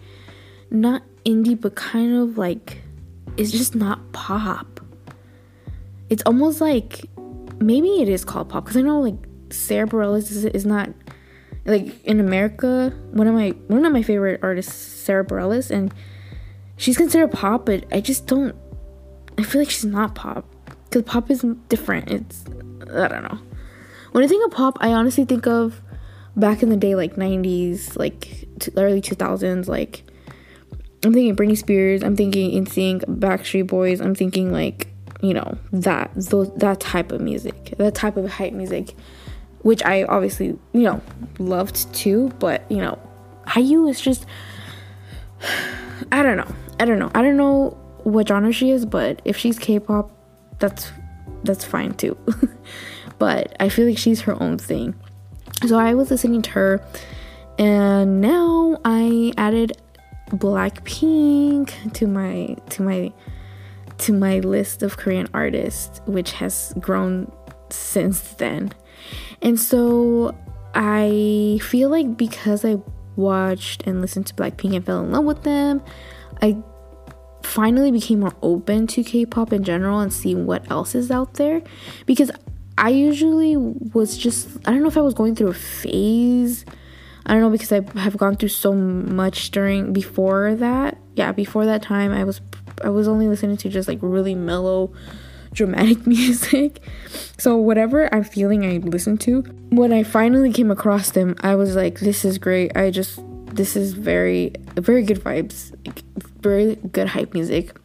Not 0.70 1.02
indie, 1.26 1.60
but 1.60 1.76
kind 1.76 2.16
of 2.16 2.38
like 2.38 2.82
it's 3.36 3.52
just 3.52 3.76
not 3.76 4.12
pop 4.14 4.77
it's 6.10 6.24
almost 6.26 6.62
like 6.62 7.06
maybe 7.60 8.02
it 8.02 8.10
is 8.10 8.24
called 8.24 8.50
pop 8.50 8.66
because 8.66 8.78
I 8.78 8.82
know 8.82 9.02
like 9.02 9.16
Sara 9.50 9.88
Bareilles 9.88 10.32
is, 10.32 10.46
is 10.46 10.66
not 10.66 10.90
like 11.66 12.04
in 12.06 12.20
America, 12.20 12.94
one 13.12 13.28
of 13.28 13.34
my 13.34 13.50
one 13.68 13.86
of 13.86 13.92
my 13.92 14.02
favorite 14.02 14.40
artists, 14.42 14.74
Sara 14.74 15.26
Bareilles, 15.26 15.70
and 15.70 15.94
she's 16.78 16.98
considered 16.98 17.32
pop, 17.32 17.66
but 17.66 17.86
I 17.92 18.02
just 18.02 18.28
don't. 18.28 18.56
I 19.38 19.44
feel 19.44 19.62
like 19.62 19.70
she's 19.70 19.86
not 19.86 20.16
pop 20.16 20.46
because 20.86 21.04
pop 21.04 21.30
is 21.30 21.46
different. 21.68 22.10
It's 22.10 22.46
I 22.94 23.08
don't 23.08 23.24
know. 23.24 23.40
When 24.14 24.24
I 24.24 24.28
think 24.28 24.46
of 24.46 24.56
pop, 24.56 24.78
I 24.80 24.94
honestly 24.94 25.26
think 25.26 25.46
of 25.46 25.82
back 26.36 26.64
in 26.64 26.70
the 26.70 26.78
day, 26.78 26.96
like 26.96 27.16
'90s, 27.16 27.98
like 27.98 28.48
early 28.76 29.02
2000s, 29.02 29.68
like. 29.68 30.04
I'm 31.06 31.14
thinking 31.14 31.36
Britney 31.36 31.56
Spears. 31.56 32.02
I'm 32.02 32.16
thinking 32.16 32.52
NSYNC, 32.66 33.04
Backstreet 33.20 33.68
Boys. 33.68 34.02
I'm 34.02 34.16
thinking 34.16 34.52
like 34.52 34.88
you 35.22 35.34
know 35.34 35.58
that 35.72 36.12
those 36.16 36.54
that 36.56 36.80
type 36.80 37.12
of 37.12 37.22
music, 37.22 37.74
that 37.78 37.96
type 37.96 38.18
of 38.18 38.30
hype 38.30 38.54
music 38.54 38.96
which 39.68 39.84
I 39.84 40.04
obviously, 40.04 40.58
you 40.72 40.84
know, 40.84 41.02
loved 41.40 41.94
too, 41.94 42.32
but 42.40 42.64
you 42.72 42.78
know, 42.78 42.98
IU 43.54 43.88
is 43.88 44.00
just 44.00 44.26
I 46.12 46.24
don't 46.24 46.38
know. 46.38 46.48
I 46.80 46.86
don't 46.86 47.00
know. 47.00 47.12
I 47.14 47.22
don't 47.22 47.38
know 47.38 47.78
what 48.04 48.28
genre 48.28 48.52
she 48.52 48.72
is, 48.72 48.86
but 48.86 49.22
if 49.26 49.36
she's 49.36 49.60
K-pop, 49.60 50.10
that's 50.60 50.92
that's 51.44 51.66
fine 51.66 51.94
too. 51.96 52.18
but 53.20 53.58
I 53.60 53.70
feel 53.70 53.88
like 53.88 53.98
she's 53.98 54.22
her 54.22 54.42
own 54.42 54.58
thing. 54.58 54.96
So 55.66 55.78
I 55.78 55.96
was 55.96 56.12
listening 56.12 56.44
to 56.44 56.52
her 56.52 56.86
and 57.60 58.22
now 58.22 58.80
I 58.86 59.34
added 59.38 59.74
Blackpink 60.30 61.94
to 61.94 62.08
my 62.08 62.56
to 62.70 62.84
my 62.84 63.12
to 64.00 64.14
my 64.14 64.40
list 64.40 64.84
of 64.84 64.98
Korean 64.98 65.28
artists, 65.34 66.02
which 66.06 66.34
has 66.34 66.74
grown 66.80 67.32
since 67.70 68.22
then. 68.34 68.74
And 69.42 69.60
so 69.60 70.36
I 70.74 71.60
feel 71.64 71.90
like 71.90 72.18
because 72.18 72.64
I 72.64 72.78
watched 73.16 73.84
and 73.88 74.02
listened 74.02 74.28
to 74.28 74.34
Blackpink 74.36 74.76
and 74.76 74.86
fell 74.86 75.04
in 75.04 75.12
love 75.12 75.26
with 75.26 75.44
them, 75.44 75.82
I 76.42 76.58
finally 77.44 77.92
became 77.92 78.20
more 78.20 78.36
open 78.42 78.88
to 78.88 79.04
K-pop 79.04 79.54
in 79.54 79.64
general 79.64 80.00
and 80.00 80.12
seeing 80.12 80.46
what 80.46 80.70
else 80.70 80.96
is 80.96 81.10
out 81.10 81.36
there 81.36 81.62
because 82.06 82.30
I 82.78 82.90
usually 82.90 83.58
was 83.58 84.18
just 84.18 84.50
I 84.66 84.72
don't 84.72 84.82
know 84.82 84.90
if 84.90 84.98
I 84.98 85.02
was 85.02 85.14
going 85.14 85.36
through 85.36 85.50
a 85.50 85.54
phase. 85.54 86.66
I 87.26 87.34
don't 87.34 87.42
know 87.42 87.50
because 87.50 87.72
I 87.72 87.82
have 88.00 88.18
gone 88.18 88.36
through 88.36 88.50
so 88.50 88.74
much 88.74 89.52
during 89.52 89.94
before 89.94 90.56
that. 90.56 90.98
Yeah, 91.16 91.32
before 91.32 91.66
that 91.66 91.82
time 91.82 92.12
I 92.12 92.24
was 92.24 92.40
I 92.84 92.90
was 92.90 93.08
only 93.08 93.28
listening 93.28 93.58
to 93.58 93.70
just 93.70 93.88
like 93.88 94.00
really 94.02 94.36
mellow 94.36 94.94
dramatic 95.54 96.06
music. 96.08 96.82
So 97.38 97.58
whatever 97.58 98.14
I'm 98.14 98.24
feeling 98.24 98.66
I 98.66 98.78
listen 98.78 99.18
to. 99.20 99.42
When 99.70 99.92
I 99.92 100.04
finally 100.04 100.52
came 100.52 100.72
across 100.72 101.12
them, 101.12 101.36
I 101.42 101.56
was 101.56 101.76
like, 101.76 102.00
this 102.00 102.24
is 102.24 102.38
great. 102.38 102.76
I 102.78 102.92
just 102.92 103.20
this 103.54 103.76
is 103.76 103.94
very 103.94 104.54
very 104.76 105.04
good 105.04 105.20
vibes. 105.20 105.72
Like, 105.86 106.04
very 106.42 106.76
good 106.76 107.08
hype 107.08 107.34
music. 107.34 107.76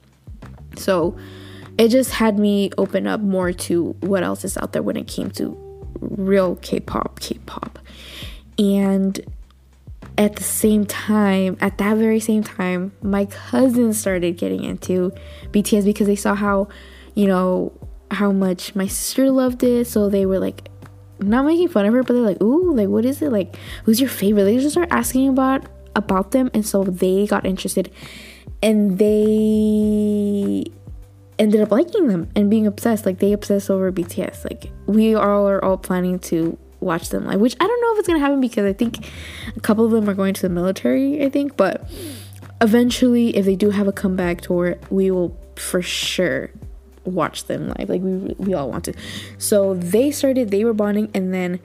So 0.77 1.17
it 1.79 1.89
just 1.89 2.13
had 2.13 2.39
me 2.39 2.71
open 2.79 3.07
up 3.07 3.21
more 3.21 3.53
to 3.53 3.97
what 4.01 4.23
else 4.23 4.45
is 4.45 4.57
out 4.59 4.73
there 4.73 4.83
when 4.83 4.97
it 4.97 5.07
came 5.07 5.31
to 5.33 5.57
real 6.01 6.57
K-pop, 6.57 7.21
K-pop. 7.21 7.79
And 8.59 9.21
at 10.19 10.37
the 10.37 10.45
same 10.45 10.87
time, 10.87 11.57
at 11.61 11.79
that 11.79 11.97
very 11.97 12.21
same 12.21 12.43
time, 12.43 12.93
my 13.03 13.25
cousins 13.25 13.99
started 13.99 14.37
getting 14.37 14.63
into 14.65 15.13
BTS 15.53 15.85
because 15.85 16.07
they 16.07 16.17
saw 16.17 16.35
how 16.35 16.69
you 17.15 17.27
know, 17.27 17.73
how 18.11 18.33
much 18.33 18.75
my 18.75 18.87
sister 18.87 19.31
loved 19.31 19.63
it. 19.63 19.87
So 19.87 20.09
they 20.09 20.27
were 20.27 20.39
like, 20.39 20.69
not 21.21 21.45
making 21.45 21.69
fun 21.69 21.87
of 21.87 21.95
her, 21.95 22.03
but 22.03 22.15
they're 22.15 22.23
like, 22.23 22.43
ooh, 22.43 22.75
like, 22.75 22.89
what 22.89 23.05
is 23.05 23.23
it? 23.23 23.31
Like, 23.31 23.57
who's 23.85 24.01
your 24.01 24.11
favorite? 24.11 24.45
They 24.45 24.57
just 24.59 24.73
start 24.73 24.89
asking 24.91 25.29
about 25.29 25.67
about 25.95 26.31
them. 26.31 26.51
And 26.55 26.67
so 26.67 26.85
they 26.85 27.27
got 27.27 27.45
interested 27.45 27.93
and 28.63 28.99
they 28.99 30.65
ended 31.39 31.61
up 31.61 31.71
liking 31.71 32.09
them 32.09 32.31
and 32.35 32.49
being 32.51 32.67
obsessed. 32.67 33.05
Like, 33.07 33.19
they 33.19 33.33
obsessed 33.33 33.71
over 33.71 33.93
BTS. 33.93 34.45
Like, 34.45 34.73
we 34.87 35.15
all 35.15 35.49
are 35.49 35.63
all 35.65 35.77
planning 35.77 36.19
to 36.21 36.59
watch 36.83 37.09
them 37.11 37.27
live, 37.27 37.41
which 37.41 37.57
I 37.61 37.67
don't 37.67 37.81
know 37.81 37.93
if 37.95 37.99
it's 38.01 38.09
gonna 38.09 38.21
happen 38.21 38.41
because 38.41 38.65
I 38.65 38.73
think 38.73 39.09
a 39.57 39.61
couple 39.61 39.85
of 39.85 39.91
them 39.91 40.09
are 40.09 40.15
going 40.15 40.35
to 40.35 40.43
the 40.43 40.49
military, 40.49 41.25
I 41.25 41.29
think, 41.29 41.57
but 41.57 41.89
eventually, 42.61 43.37
if 43.37 43.45
they 43.45 43.57
do 43.57 43.71
have 43.71 43.89
a 43.89 43.93
comeback 43.93 44.41
tour, 44.41 44.77
we 44.91 45.11
will 45.11 45.37
for 45.57 45.83
sure 45.83 46.51
watch 47.05 47.45
them 47.45 47.69
live. 47.79 47.89
Like 47.89 48.03
we 48.03 48.35
we 48.39 48.55
all 48.55 48.71
wanted. 48.71 48.97
So 49.39 49.75
they 49.75 50.11
started, 50.11 50.51
they 50.51 50.65
were 50.65 50.75
bonding, 50.75 51.11
and 51.15 51.33
then 51.33 51.61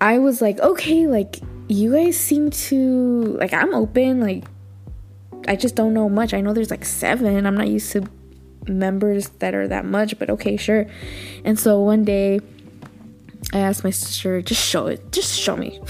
I 0.00 0.18
was 0.18 0.40
like, 0.40 0.58
okay, 0.60 1.06
like 1.06 1.40
you 1.68 1.92
guys 1.92 2.16
seem 2.18 2.50
to 2.50 3.36
like 3.38 3.52
I'm 3.52 3.74
open. 3.74 4.20
Like 4.20 4.44
I 5.48 5.56
just 5.56 5.74
don't 5.74 5.94
know 5.94 6.08
much. 6.08 6.34
I 6.34 6.40
know 6.40 6.52
there's 6.52 6.70
like 6.70 6.84
seven. 6.84 7.46
I'm 7.46 7.56
not 7.56 7.68
used 7.68 7.92
to 7.92 8.04
members 8.66 9.28
that 9.40 9.54
are 9.54 9.68
that 9.68 9.84
much, 9.84 10.18
but 10.18 10.30
okay, 10.30 10.56
sure. 10.56 10.86
And 11.44 11.58
so 11.58 11.80
one 11.80 12.04
day 12.04 12.40
I 13.52 13.58
asked 13.58 13.84
my 13.84 13.90
sister, 13.90 14.40
just 14.42 14.64
show 14.64 14.86
it, 14.86 15.12
just 15.12 15.38
show 15.38 15.56
me. 15.56 15.80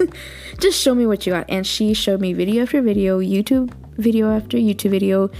just 0.58 0.80
show 0.80 0.94
me 0.94 1.06
what 1.06 1.26
you 1.26 1.32
got. 1.32 1.46
And 1.48 1.66
she 1.66 1.94
showed 1.94 2.20
me 2.20 2.32
video 2.32 2.62
after 2.62 2.80
video, 2.80 3.20
YouTube 3.20 3.72
video 3.96 4.30
after 4.30 4.56
YouTube 4.56 4.90
video 4.90 5.30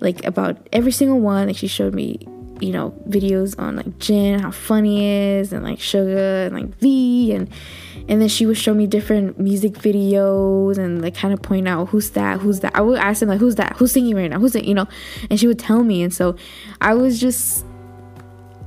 like 0.00 0.24
about 0.24 0.68
every 0.72 0.92
single 0.92 1.20
one. 1.20 1.48
Like 1.48 1.56
she 1.56 1.66
showed 1.66 1.94
me, 1.94 2.18
you 2.60 2.70
know, 2.70 2.90
videos 3.08 3.58
on 3.58 3.76
like 3.76 3.98
Jin, 3.98 4.40
how 4.40 4.50
funny 4.50 5.04
is, 5.04 5.52
and 5.52 5.64
like 5.64 5.78
Suga 5.78 6.46
and 6.46 6.54
like 6.54 6.78
V, 6.78 7.32
and 7.32 7.50
and 8.08 8.20
then 8.20 8.28
she 8.28 8.46
would 8.46 8.56
show 8.56 8.72
me 8.72 8.86
different 8.86 9.38
music 9.38 9.72
videos 9.72 10.78
and 10.78 11.02
like 11.02 11.14
kind 11.14 11.34
of 11.34 11.42
point 11.42 11.66
out 11.66 11.88
who's 11.88 12.10
that, 12.10 12.40
who's 12.40 12.60
that. 12.60 12.74
I 12.76 12.80
would 12.80 12.98
ask 12.98 13.20
them 13.20 13.28
like, 13.28 13.40
who's 13.40 13.56
that, 13.56 13.76
who's 13.76 13.92
singing 13.92 14.14
right 14.14 14.30
now, 14.30 14.38
who's 14.38 14.54
it, 14.54 14.64
you 14.64 14.74
know, 14.74 14.86
and 15.28 15.40
she 15.40 15.46
would 15.46 15.58
tell 15.58 15.82
me, 15.82 16.02
and 16.02 16.14
so 16.14 16.36
I 16.80 16.94
was 16.94 17.20
just 17.20 17.65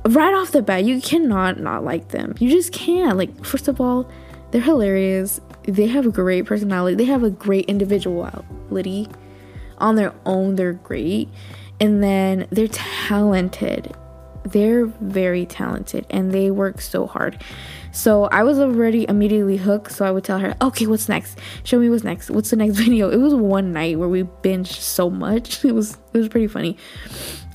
right 0.04 0.34
off 0.34 0.52
the 0.52 0.62
bat, 0.62 0.84
you 0.84 1.00
cannot 1.00 1.60
not 1.60 1.84
like 1.84 2.08
them. 2.08 2.34
You 2.38 2.50
just 2.50 2.72
can't. 2.72 3.16
Like 3.16 3.44
first 3.44 3.68
of 3.68 3.80
all, 3.80 4.10
they're 4.50 4.60
hilarious. 4.60 5.40
They 5.64 5.86
have 5.88 6.06
a 6.06 6.10
great 6.10 6.46
personality. 6.46 6.96
They 6.96 7.04
have 7.04 7.22
a 7.22 7.30
great 7.30 7.66
individuality. 7.66 9.08
On 9.78 9.96
their 9.96 10.14
own 10.26 10.56
they're 10.56 10.72
great. 10.72 11.28
And 11.80 12.02
then 12.02 12.46
they're 12.50 12.68
talented. 12.68 13.94
They're 14.44 14.86
very 14.86 15.46
talented 15.46 16.06
and 16.10 16.32
they 16.32 16.50
work 16.50 16.80
so 16.80 17.06
hard. 17.06 17.42
So 17.92 18.24
i 18.26 18.42
was 18.44 18.58
already 18.58 19.04
immediately 19.08 19.56
hooked 19.56 19.90
so 19.90 20.04
i 20.04 20.12
would 20.12 20.22
tell 20.22 20.38
her 20.38 20.54
okay 20.62 20.86
what's 20.86 21.08
next? 21.08 21.38
Show 21.64 21.78
me 21.78 21.90
what's 21.90 22.04
next. 22.04 22.30
What's 22.30 22.50
the 22.50 22.56
next 22.56 22.76
video? 22.84 23.10
It 23.10 23.18
was 23.18 23.34
one 23.34 23.72
night 23.72 23.98
where 23.98 24.08
we 24.08 24.22
binged 24.22 24.80
so 24.80 25.10
much. 25.10 25.64
It 25.70 25.74
was 25.74 25.98
it 26.12 26.18
was 26.18 26.28
pretty 26.28 26.46
funny 26.46 26.76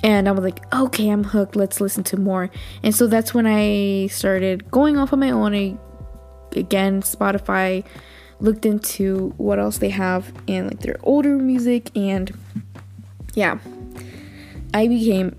and 0.06 0.30
i 0.30 0.32
was 0.32 0.44
like 0.44 0.64
okay 0.74 1.10
i'm 1.10 1.24
hooked. 1.24 1.56
Let's 1.56 1.82
listen 1.82 2.04
to 2.06 2.18
more. 2.18 2.50
And 2.84 2.96
so 2.96 3.08
that's 3.08 3.34
when 3.34 3.48
i 3.48 4.08
started 4.08 4.70
going 4.72 4.98
off 4.98 5.12
on 5.12 5.20
my 5.20 5.32
own. 5.32 5.54
I, 5.54 5.78
again 6.56 7.02
spotify 7.02 7.84
looked 8.40 8.66
into 8.66 9.34
what 9.38 9.60
else 9.60 9.80
they 9.80 9.90
have 9.90 10.32
and 10.48 10.68
like 10.68 10.80
their 10.80 10.98
older 11.04 11.36
music. 11.36 11.90
And 11.98 12.32
yeah 13.34 13.58
i 14.74 14.88
became 14.88 15.36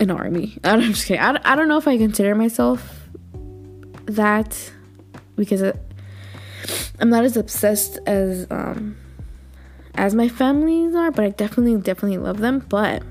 an 0.00 0.10
army. 0.10 0.58
I'm 0.64 0.80
just 0.82 1.06
kidding. 1.06 1.22
I, 1.22 1.40
I 1.44 1.56
don't 1.56 1.68
know 1.68 1.78
if 1.78 1.88
i 1.88 1.96
consider 1.96 2.34
myself 2.34 3.08
that 4.06 4.70
because 5.34 5.62
i'm 7.00 7.08
not 7.08 7.24
as 7.24 7.38
obsessed 7.38 7.98
as 8.06 8.46
um 8.50 8.96
as 9.94 10.14
my 10.14 10.28
families 10.28 10.94
are 10.94 11.10
but 11.10 11.24
i 11.24 11.30
definitely 11.30 11.80
definitely 11.80 12.18
love 12.18 12.38
them. 12.38 12.58
But 12.68 13.02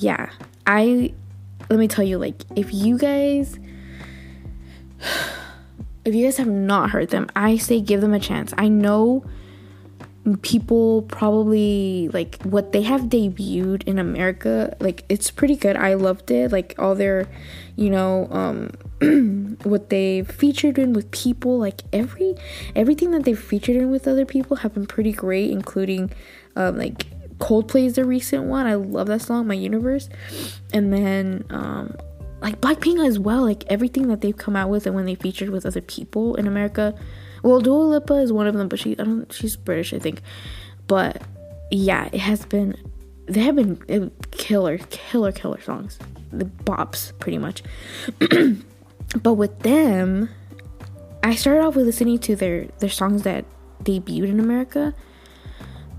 yeah 0.00 0.30
i 0.66 1.12
let 1.70 1.78
me 1.78 1.86
tell 1.86 2.04
you 2.04 2.18
like 2.18 2.42
if 2.56 2.74
you 2.74 2.98
guys 2.98 3.58
if 6.04 6.14
you 6.14 6.24
guys 6.24 6.36
have 6.38 6.48
not 6.48 6.90
heard 6.90 7.10
them, 7.10 7.28
I 7.36 7.56
say 7.56 7.80
give 7.80 8.00
them 8.00 8.14
a 8.14 8.20
chance. 8.20 8.52
I 8.56 8.68
know 8.68 9.24
people 10.42 11.02
probably 11.02 12.10
like 12.12 12.42
what 12.42 12.72
they 12.72 12.82
have 12.82 13.02
debuted 13.02 13.82
in 13.84 13.98
America, 13.98 14.76
like 14.80 15.04
it's 15.08 15.30
pretty 15.30 15.56
good. 15.56 15.76
I 15.76 15.94
loved 15.94 16.30
it. 16.30 16.52
Like 16.52 16.74
all 16.78 16.94
their, 16.94 17.26
you 17.76 17.90
know, 17.90 18.28
um 18.30 18.70
what 19.62 19.90
they 19.90 20.22
featured 20.22 20.78
in 20.78 20.92
with 20.92 21.10
people, 21.10 21.58
like 21.58 21.82
every 21.92 22.34
everything 22.74 23.10
that 23.12 23.24
they've 23.24 23.38
featured 23.38 23.76
in 23.76 23.90
with 23.90 24.06
other 24.06 24.26
people 24.26 24.58
have 24.58 24.74
been 24.74 24.86
pretty 24.86 25.12
great, 25.12 25.50
including 25.50 26.10
um 26.56 26.76
like 26.76 27.06
Coldplay 27.40 27.86
is 27.86 27.94
the 27.94 28.04
recent 28.04 28.44
one. 28.44 28.66
I 28.66 28.74
love 28.74 29.08
that 29.08 29.22
song, 29.22 29.46
My 29.46 29.54
Universe. 29.54 30.08
And 30.72 30.92
then 30.92 31.44
um 31.50 31.96
like 32.40 32.60
Blackpink 32.60 33.06
as 33.06 33.18
well, 33.18 33.42
like 33.42 33.64
everything 33.68 34.08
that 34.08 34.20
they've 34.20 34.36
come 34.36 34.56
out 34.56 34.70
with 34.70 34.86
and 34.86 34.94
when 34.94 35.06
they 35.06 35.14
featured 35.14 35.50
with 35.50 35.66
other 35.66 35.80
people 35.80 36.36
in 36.36 36.46
America. 36.46 36.94
Well, 37.42 37.60
Dua 37.60 37.74
Lipa 37.74 38.14
is 38.14 38.32
one 38.32 38.46
of 38.46 38.54
them, 38.54 38.68
but 38.68 38.78
she 38.78 38.92
I 38.92 39.04
don't 39.04 39.32
she's 39.32 39.56
British, 39.56 39.92
I 39.92 39.98
think. 39.98 40.22
But 40.86 41.22
yeah, 41.70 42.08
it 42.12 42.20
has 42.20 42.44
been 42.44 42.76
they 43.26 43.40
have 43.40 43.56
been 43.56 43.80
uh, 43.88 44.08
killer, 44.32 44.78
killer, 44.90 45.32
killer 45.32 45.60
songs. 45.60 45.98
The 46.32 46.44
bops, 46.44 47.16
pretty 47.18 47.38
much. 47.38 47.62
but 49.22 49.34
with 49.34 49.56
them, 49.60 50.28
I 51.22 51.34
started 51.36 51.62
off 51.62 51.76
with 51.76 51.86
listening 51.86 52.18
to 52.20 52.36
their 52.36 52.66
their 52.78 52.88
songs 52.88 53.22
that 53.22 53.44
debuted 53.84 54.28
in 54.28 54.40
America. 54.40 54.94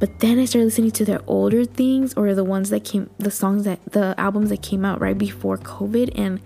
But 0.01 0.19
then 0.19 0.39
I 0.39 0.45
started 0.45 0.65
listening 0.65 0.89
to 0.91 1.05
their 1.05 1.21
older 1.27 1.63
things 1.63 2.15
or 2.15 2.33
the 2.33 2.43
ones 2.43 2.71
that 2.71 2.83
came 2.83 3.11
the 3.19 3.29
songs 3.29 3.65
that 3.65 3.79
the 3.91 4.15
albums 4.17 4.49
that 4.49 4.63
came 4.63 4.83
out 4.83 4.99
right 4.99 5.15
before 5.15 5.59
COVID 5.59 6.19
and 6.19 6.41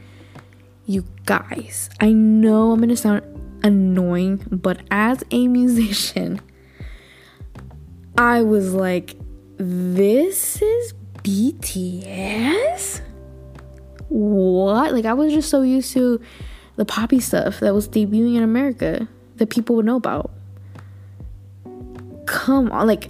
you 0.85 1.05
guys, 1.25 1.89
I 2.01 2.11
know 2.11 2.73
I'm 2.73 2.85
to 2.85 2.97
sound 2.97 3.23
annoying, 3.63 4.43
but 4.51 4.81
as 4.91 5.23
a 5.31 5.47
musician, 5.47 6.41
I 8.17 8.41
was 8.41 8.73
like 8.73 9.15
this 9.57 10.61
is 10.61 10.93
BTS? 11.23 12.99
What? 14.09 14.93
Like 14.93 15.05
I 15.05 15.13
was 15.13 15.31
just 15.31 15.49
so 15.49 15.61
used 15.61 15.93
to 15.93 16.19
the 16.75 16.83
poppy 16.83 17.21
stuff 17.21 17.61
that 17.61 17.73
was 17.73 17.87
debuting 17.87 18.35
in 18.35 18.43
America 18.43 19.07
that 19.37 19.49
people 19.49 19.77
would 19.77 19.85
know 19.85 19.95
about. 19.95 20.29
Come 22.25 22.69
on, 22.73 22.85
like 22.85 23.09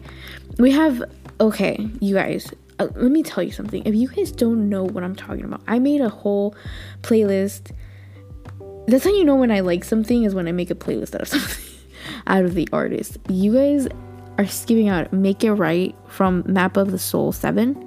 we 0.57 0.71
have 0.71 1.03
okay, 1.39 1.89
you 1.99 2.15
guys. 2.15 2.53
Uh, 2.79 2.87
let 2.95 3.11
me 3.11 3.23
tell 3.23 3.43
you 3.43 3.51
something. 3.51 3.83
If 3.85 3.95
you 3.95 4.07
guys 4.09 4.31
don't 4.31 4.69
know 4.69 4.83
what 4.83 5.03
I'm 5.03 5.15
talking 5.15 5.45
about, 5.45 5.61
I 5.67 5.79
made 5.79 6.01
a 6.01 6.09
whole 6.09 6.55
playlist. 7.01 7.71
That's 8.87 9.03
how 9.03 9.11
you 9.11 9.23
know 9.23 9.35
when 9.35 9.51
I 9.51 9.61
like 9.61 9.83
something 9.83 10.23
is 10.23 10.35
when 10.35 10.47
I 10.47 10.51
make 10.51 10.69
a 10.69 10.75
playlist 10.75 11.15
out 11.15 11.21
of 11.21 11.27
something, 11.29 11.65
out 12.27 12.45
of 12.45 12.53
the 12.53 12.67
artist. 12.73 13.17
You 13.29 13.53
guys 13.53 13.87
are 14.37 14.47
skipping 14.47 14.89
out 14.89 15.11
"Make 15.13 15.43
It 15.43 15.53
Right" 15.53 15.95
from 16.07 16.43
Map 16.45 16.77
of 16.77 16.91
the 16.91 16.99
Soul 16.99 17.31
Seven 17.31 17.81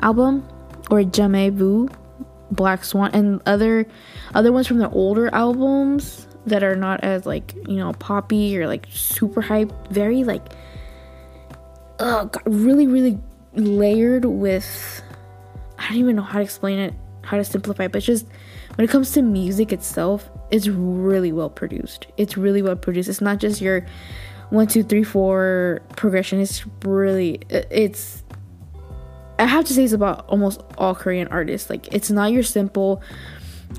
album, 0.00 0.46
or 0.90 1.02
Jamais 1.02 1.50
Vu 1.50 1.88
Black 2.50 2.84
Swan 2.84 3.10
and 3.12 3.40
other 3.46 3.86
other 4.34 4.52
ones 4.52 4.66
from 4.66 4.78
the 4.78 4.90
older 4.90 5.32
albums 5.34 6.26
that 6.46 6.62
are 6.62 6.76
not 6.76 7.02
as 7.04 7.26
like 7.26 7.54
you 7.68 7.76
know 7.76 7.92
poppy 7.94 8.58
or 8.58 8.66
like 8.66 8.86
super 8.90 9.40
hype 9.40 9.72
very 9.88 10.24
like 10.24 10.52
uh 12.00 12.28
really 12.46 12.86
really 12.86 13.18
layered 13.54 14.24
with 14.24 15.02
I 15.78 15.88
don't 15.88 15.98
even 15.98 16.16
know 16.16 16.22
how 16.22 16.38
to 16.38 16.44
explain 16.44 16.78
it 16.78 16.94
how 17.22 17.36
to 17.36 17.44
simplify 17.44 17.84
it 17.84 17.92
but 17.92 18.02
just 18.02 18.26
when 18.74 18.84
it 18.84 18.90
comes 18.90 19.12
to 19.12 19.22
music 19.22 19.72
itself 19.72 20.28
it's 20.50 20.66
really 20.68 21.32
well 21.32 21.50
produced 21.50 22.06
it's 22.16 22.36
really 22.36 22.62
well 22.62 22.76
produced 22.76 23.08
it's 23.08 23.20
not 23.20 23.38
just 23.38 23.60
your 23.60 23.86
one 24.50 24.66
two 24.66 24.82
three 24.82 25.04
four 25.04 25.82
progression 25.96 26.40
it's 26.40 26.64
really 26.84 27.40
it's 27.48 28.24
I 29.40 29.46
have 29.46 29.64
to 29.64 29.72
say 29.72 29.84
it's 29.84 29.94
about 29.94 30.28
almost 30.28 30.60
all 30.76 30.94
Korean 30.94 31.26
artists. 31.28 31.70
Like 31.70 31.92
it's 31.94 32.10
not 32.10 32.30
your 32.30 32.42
simple 32.42 33.02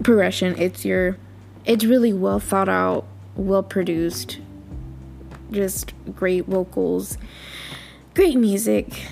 progression. 0.03 0.55
It's 0.57 0.83
your 0.83 1.17
it's 1.65 1.85
really 1.85 2.13
well 2.13 2.39
thought 2.39 2.67
out, 2.67 3.05
well 3.35 3.61
produced, 3.61 4.39
just 5.51 5.93
great 6.15 6.45
vocals, 6.45 7.19
great 8.13 8.37
music. 8.37 9.07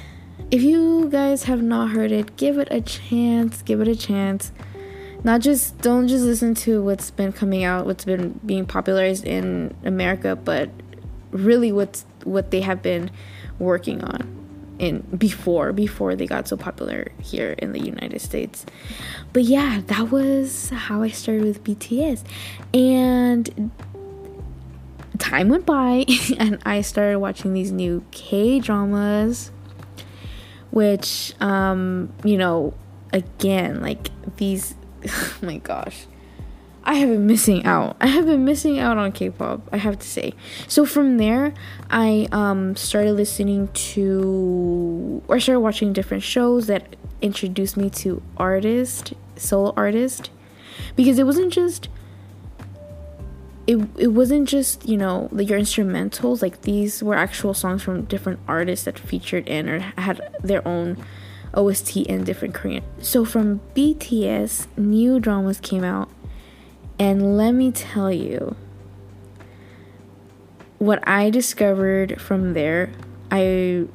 If 0.52 0.62
you 0.62 1.10
guys 1.10 1.44
have 1.44 1.62
not 1.62 1.92
heard 1.92 2.12
it, 2.12 2.36
give 2.36 2.58
it 2.58 2.68
a 2.72 2.82
chance. 2.82 3.62
Give 3.62 3.82
it 3.82 3.88
a 3.88 3.96
chance. 3.96 4.52
Not 5.24 5.42
just 5.42 5.78
don't 5.80 6.08
just 6.08 6.24
listen 6.24 6.56
to 6.56 6.82
what's 6.82 7.12
been 7.12 7.34
coming 7.34 7.64
out, 7.64 7.86
what's 7.86 8.06
been 8.06 8.40
being 8.46 8.66
popularized 8.66 9.26
in 9.26 9.76
America, 9.84 10.36
but 10.36 10.70
really 11.32 11.72
what's 11.72 12.06
what 12.24 12.52
they 12.52 12.62
have 12.62 12.82
been 12.82 13.12
working 13.60 14.04
on 14.04 14.36
in 14.80 15.02
before 15.18 15.74
before 15.74 16.16
they 16.16 16.26
got 16.26 16.48
so 16.48 16.56
popular 16.56 17.12
here 17.22 17.52
in 17.60 17.74
the 17.74 17.80
United 17.80 18.22
States. 18.22 18.66
But 19.34 19.44
yeah, 19.44 19.82
that 19.88 20.10
was 20.10 20.70
how 20.70 21.04
I 21.04 21.10
started 21.10 21.44
with 21.44 21.64
BTS. 21.64 22.24
And 22.74 23.72
time 25.20 25.50
went 25.50 25.66
by 25.66 26.06
and 26.40 26.60
I 26.66 26.82
started 26.82 27.20
watching 27.20 27.54
these 27.54 27.72
new 27.72 28.04
K-dramas 28.12 29.52
which 30.72 31.34
um 31.42 32.14
you 32.24 32.38
know 32.38 32.74
again 33.12 33.82
like 33.82 34.10
these 34.38 34.76
oh 35.08 35.38
my 35.42 35.58
gosh 35.58 36.06
I 36.90 36.96
have 36.96 37.10
been 37.10 37.28
missing 37.28 37.66
out. 37.66 37.98
I 38.02 38.08
have 38.08 38.26
been 38.26 38.46
missing 38.46 38.80
out 38.80 38.98
on 38.98 39.12
K-pop. 39.12 39.62
I 39.72 39.78
have 39.78 40.00
to 40.00 40.08
say. 40.08 40.34
So 40.68 40.86
from 40.86 41.18
there, 41.18 41.54
I 41.90 42.28
um 42.32 42.76
started 42.76 43.14
listening 43.14 43.68
to 43.94 45.22
or 45.28 45.40
started 45.40 45.60
watching 45.60 45.94
different 45.94 46.24
shows 46.24 46.66
that 46.66 46.96
introduced 47.22 47.78
me 47.78 47.92
to 47.92 48.24
artist, 48.38 49.14
solo 49.36 49.74
artist, 49.78 50.32
because 50.96 51.20
it 51.20 51.28
wasn't 51.28 51.54
just 51.54 51.90
it, 53.70 53.78
it 53.98 54.08
wasn't 54.08 54.50
just 54.50 54.90
you 54.90 54.98
know 54.98 55.30
like 55.32 55.48
your 55.48 55.60
instrumentals 55.60 56.42
like 56.42 56.62
these 56.62 57.04
were 57.04 57.14
actual 57.14 57.54
songs 57.54 57.84
from 57.84 58.06
different 58.06 58.40
artists 58.48 58.86
that 58.86 58.98
featured 58.98 59.48
in 59.48 59.70
or 59.70 59.80
had 59.96 60.20
their 60.42 60.68
own 60.68 60.98
OST 61.54 61.98
in 61.98 62.24
different 62.24 62.54
Korean. 62.54 62.84
So 63.00 63.26
from 63.26 63.60
BTS, 63.76 64.68
new 64.78 65.20
dramas 65.20 65.60
came 65.60 65.84
out 65.84 66.10
and 66.98 67.38
let 67.38 67.52
me 67.52 67.72
tell 67.72 68.12
you, 68.12 68.56
what 70.80 71.08
I 71.08 71.30
discovered 71.30 72.20
from 72.20 72.54
there, 72.54 72.92
I 73.32 73.86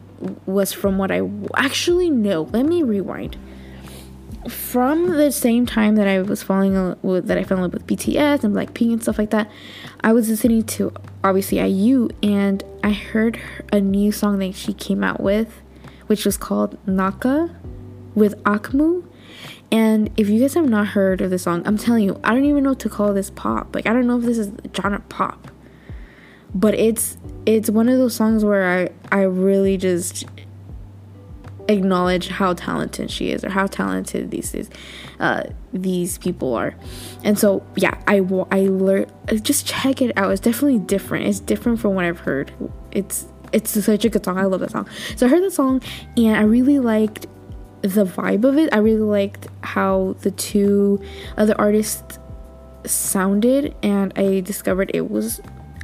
was 0.47 0.73
from 0.73 0.99
what 0.99 1.11
I 1.11 1.23
actually 1.57 2.11
know. 2.11 2.43
Let 2.43 2.65
me 2.67 2.83
rewind. 2.83 3.37
From 4.49 5.09
the 5.09 5.33
same 5.33 5.65
time 5.65 5.97
that 5.97 6.07
I 6.07 6.21
was 6.21 6.43
falling 6.43 6.75
that 6.75 7.39
I 7.39 7.45
fell 7.45 7.59
in 7.59 7.63
love 7.63 7.73
with 7.73 7.87
BTS 7.87 8.45
and 8.45 8.55
Blackpink 8.55 8.93
and 8.93 9.03
stuff 9.03 9.19
like 9.19 9.31
that, 9.31 9.51
I 10.03 10.13
was 10.13 10.29
listening 10.29 10.65
to 10.65 10.93
obviously 11.23 11.61
IU 11.61 12.11
and 12.23 12.63
I 12.83 12.93
heard 12.93 13.41
a 13.73 13.81
new 13.81 14.13
song 14.13 14.39
that 14.41 14.55
she 14.55 14.75
came 14.75 15.03
out 15.03 15.21
with, 15.21 15.63
which 16.09 16.27
was 16.27 16.37
called 16.37 16.79
Nakka 16.87 17.55
with 18.15 18.41
Akmu 18.45 19.05
and 19.75 20.09
if 20.17 20.29
you 20.29 20.41
guys 20.41 20.55
have 20.55 20.69
not 20.69 20.87
heard 20.87 21.21
of 21.21 21.31
the 21.31 21.39
song, 21.39 21.63
I'm 21.67 21.77
telling 21.77 22.05
you, 22.05 22.21
I 22.23 22.33
don't 22.33 22.45
even 22.45 22.63
know 22.63 22.71
what 22.71 22.79
to 22.81 22.89
call 22.89 23.13
this 23.13 23.31
pop. 23.31 23.75
Like 23.75 23.87
I 23.87 23.93
don't 23.93 24.07
know 24.07 24.19
if 24.19 24.25
this 24.25 24.39
is 24.39 24.53
genre 24.73 25.01
pop. 25.09 25.51
But 26.55 26.75
it's 26.75 27.19
it's 27.45 27.69
one 27.69 27.89
of 27.89 27.99
those 27.99 28.15
songs 28.15 28.45
where 28.45 28.93
I 29.11 29.17
I 29.17 29.23
really 29.23 29.77
just 29.77 30.27
acknowledge 31.69 32.29
how 32.29 32.53
talented 32.53 33.11
she 33.11 33.31
is 33.31 33.45
or 33.45 33.51
how 33.51 33.67
talented 33.67 34.31
these 34.31 34.55
is, 34.55 34.71
uh, 35.21 35.45
these 35.73 36.19
people 36.19 36.55
are. 36.55 36.75
And 37.23 37.39
so 37.39 37.65
yeah, 37.77 38.01
I 38.07 38.19
I 38.51 38.67
learned 38.69 39.13
just 39.43 39.67
check 39.67 40.03
it 40.03 40.17
out. 40.17 40.33
It's 40.33 40.41
definitely 40.41 40.79
different. 40.79 41.27
It's 41.27 41.41
different 41.41 41.81
from 41.81 41.95
what 41.95 42.05
I've 42.05 42.21
heard. 42.21 42.53
It's 42.93 43.27
it's 43.53 43.71
such 43.85 44.05
a 44.05 44.09
good 44.09 44.25
song. 44.25 44.39
I 44.39 44.45
love 44.45 44.61
that 44.61 44.73
song. 44.73 44.89
So 45.17 45.27
I 45.27 45.29
heard 45.29 45.43
the 45.43 45.51
song 45.51 45.81
and 46.17 46.37
I 46.37 46.43
really 46.43 46.79
liked 46.81 47.27
the 47.83 48.05
vibe 48.05 48.45
of 48.45 48.57
it. 48.57 48.73
I 48.73 48.79
really 48.79 49.01
liked 49.01 49.47
how 49.63 50.17
the 50.21 50.31
two 50.31 51.03
other 51.37 51.55
artists 51.59 52.19
sounded, 52.87 53.75
and 53.83 54.13
I 54.17 54.41
discovered 54.41 54.91
it 54.95 55.11
was 55.11 55.41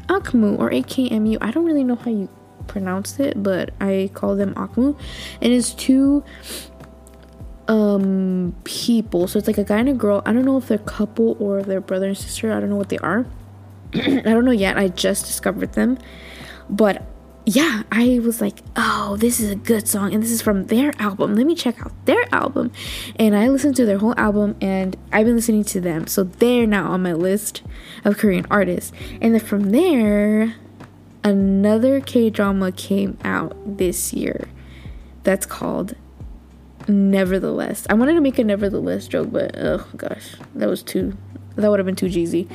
Akmu 0.09 0.59
or 0.59 0.71
AKMU. 0.71 1.39
I 1.41 1.51
don't 1.51 1.65
really 1.65 1.85
know 1.85 1.97
how 1.97 2.11
you 2.11 2.29
pronounce 2.71 3.19
it, 3.19 3.43
but 3.43 3.71
I 3.81 4.11
call 4.15 4.37
them 4.37 4.55
Akmu, 4.55 4.97
and 5.43 5.53
it's 5.53 5.75
two 5.75 6.25
um 7.69 8.55
people. 8.65 9.29
So 9.29 9.39
it's 9.39 9.47
like 9.47 9.59
a 9.59 9.65
guy 9.65 9.79
and 9.79 9.89
a 9.89 9.93
girl. 9.93 10.23
I 10.25 10.33
don't 10.33 10.45
know 10.45 10.57
if 10.57 10.69
they're 10.69 10.79
couple 10.79 11.37
or 11.39 11.63
they're 11.63 11.81
brother 11.81 12.07
and 12.07 12.17
sister. 12.17 12.53
I 12.53 12.61
don't 12.61 12.71
know 12.71 12.77
what 12.77 12.89
they 12.89 12.99
are. 12.99 13.27
I 13.95 14.21
don't 14.23 14.45
know 14.45 14.53
yet. 14.53 14.79
I 14.79 14.89
just 14.89 15.27
discovered 15.27 15.73
them, 15.75 15.99
but 16.69 17.03
yeah, 17.47 17.83
I 17.91 18.21
was 18.23 18.41
like, 18.41 18.61
oh, 18.77 19.17
this 19.17 19.41
is 19.41 19.51
a 19.51 19.57
good 19.57 19.89
song, 19.89 20.15
and 20.15 20.23
this 20.23 20.31
is 20.31 20.43
from 20.43 20.67
their 20.67 20.93
album. 21.01 21.35
Let 21.35 21.47
me 21.47 21.55
check 21.55 21.81
out 21.81 21.93
their 22.05 22.33
album. 22.33 22.71
And 23.17 23.37
I 23.37 23.49
listened 23.49 23.77
to 23.77 23.87
their 23.87 23.99
whole 23.99 24.15
album, 24.17 24.57
and 24.61 24.97
I've 25.13 25.27
been 25.27 25.37
listening 25.37 25.65
to 25.65 25.81
them. 25.81 26.07
So 26.07 26.23
they're 26.23 26.67
now 26.67 26.93
on 26.93 27.03
my 27.03 27.15
list 27.15 27.63
of 28.05 28.19
Korean 28.19 28.47
artists. 28.51 28.93
And 29.21 29.35
then 29.35 29.41
from 29.41 29.71
there, 29.71 30.55
another 31.25 32.01
K 32.01 32.31
drama 32.31 32.73
came 32.73 33.19
out 33.25 33.57
this 33.79 34.13
year 34.13 34.49
that's 35.23 35.47
called 35.47 35.95
Nevertheless. 36.89 37.87
I 37.91 37.95
wanted 37.95 38.15
to 38.15 38.21
make 38.21 38.39
a 38.39 38.45
Nevertheless 38.45 39.09
joke, 39.09 39.31
but 39.31 39.57
oh 39.57 39.87
gosh, 39.97 40.35
that 40.55 40.69
was 40.69 40.83
too, 40.83 41.17
that 41.57 41.71
would 41.71 41.79
have 41.79 41.87
been 41.87 41.97
too 41.97 42.11
cheesy. 42.11 42.49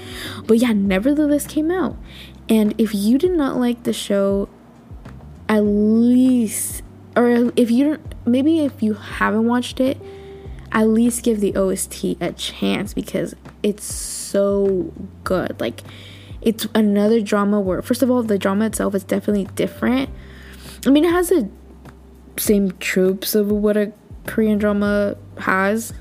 But 0.46 0.58
yeah, 0.58 0.74
Nevertheless 0.74 1.48
came 1.48 1.72
out. 1.72 1.98
And 2.50 2.74
if 2.78 2.94
you 2.94 3.18
did 3.18 3.32
not 3.32 3.58
like 3.58 3.84
the 3.84 3.94
show 3.94 4.50
at 5.48 5.60
least 5.60 6.82
or 7.16 7.52
if 7.56 7.70
you 7.72 7.86
don't 7.86 8.16
maybe 8.26 8.60
if 8.62 8.82
you 8.82 8.94
haven't 8.94 9.46
watched 9.46 9.80
it 9.80 9.98
at 10.72 10.88
least 10.88 11.24
give 11.24 11.40
the 11.40 11.56
OST 11.56 12.04
a 12.20 12.34
chance 12.34 12.94
because 12.94 13.36
it's 13.64 13.86
so 13.86 14.92
good 15.24 15.60
like 15.60 15.82
it's 16.46 16.68
another 16.74 17.20
drama 17.20 17.60
where 17.60 17.82
first 17.82 18.02
of 18.02 18.10
all 18.10 18.24
the 18.24 18.38
drama 18.38 18.66
itself 18.66 18.96
is 18.96 19.04
definitely 19.04 19.46
different 19.56 20.10
i 20.86 20.90
mean 20.90 21.04
it 21.04 21.12
has 21.12 21.30
the 21.30 21.50
same 22.38 22.72
tropes 22.80 23.36
of 23.36 23.52
what 23.52 23.76
a 23.76 23.92
korean 24.26 24.58
drama 24.58 25.16
has 25.40 25.94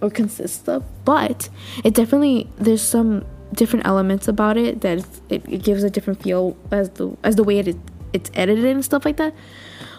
or 0.00 0.10
consists 0.10 0.66
of 0.68 0.84
but 1.04 1.48
it 1.84 1.94
definitely 1.94 2.48
there's 2.56 2.82
some 2.82 3.24
different 3.52 3.86
elements 3.86 4.28
about 4.28 4.56
it 4.56 4.80
that 4.80 4.98
it, 5.28 5.42
it 5.48 5.62
gives 5.62 5.82
a 5.82 5.90
different 5.90 6.22
feel 6.22 6.56
as 6.70 6.90
the 6.90 7.16
as 7.22 7.36
the 7.36 7.44
way 7.44 7.58
it 7.58 7.76
it's 8.12 8.30
edited 8.34 8.64
and 8.64 8.84
stuff 8.84 9.04
like 9.04 9.16
that. 9.16 9.34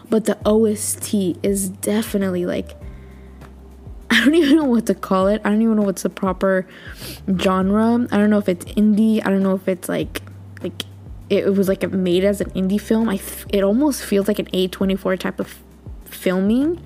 But 0.09 0.25
the 0.25 0.37
OST 0.45 1.13
is 1.43 1.69
definitely 1.69 2.45
like 2.45 2.75
I 4.13 4.25
don't 4.25 4.35
even 4.35 4.57
know 4.57 4.65
what 4.65 4.87
to 4.87 4.93
call 4.93 5.27
it. 5.27 5.41
I 5.45 5.49
don't 5.49 5.61
even 5.61 5.77
know 5.77 5.83
what's 5.83 6.03
the 6.03 6.09
proper 6.09 6.67
genre. 7.37 8.07
I 8.11 8.17
don't 8.17 8.29
know 8.29 8.39
if 8.39 8.49
it's 8.49 8.65
indie. 8.65 9.25
I 9.25 9.29
don't 9.29 9.41
know 9.41 9.55
if 9.55 9.69
it's 9.69 9.87
like 9.87 10.21
like 10.61 10.83
it, 11.29 11.45
was 11.55 11.69
like 11.69 11.89
made 11.91 12.25
as 12.25 12.41
an 12.41 12.49
indie 12.49 12.79
film. 12.79 13.07
I 13.07 13.21
it 13.49 13.63
almost 13.63 14.03
feels 14.03 14.27
like 14.27 14.37
an 14.37 14.47
A24 14.47 15.17
type 15.17 15.39
of 15.39 15.59
filming. 16.03 16.83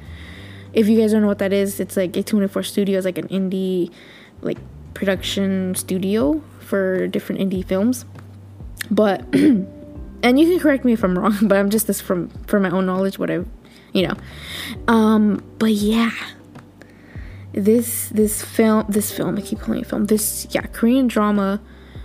If 0.72 0.88
you 0.88 1.00
guys 1.00 1.14
don't 1.14 1.22
know 1.22 1.28
what 1.28 1.40
that 1.40 1.52
is, 1.52 1.80
it's 1.80 1.98
like 1.98 2.12
A24 2.12 2.64
Studios 2.64 3.06
like 3.06 3.18
an 3.18 3.28
indie 3.30 3.92
like 4.42 4.60
production 4.94 5.74
studio 5.74 6.44
for 6.60 7.08
different 7.08 7.42
indie 7.42 7.66
films. 7.66 8.06
But 8.92 9.22
and 9.34 10.40
you 10.40 10.46
can 10.48 10.60
correct 10.60 10.86
me 10.86 10.94
if 10.94 11.04
I'm 11.04 11.18
wrong, 11.18 11.36
but 11.42 11.58
I'm 11.58 11.72
just 11.72 11.88
this 11.88 12.02
from 12.02 12.30
from 12.46 12.62
my 12.62 12.70
own 12.70 12.86
knowledge 12.86 13.18
what 13.18 13.32
I've 13.32 13.48
you 13.94 14.08
know. 14.08 14.14
Um 14.88 15.44
but 15.58 15.72
yeah, 15.72 16.12
this 17.56 18.10
this 18.10 18.44
film 18.44 18.86
this 18.90 19.12
film 19.12 19.38
I 19.38 19.42
keep 19.42 19.60
calling 19.60 19.82
it 19.82 19.88
film 19.88 20.06
this 20.06 20.48
yeah 20.52 20.66
Korean 20.68 21.08
drama 21.08 21.62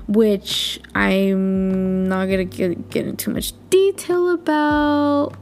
which 0.07 0.81
I'm 0.95 2.09
not 2.09 2.27
gonna 2.27 2.45
get, 2.45 2.91
get 2.91 3.07
into 3.07 3.27
too 3.27 3.33
much 3.33 3.53
detail 3.71 4.31
about 4.31 5.33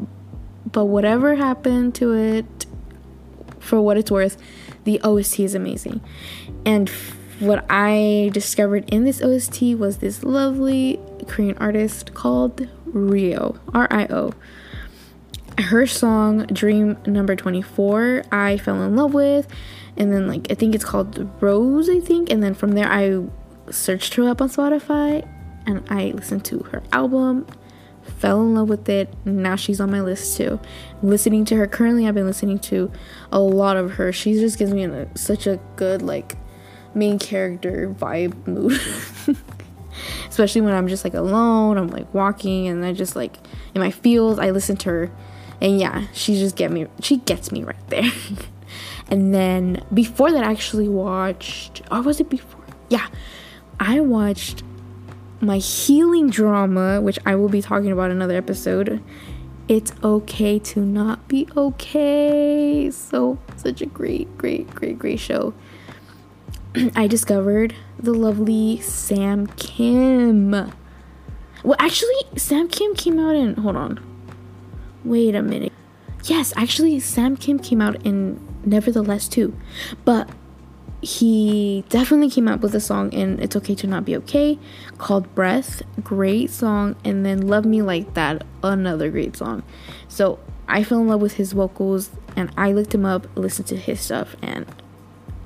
but 0.70 0.86
whatever 0.86 1.34
happened 1.36 1.94
to 1.96 2.12
it 2.12 2.66
for 3.58 3.80
what 3.80 3.96
it's 3.96 4.10
worth 4.10 4.36
the 4.88 5.00
OST 5.02 5.40
is 5.40 5.54
amazing. 5.54 6.00
And 6.64 6.88
f- 6.88 7.14
what 7.40 7.66
I 7.68 8.30
discovered 8.32 8.88
in 8.88 9.04
this 9.04 9.20
OST 9.20 9.60
was 9.76 9.98
this 9.98 10.24
lovely 10.24 10.98
Korean 11.26 11.58
artist 11.58 12.14
called 12.14 12.66
Rio 12.86 13.60
R 13.74 13.86
I 13.90 14.06
O. 14.06 14.32
Her 15.58 15.86
song 15.86 16.46
Dream 16.46 16.96
number 17.04 17.36
24 17.36 18.24
I 18.32 18.56
fell 18.56 18.82
in 18.82 18.96
love 18.96 19.12
with 19.12 19.46
and 19.98 20.12
then 20.12 20.26
like 20.26 20.50
I 20.50 20.54
think 20.54 20.74
it's 20.74 20.84
called 20.84 21.28
Rose, 21.42 21.90
I 21.90 22.00
think, 22.00 22.30
and 22.30 22.42
then 22.42 22.54
from 22.54 22.72
there 22.72 22.90
I 22.90 23.24
searched 23.70 24.14
her 24.14 24.28
up 24.28 24.40
on 24.40 24.48
Spotify 24.48 25.28
and 25.66 25.84
I 25.90 26.12
listened 26.12 26.44
to 26.46 26.60
her 26.70 26.82
album, 26.92 27.46
fell 28.02 28.40
in 28.40 28.54
love 28.54 28.68
with 28.68 28.88
it. 28.88 29.12
Now 29.26 29.56
she's 29.56 29.80
on 29.80 29.90
my 29.90 30.00
list 30.00 30.36
too. 30.36 30.60
listening 31.02 31.44
to 31.46 31.56
her 31.56 31.66
currently, 31.66 32.06
I've 32.06 32.14
been 32.14 32.26
listening 32.26 32.60
to 32.60 32.90
a 33.32 33.40
lot 33.40 33.76
of 33.76 33.92
her. 33.94 34.12
She 34.12 34.34
just 34.34 34.56
gives 34.56 34.72
me 34.72 34.84
a, 34.84 35.02
uh, 35.02 35.06
such 35.14 35.46
a 35.46 35.60
good 35.76 36.00
like 36.00 36.36
main 36.94 37.18
character 37.18 37.94
vibe 37.98 38.46
mood. 38.46 38.80
Especially 40.28 40.60
when 40.60 40.74
I'm 40.74 40.86
just 40.86 41.02
like 41.02 41.14
alone, 41.14 41.76
I'm 41.76 41.88
like 41.88 42.12
walking 42.14 42.68
and 42.68 42.84
I 42.84 42.92
just 42.92 43.16
like 43.16 43.36
in 43.74 43.80
my 43.80 43.90
fields, 43.90 44.38
I 44.38 44.50
listen 44.50 44.76
to 44.78 44.90
her. 44.90 45.10
And 45.60 45.80
yeah, 45.80 46.06
she 46.12 46.38
just 46.38 46.54
get 46.54 46.70
me 46.70 46.86
she 47.00 47.16
gets 47.16 47.50
me 47.50 47.64
right 47.64 47.88
there. 47.88 48.10
And 49.10 49.34
then 49.34 49.84
before 49.92 50.32
that, 50.32 50.44
I 50.44 50.50
actually 50.50 50.88
watched, 50.88 51.82
or 51.90 52.02
was 52.02 52.20
it 52.20 52.28
before? 52.28 52.64
Yeah, 52.88 53.08
I 53.80 54.00
watched 54.00 54.62
my 55.40 55.58
healing 55.58 56.30
drama, 56.30 57.00
which 57.00 57.18
I 57.24 57.34
will 57.34 57.48
be 57.48 57.62
talking 57.62 57.92
about 57.92 58.10
another 58.10 58.36
episode. 58.36 59.02
It's 59.68 59.92
okay 60.02 60.58
to 60.60 60.80
not 60.80 61.28
be 61.28 61.48
okay. 61.56 62.90
So, 62.90 63.38
such 63.56 63.80
a 63.82 63.86
great, 63.86 64.36
great, 64.38 64.70
great, 64.74 64.98
great 64.98 65.20
show. 65.20 65.54
I 66.96 67.06
discovered 67.06 67.74
the 67.98 68.14
lovely 68.14 68.80
Sam 68.80 69.46
Kim. 69.46 70.50
Well, 70.50 71.76
actually, 71.78 72.14
Sam 72.36 72.68
Kim 72.68 72.94
came 72.94 73.18
out 73.18 73.34
in. 73.34 73.54
Hold 73.56 73.76
on. 73.76 74.00
Wait 75.04 75.34
a 75.34 75.42
minute. 75.42 75.72
Yes, 76.24 76.52
actually, 76.56 77.00
Sam 77.00 77.36
Kim 77.36 77.58
came 77.58 77.80
out 77.80 78.04
in 78.04 78.40
nevertheless 78.64 79.28
too. 79.28 79.56
But 80.04 80.28
he 81.00 81.84
definitely 81.88 82.28
came 82.30 82.48
out 82.48 82.60
with 82.60 82.74
a 82.74 82.80
song 82.80 83.12
in 83.12 83.40
It's 83.40 83.54
Okay 83.54 83.74
to 83.76 83.86
Not 83.86 84.04
Be 84.04 84.16
Okay 84.16 84.58
called 84.98 85.32
Breath. 85.34 85.82
Great 86.02 86.50
song. 86.50 86.96
And 87.04 87.24
then 87.24 87.46
Love 87.46 87.64
Me 87.64 87.82
Like 87.82 88.14
That, 88.14 88.44
another 88.62 89.10
great 89.10 89.36
song. 89.36 89.62
So 90.08 90.38
I 90.66 90.84
fell 90.84 91.00
in 91.00 91.08
love 91.08 91.20
with 91.20 91.34
his 91.34 91.52
vocals 91.52 92.10
and 92.36 92.52
I 92.56 92.72
looked 92.72 92.94
him 92.94 93.04
up, 93.04 93.26
listened 93.36 93.68
to 93.68 93.76
his 93.76 94.00
stuff, 94.00 94.36
and 94.42 94.66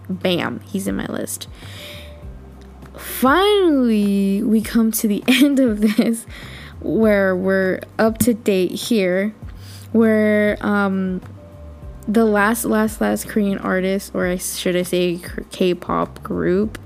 bam, 0.09 0.61
he's 0.61 0.87
in 0.87 0.97
my 0.97 1.07
list. 1.07 1.49
Finally, 2.97 4.43
we 4.43 4.61
come 4.61 4.91
to 4.93 5.09
the 5.09 5.23
end 5.29 5.61
of 5.61 5.81
this 5.81 6.27
where 6.81 7.37
we're 7.37 7.81
up 7.99 8.19
to 8.19 8.35
date 8.35 8.73
here, 8.73 9.35
where 9.93 10.59
um, 10.61 11.21
the 12.09 12.25
last 12.25 12.65
last 12.65 13.01
last 13.01 13.29
Korean 13.29 13.59
artist 13.59 14.13
or 14.15 14.27
I 14.27 14.37
should 14.37 14.77
I 14.77 14.83
say 14.83 15.21
K-pop 15.51 16.23
group 16.23 16.79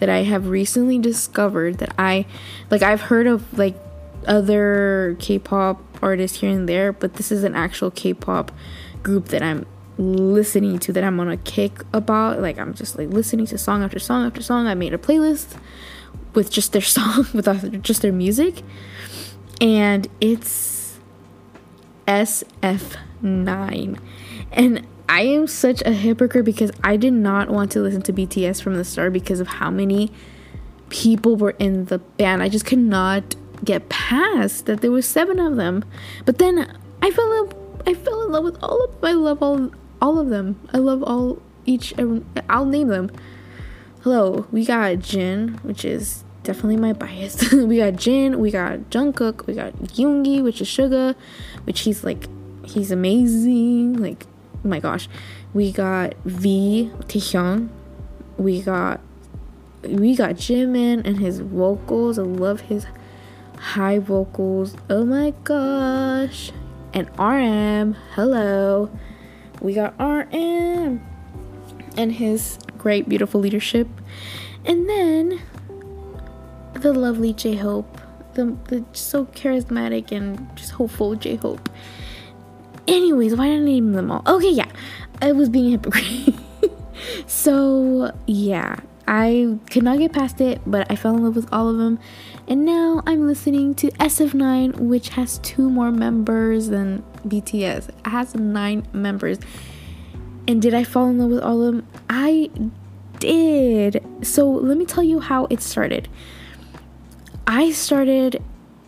that 0.00 0.08
I 0.08 0.24
have 0.24 0.48
recently 0.48 0.98
discovered 0.98 1.78
that 1.78 1.94
I 1.98 2.26
like 2.70 2.82
I've 2.82 3.02
heard 3.02 3.26
of 3.26 3.56
like 3.56 3.76
other 4.26 5.16
K-pop 5.20 5.80
artists 6.02 6.40
here 6.40 6.50
and 6.50 6.68
there 6.68 6.92
but 6.92 7.14
this 7.14 7.30
is 7.30 7.44
an 7.44 7.54
actual 7.54 7.90
K-pop 7.90 8.50
group 9.02 9.28
that 9.28 9.42
I'm 9.42 9.66
listening 9.98 10.78
to 10.80 10.92
that 10.92 11.04
I'm 11.04 11.20
on 11.20 11.28
a 11.28 11.36
kick 11.36 11.82
about. 11.92 12.40
Like 12.40 12.58
I'm 12.58 12.74
just 12.74 12.98
like 12.98 13.08
listening 13.08 13.46
to 13.46 13.58
song 13.58 13.82
after 13.82 13.98
song 13.98 14.26
after 14.26 14.42
song. 14.42 14.66
I 14.66 14.74
made 14.74 14.92
a 14.92 14.98
playlist 14.98 15.56
with 16.34 16.50
just 16.50 16.72
their 16.72 16.82
song 16.82 17.26
with 17.32 17.82
just 17.82 18.02
their 18.02 18.12
music. 18.12 18.62
And 19.60 20.08
it's 20.20 20.73
SF9 22.06 23.98
and 24.52 24.86
I 25.08 25.22
am 25.22 25.46
such 25.46 25.82
a 25.82 25.92
hypocrite 25.92 26.44
because 26.44 26.72
I 26.82 26.96
did 26.96 27.12
not 27.12 27.50
want 27.50 27.72
to 27.72 27.80
listen 27.80 28.02
to 28.02 28.12
BTS 28.12 28.62
from 28.62 28.76
the 28.76 28.84
start 28.84 29.12
because 29.12 29.40
of 29.40 29.48
how 29.48 29.70
many 29.70 30.10
people 30.88 31.36
were 31.36 31.54
in 31.58 31.86
the 31.86 31.98
band. 31.98 32.42
I 32.42 32.48
just 32.48 32.64
could 32.64 32.78
not 32.78 33.34
get 33.62 33.88
past 33.88 34.66
that 34.66 34.80
there 34.80 34.90
were 34.90 35.02
seven 35.02 35.38
of 35.38 35.56
them. 35.56 35.84
But 36.24 36.38
then 36.38 36.78
I 37.02 37.10
fell 37.10 37.44
in, 37.44 37.52
I 37.86 37.94
fell 37.94 38.24
in 38.24 38.32
love 38.32 38.44
with 38.44 38.62
all 38.62 38.84
of 38.84 38.92
them. 38.92 39.00
I 39.02 39.12
love 39.12 39.42
all 39.42 39.70
all 40.00 40.18
of 40.18 40.28
them. 40.28 40.60
I 40.72 40.78
love 40.78 41.02
all 41.02 41.40
each. 41.66 41.94
I'll 42.48 42.66
name 42.66 42.88
them. 42.88 43.10
Hello, 44.02 44.46
we 44.52 44.64
got 44.64 44.98
Jin, 44.98 45.58
which 45.62 45.84
is 45.84 46.24
definitely 46.42 46.76
my 46.76 46.92
bias. 46.92 47.52
we 47.52 47.78
got 47.78 47.96
Jin, 47.96 48.38
we 48.38 48.50
got 48.50 48.90
Jungkook, 48.90 49.46
we 49.46 49.54
got 49.54 49.72
Yoongi, 49.74 50.42
which 50.42 50.60
is 50.60 50.68
Suga, 50.68 51.14
which 51.64 51.80
he's 51.80 52.04
like 52.04 52.28
he's 52.64 52.90
amazing. 52.90 53.94
Like 53.94 54.26
oh 54.64 54.68
my 54.68 54.80
gosh, 54.80 55.08
we 55.52 55.72
got 55.72 56.14
V 56.24 56.90
Taehyung, 57.06 57.68
we 58.36 58.62
got 58.62 59.00
we 59.82 60.16
got 60.16 60.36
Jimin 60.36 61.04
and 61.04 61.18
his 61.18 61.40
vocals. 61.40 62.18
I 62.18 62.22
love 62.22 62.62
his 62.62 62.86
high 63.58 63.98
vocals. 63.98 64.76
Oh 64.88 65.04
my 65.04 65.32
gosh. 65.44 66.52
And 66.92 67.08
RM, 67.18 67.94
hello. 68.12 68.90
We 69.60 69.74
got 69.74 69.98
RM 69.98 71.04
and 71.96 72.12
his 72.12 72.58
great, 72.78 73.08
beautiful 73.08 73.40
leadership. 73.40 73.88
And 74.64 74.88
then 74.88 75.40
the 76.74 76.92
lovely 76.92 77.32
J 77.32 77.56
Hope, 77.56 77.93
the, 78.34 78.56
the 78.68 78.84
so 78.92 79.26
charismatic 79.26 80.12
and 80.12 80.54
just 80.56 80.72
hopeful 80.72 81.14
J 81.14 81.36
Hope. 81.36 81.68
Anyways, 82.86 83.34
why 83.34 83.48
did 83.48 83.60
I 83.60 83.64
name 83.64 83.92
them 83.92 84.10
all? 84.10 84.22
Okay, 84.26 84.50
yeah, 84.50 84.70
I 85.22 85.32
was 85.32 85.48
being 85.48 85.68
a 85.68 85.70
hypocrite. 85.70 86.34
so, 87.26 88.12
yeah, 88.26 88.76
I 89.06 89.58
could 89.70 89.82
not 89.82 89.98
get 89.98 90.12
past 90.12 90.40
it, 90.40 90.60
but 90.66 90.90
I 90.90 90.96
fell 90.96 91.16
in 91.16 91.24
love 91.24 91.36
with 91.36 91.50
all 91.52 91.68
of 91.68 91.78
them. 91.78 91.98
And 92.46 92.64
now 92.64 93.02
I'm 93.06 93.26
listening 93.26 93.74
to 93.76 93.90
SF9, 93.92 94.76
which 94.80 95.10
has 95.10 95.38
two 95.38 95.70
more 95.70 95.90
members 95.90 96.68
than 96.68 97.02
BTS. 97.26 97.88
It 97.88 98.06
has 98.06 98.34
nine 98.34 98.86
members. 98.92 99.38
And 100.46 100.60
did 100.60 100.74
I 100.74 100.84
fall 100.84 101.08
in 101.08 101.18
love 101.18 101.30
with 101.30 101.42
all 101.42 101.62
of 101.62 101.74
them? 101.74 101.86
I 102.10 102.50
did. 103.18 104.04
So 104.22 104.48
let 104.50 104.76
me 104.76 104.84
tell 104.84 105.02
you 105.02 105.20
how 105.20 105.46
it 105.46 105.62
started. 105.62 106.08
I 107.46 107.72
started, 107.72 108.42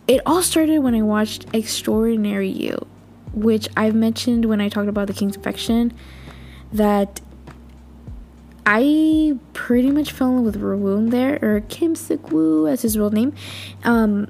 it 0.07 0.21
all 0.25 0.41
started 0.41 0.79
when 0.79 0.95
I 0.95 1.01
watched 1.01 1.45
Extraordinary 1.53 2.49
You 2.49 2.87
which 3.37 3.67
I've 3.77 3.95
mentioned 3.95 4.45
when 4.45 4.59
I 4.59 4.69
talked 4.69 4.89
about 4.89 5.07
the 5.07 5.13
King's 5.13 5.35
Affection, 5.35 5.93
that 6.73 7.21
I 8.65 9.37
pretty 9.53 9.91
much 9.91 10.11
fell 10.11 10.29
in 10.29 10.35
love 10.37 10.45
with 10.45 10.61
Rowoon 10.61 11.11
there, 11.11 11.39
or 11.41 11.61
Kim 11.69 11.95
Sik 11.95 12.19
as 12.67 12.81
his 12.81 12.97
real 12.97 13.11
name. 13.11 13.33
Um, 13.83 14.27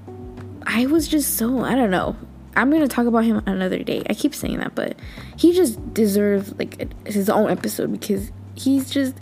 I 0.66 0.86
was 0.86 1.08
just 1.08 1.38
so 1.38 1.64
I 1.64 1.76
don't 1.76 1.92
know. 1.92 2.16
I'm 2.56 2.72
gonna 2.72 2.88
talk 2.88 3.08
about 3.08 3.24
him 3.24 3.42
another 3.46 3.80
day. 3.80 4.04
I 4.10 4.14
keep 4.14 4.36
saying 4.36 4.58
that, 4.58 4.76
but 4.76 4.98
he 5.38 5.54
just 5.54 5.94
deserves 5.94 6.54
like 6.58 7.08
his 7.08 7.30
own 7.30 7.50
episode 7.50 7.92
because 7.92 8.32
he's 8.56 8.90
just 8.90 9.16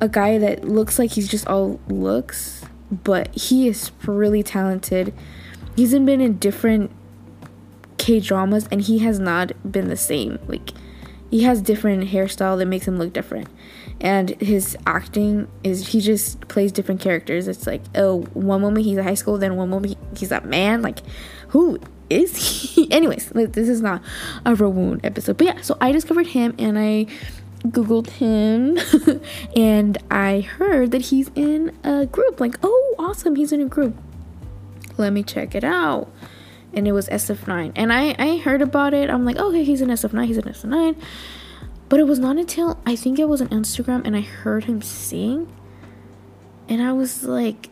a 0.00 0.08
guy 0.08 0.38
that 0.38 0.64
looks 0.64 0.98
like 0.98 1.10
he's 1.12 1.28
just 1.28 1.46
all 1.46 1.80
looks, 1.88 2.61
but 2.92 3.34
he 3.34 3.66
is 3.68 3.90
really 4.06 4.42
talented. 4.42 5.14
He's 5.76 5.92
been 5.92 6.20
in 6.20 6.38
different 6.38 6.90
K 7.96 8.20
dramas 8.20 8.68
and 8.70 8.82
he 8.82 8.98
has 8.98 9.18
not 9.18 9.52
been 9.70 9.88
the 9.88 9.96
same. 9.96 10.38
Like 10.46 10.72
he 11.30 11.44
has 11.44 11.62
different 11.62 12.10
hairstyle 12.10 12.58
that 12.58 12.66
makes 12.66 12.86
him 12.86 12.98
look 12.98 13.12
different. 13.12 13.48
And 14.00 14.30
his 14.40 14.76
acting 14.86 15.48
is 15.64 15.88
he 15.88 16.00
just 16.00 16.40
plays 16.48 16.72
different 16.72 17.00
characters. 17.00 17.48
It's 17.48 17.66
like, 17.66 17.80
oh, 17.94 18.22
one 18.34 18.60
moment 18.60 18.84
he's 18.84 18.98
a 18.98 19.02
high 19.02 19.14
school, 19.14 19.38
then 19.38 19.56
one 19.56 19.70
moment 19.70 19.96
he's 20.16 20.32
a 20.32 20.40
man. 20.42 20.82
Like, 20.82 20.98
who 21.48 21.78
is 22.10 22.36
he? 22.74 22.90
Anyways, 22.90 23.32
like, 23.34 23.52
this 23.52 23.68
is 23.68 23.80
not 23.80 24.02
a 24.44 24.52
Rowoon 24.52 25.00
episode. 25.04 25.38
But 25.38 25.46
yeah, 25.46 25.60
so 25.62 25.78
I 25.80 25.92
discovered 25.92 26.26
him 26.26 26.54
and 26.58 26.78
I 26.78 27.06
googled 27.66 28.10
him 28.10 28.78
and 29.56 29.98
I 30.10 30.40
heard 30.40 30.90
that 30.90 31.02
he's 31.02 31.30
in 31.34 31.76
a 31.84 32.06
group. 32.06 32.40
Like, 32.40 32.56
oh, 32.62 32.94
awesome, 32.98 33.36
he's 33.36 33.52
in 33.52 33.60
a 33.60 33.66
group. 33.66 33.96
Let 34.98 35.12
me 35.12 35.22
check 35.22 35.54
it 35.54 35.64
out 35.64 36.12
and 36.74 36.88
it 36.88 36.92
was 36.92 37.08
SF9. 37.08 37.72
And 37.76 37.92
I, 37.92 38.14
I 38.18 38.38
heard 38.38 38.62
about 38.62 38.94
it. 38.94 39.10
I'm 39.10 39.24
like, 39.24 39.36
okay, 39.36 39.64
he's 39.64 39.80
in 39.80 39.88
SF9, 39.88 40.26
he's 40.26 40.38
in 40.38 40.44
SF9. 40.44 40.96
But 41.88 42.00
it 42.00 42.04
was 42.04 42.18
not 42.18 42.38
until 42.38 42.80
I 42.86 42.96
think 42.96 43.18
it 43.18 43.28
was 43.28 43.42
on 43.42 43.48
Instagram 43.48 44.02
and 44.04 44.16
I 44.16 44.22
heard 44.22 44.64
him 44.64 44.80
sing. 44.80 45.52
And 46.68 46.82
I 46.82 46.92
was 46.92 47.24
like, 47.24 47.68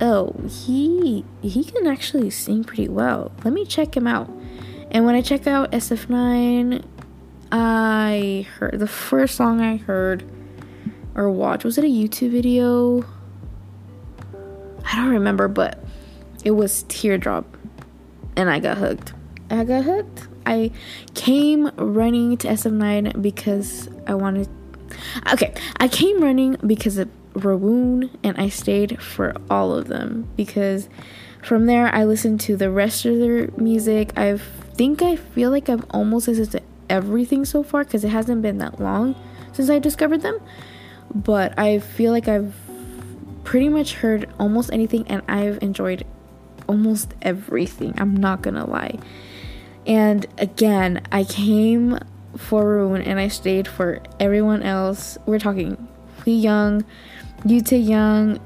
oh, 0.00 0.34
he 0.46 1.24
he 1.40 1.64
can 1.64 1.86
actually 1.86 2.30
sing 2.30 2.62
pretty 2.62 2.88
well. 2.88 3.32
Let 3.44 3.54
me 3.54 3.64
check 3.64 3.96
him 3.96 4.06
out. 4.06 4.28
And 4.90 5.04
when 5.04 5.14
I 5.14 5.22
check 5.22 5.46
out 5.46 5.72
SF9, 5.72 6.84
I 7.50 8.46
heard 8.58 8.78
the 8.78 8.86
first 8.86 9.36
song 9.36 9.60
I 9.60 9.76
heard 9.76 10.24
or 11.14 11.30
watched 11.30 11.64
was 11.64 11.78
it 11.78 11.84
a 11.84 11.88
YouTube 11.88 12.30
video? 12.30 13.04
I 14.84 14.96
don't 14.96 15.10
remember, 15.10 15.48
but 15.48 15.82
it 16.44 16.52
was 16.52 16.84
Teardrop 16.84 17.56
and 18.36 18.50
I 18.50 18.58
got 18.58 18.78
hooked. 18.78 19.12
I 19.50 19.64
got 19.64 19.84
hooked. 19.84 20.28
I 20.46 20.70
came 21.14 21.70
running 21.76 22.36
to 22.38 22.48
SF9 22.48 23.20
because 23.20 23.88
I 24.06 24.14
wanted. 24.14 24.48
Okay, 25.32 25.54
I 25.78 25.88
came 25.88 26.22
running 26.22 26.56
because 26.66 26.98
of 26.98 27.08
Rowoon 27.34 28.10
and 28.22 28.36
I 28.38 28.48
stayed 28.48 29.02
for 29.02 29.34
all 29.50 29.74
of 29.74 29.88
them 29.88 30.28
because 30.36 30.88
from 31.42 31.66
there 31.66 31.94
I 31.94 32.04
listened 32.04 32.40
to 32.42 32.56
the 32.56 32.70
rest 32.70 33.04
of 33.04 33.18
their 33.18 33.50
music. 33.56 34.12
I 34.16 34.36
think 34.36 35.02
I 35.02 35.16
feel 35.16 35.50
like 35.50 35.68
I've 35.68 35.84
almost 35.90 36.28
listened 36.28 36.52
to 36.52 36.62
everything 36.88 37.44
so 37.44 37.62
far 37.62 37.84
because 37.84 38.04
it 38.04 38.08
hasn't 38.08 38.42
been 38.42 38.58
that 38.58 38.80
long 38.80 39.14
since 39.52 39.70
I 39.70 39.78
discovered 39.78 40.22
them. 40.22 40.40
But 41.14 41.58
I 41.58 41.78
feel 41.78 42.12
like 42.12 42.28
I've 42.28 42.54
pretty 43.44 43.68
much 43.68 43.94
heard 43.94 44.28
almost 44.38 44.72
anything 44.72 45.06
and 45.08 45.22
I've 45.26 45.62
enjoyed 45.62 46.04
almost 46.68 47.14
everything. 47.22 47.94
I'm 47.98 48.16
not 48.16 48.42
gonna 48.42 48.68
lie. 48.68 48.98
And 49.86 50.26
again, 50.36 51.02
I 51.10 51.24
came 51.24 51.98
for 52.36 52.62
Rowoon 52.62 53.06
and 53.06 53.18
I 53.18 53.28
stayed 53.28 53.66
for 53.66 54.02
everyone 54.20 54.62
else. 54.62 55.16
We're 55.24 55.38
talking 55.38 55.88
Hwiyoung, 56.20 56.84
Yoo 57.46 57.62
Tae-young, 57.62 58.38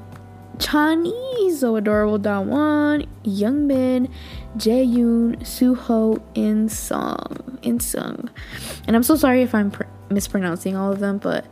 Chani, 0.59 1.57
so 1.57 1.77
adorable 1.77 2.19
Dawon, 2.19 3.07
Youngmin, 3.25 4.11
Jaeyoon, 4.57 5.41
Suho, 5.41 6.23
In 6.35 6.69
Sung, 6.69 7.59
In 7.63 7.81
Sung. 7.81 8.31
And 8.87 8.97
I'm 8.97 9.03
so 9.03 9.17
sorry 9.17 9.43
if 9.43 9.55
I'm 9.55 9.71
pr- 9.71 9.85
mispronouncing 10.11 10.77
all 10.77 10.93
of 10.93 11.01
them, 11.01 11.19
but 11.19 11.47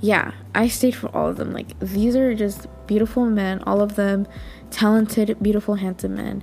yeah, 0.00 0.32
I 0.54 0.68
stayed 0.68 0.94
for 0.94 1.08
all 1.08 1.28
of 1.28 1.36
them. 1.36 1.52
Like 1.52 1.78
these 1.80 2.16
are 2.16 2.34
just 2.34 2.66
beautiful 2.86 3.26
men, 3.26 3.62
all 3.64 3.80
of 3.80 3.96
them 3.96 4.26
talented, 4.70 5.36
beautiful, 5.42 5.74
handsome 5.74 6.14
men. 6.14 6.42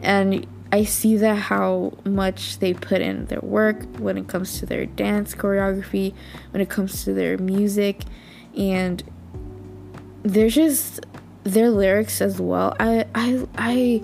And 0.00 0.46
I 0.72 0.84
see 0.84 1.16
that 1.18 1.36
how 1.36 1.92
much 2.04 2.58
they 2.58 2.74
put 2.74 3.00
in 3.00 3.26
their 3.26 3.40
work 3.40 3.84
when 3.98 4.18
it 4.18 4.26
comes 4.26 4.58
to 4.58 4.66
their 4.66 4.86
dance 4.86 5.34
choreography, 5.34 6.14
when 6.50 6.60
it 6.60 6.68
comes 6.68 7.04
to 7.04 7.14
their 7.14 7.38
music, 7.38 8.02
and 8.56 9.02
they're 10.22 10.48
just 10.48 11.00
their 11.44 11.70
lyrics 11.70 12.20
as 12.20 12.40
well. 12.40 12.74
I 12.80 13.06
I 13.14 13.46
I 13.56 14.02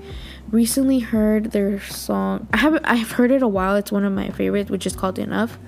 recently 0.51 1.01
heard 1.01 1.53
their 1.53 1.81
song. 1.81 2.49
I 2.53 2.59
haven't 2.59 2.85
I've 2.85 3.13
heard 3.13 3.31
it 3.31 3.43
a 3.43 3.49
while. 3.49 3.77
It's 3.77 3.91
one 3.91 4.05
of 4.05 4.13
my 4.13 4.31
favorites, 4.31 4.71
which 4.71 4.87
is 4.87 4.95
called 4.95 5.19
Enough. 5.19 5.59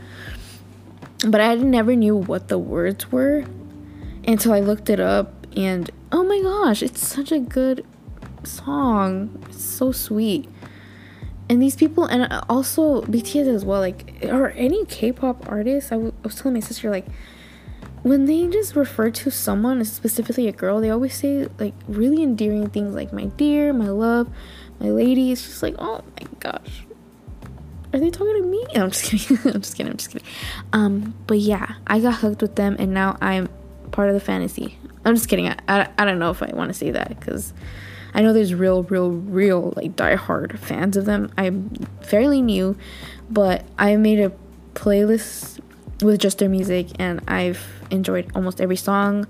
But 1.27 1.41
I 1.41 1.55
never 1.55 1.95
knew 1.95 2.17
what 2.17 2.49
the 2.49 2.59
words 2.59 3.11
were 3.11 3.45
until 4.27 4.53
I 4.53 4.61
looked 4.61 4.91
it 4.91 5.01
up 5.01 5.47
and 5.57 5.91
oh 6.11 6.25
my 6.25 6.41
gosh, 6.41 6.83
it's 6.83 7.07
such 7.07 7.33
a 7.33 7.39
good 7.39 7.85
song. 8.45 9.43
It's 9.49 9.65
so 9.65 9.93
sweet. 9.93 10.49
And 11.49 11.61
these 11.61 11.77
people, 11.77 12.05
and 12.05 12.33
also 12.49 13.03
BTS 13.03 13.47
as 13.47 13.65
well, 13.65 13.81
like, 13.81 14.17
or 14.23 14.51
any 14.51 14.85
K 14.87 15.13
pop 15.13 15.51
artists, 15.51 15.93
I, 15.93 15.97
w- 15.97 16.13
I 16.13 16.23
was 16.27 16.37
telling 16.37 16.55
my 16.55 16.61
sister, 16.61 16.89
like, 16.89 17.07
when 18.03 18.25
they 18.27 18.49
just 18.49 18.75
refer 18.75 19.11
to 19.11 19.31
someone, 19.31 19.85
specifically 19.85 20.49
a 20.49 20.53
girl, 20.53 20.81
they 20.81 20.91
always 20.91 21.15
say, 21.15 21.49
like, 21.59 21.75
really 21.87 22.23
endearing 22.23 22.69
things 22.69 22.95
like, 22.95 23.13
my 23.13 23.27
dear, 23.27 23.73
my 23.73 23.89
love, 23.89 24.29
my 24.81 24.91
lady. 24.91 25.31
It's 25.31 25.43
just 25.43 25.63
like, 25.63 25.77
oh 25.79 26.03
my 26.21 26.27
gosh. 26.41 26.85
Are 27.93 28.01
they 28.01 28.11
talking 28.11 28.43
to 28.43 28.43
me? 28.43 28.67
I'm 28.75 28.91
just 28.91 29.05
kidding. 29.05 29.39
I'm 29.55 29.61
just 29.61 29.77
kidding. 29.77 29.93
I'm 29.93 29.99
just 29.99 30.11
kidding. 30.11 30.29
Um, 30.73 31.15
but 31.27 31.39
yeah, 31.39 31.75
I 31.87 32.01
got 32.01 32.17
hooked 32.17 32.43
with 32.43 32.57
them, 32.57 32.77
and 32.79 32.93
now 32.93 33.17
I'm 33.21 33.49
part 33.93 34.09
of 34.09 34.15
the 34.15 34.21
fantasy. 34.21 34.79
I'm 35.05 35.15
just 35.15 35.29
kidding. 35.29 35.49
I, 35.49 35.57
I, 35.69 35.89
I 35.99 36.05
don't 36.05 36.19
know 36.19 36.31
if 36.31 36.43
I 36.43 36.51
want 36.53 36.71
to 36.71 36.75
say 36.75 36.91
that 36.91 37.09
because 37.09 37.53
I 38.15 38.23
know 38.23 38.33
there's 38.33 38.55
real, 38.55 38.83
real, 38.85 39.11
real 39.11 39.73
like 39.77 39.95
die-hard 39.95 40.59
fans 40.59 40.97
of 40.97 41.05
them. 41.05 41.31
I'm 41.39 41.71
fairly 42.01 42.43
new, 42.43 42.77
but 43.31 43.65
I 43.79 43.97
made 43.97 44.21
a 44.21 44.33
playlist 44.75 45.61
with 46.03 46.21
just 46.21 46.39
their 46.39 46.49
music 46.49 46.89
and 46.99 47.21
I've 47.29 47.67
enjoyed 47.91 48.31
almost 48.35 48.61
every 48.61 48.77
song. 48.77 49.27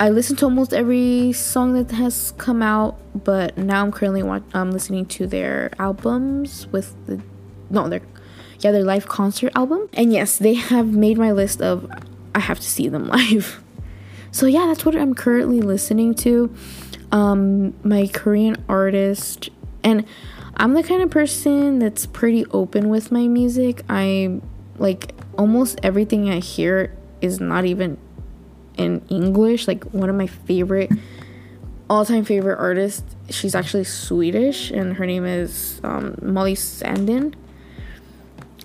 I 0.00 0.10
listen 0.10 0.36
to 0.36 0.44
almost 0.44 0.72
every 0.72 1.32
song 1.32 1.74
that 1.74 1.94
has 1.94 2.32
come 2.38 2.62
out, 2.62 2.98
but 3.24 3.58
now 3.58 3.82
I'm 3.82 3.90
currently 3.90 4.22
um, 4.54 4.70
listening 4.70 5.06
to 5.06 5.26
their 5.26 5.72
albums 5.78 6.68
with 6.68 6.94
the 7.06 7.20
no, 7.70 7.88
their 7.88 8.02
yeah, 8.60 8.72
their 8.72 8.84
live 8.84 9.08
concert 9.08 9.52
album. 9.54 9.88
And 9.92 10.12
yes, 10.12 10.38
they 10.38 10.54
have 10.54 10.88
made 10.88 11.18
my 11.18 11.32
list 11.32 11.60
of 11.60 11.90
I 12.34 12.40
have 12.40 12.60
to 12.60 12.68
see 12.68 12.88
them 12.88 13.08
live. 13.08 13.62
So 14.30 14.46
yeah, 14.46 14.66
that's 14.66 14.84
what 14.84 14.94
I'm 14.94 15.14
currently 15.14 15.60
listening 15.60 16.14
to 16.16 16.54
um, 17.10 17.74
my 17.82 18.06
Korean 18.06 18.56
artist, 18.68 19.48
and 19.82 20.04
I'm 20.56 20.74
the 20.74 20.82
kind 20.82 21.02
of 21.02 21.10
person 21.10 21.78
that's 21.78 22.06
pretty 22.06 22.44
open 22.46 22.88
with 22.88 23.10
my 23.10 23.26
music. 23.26 23.82
I 23.88 24.40
like 24.76 25.14
almost 25.38 25.78
everything 25.82 26.28
I 26.28 26.40
hear 26.40 26.94
is 27.22 27.40
not 27.40 27.64
even 27.64 27.96
in 28.76 29.02
English. 29.08 29.66
Like 29.66 29.84
one 29.84 30.10
of 30.10 30.16
my 30.16 30.26
favorite 30.26 30.90
all-time 31.88 32.24
favorite 32.24 32.58
artists, 32.58 33.16
she's 33.30 33.54
actually 33.54 33.84
Swedish 33.84 34.70
and 34.70 34.94
her 34.94 35.06
name 35.06 35.24
is 35.24 35.80
um, 35.84 36.16
Molly 36.20 36.54
Sandén. 36.54 37.34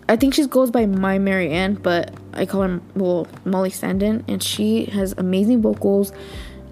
I 0.09 0.17
think 0.17 0.33
she 0.33 0.45
goes 0.45 0.69
by 0.69 0.85
My 0.85 1.17
Marianne, 1.17 1.75
but 1.75 2.13
I 2.33 2.45
call 2.45 2.63
her 2.63 2.81
well 2.93 3.27
Molly 3.45 3.69
Sandén, 3.69 4.23
and 4.27 4.43
she 4.43 4.85
has 4.85 5.13
amazing 5.17 5.61
vocals. 5.61 6.11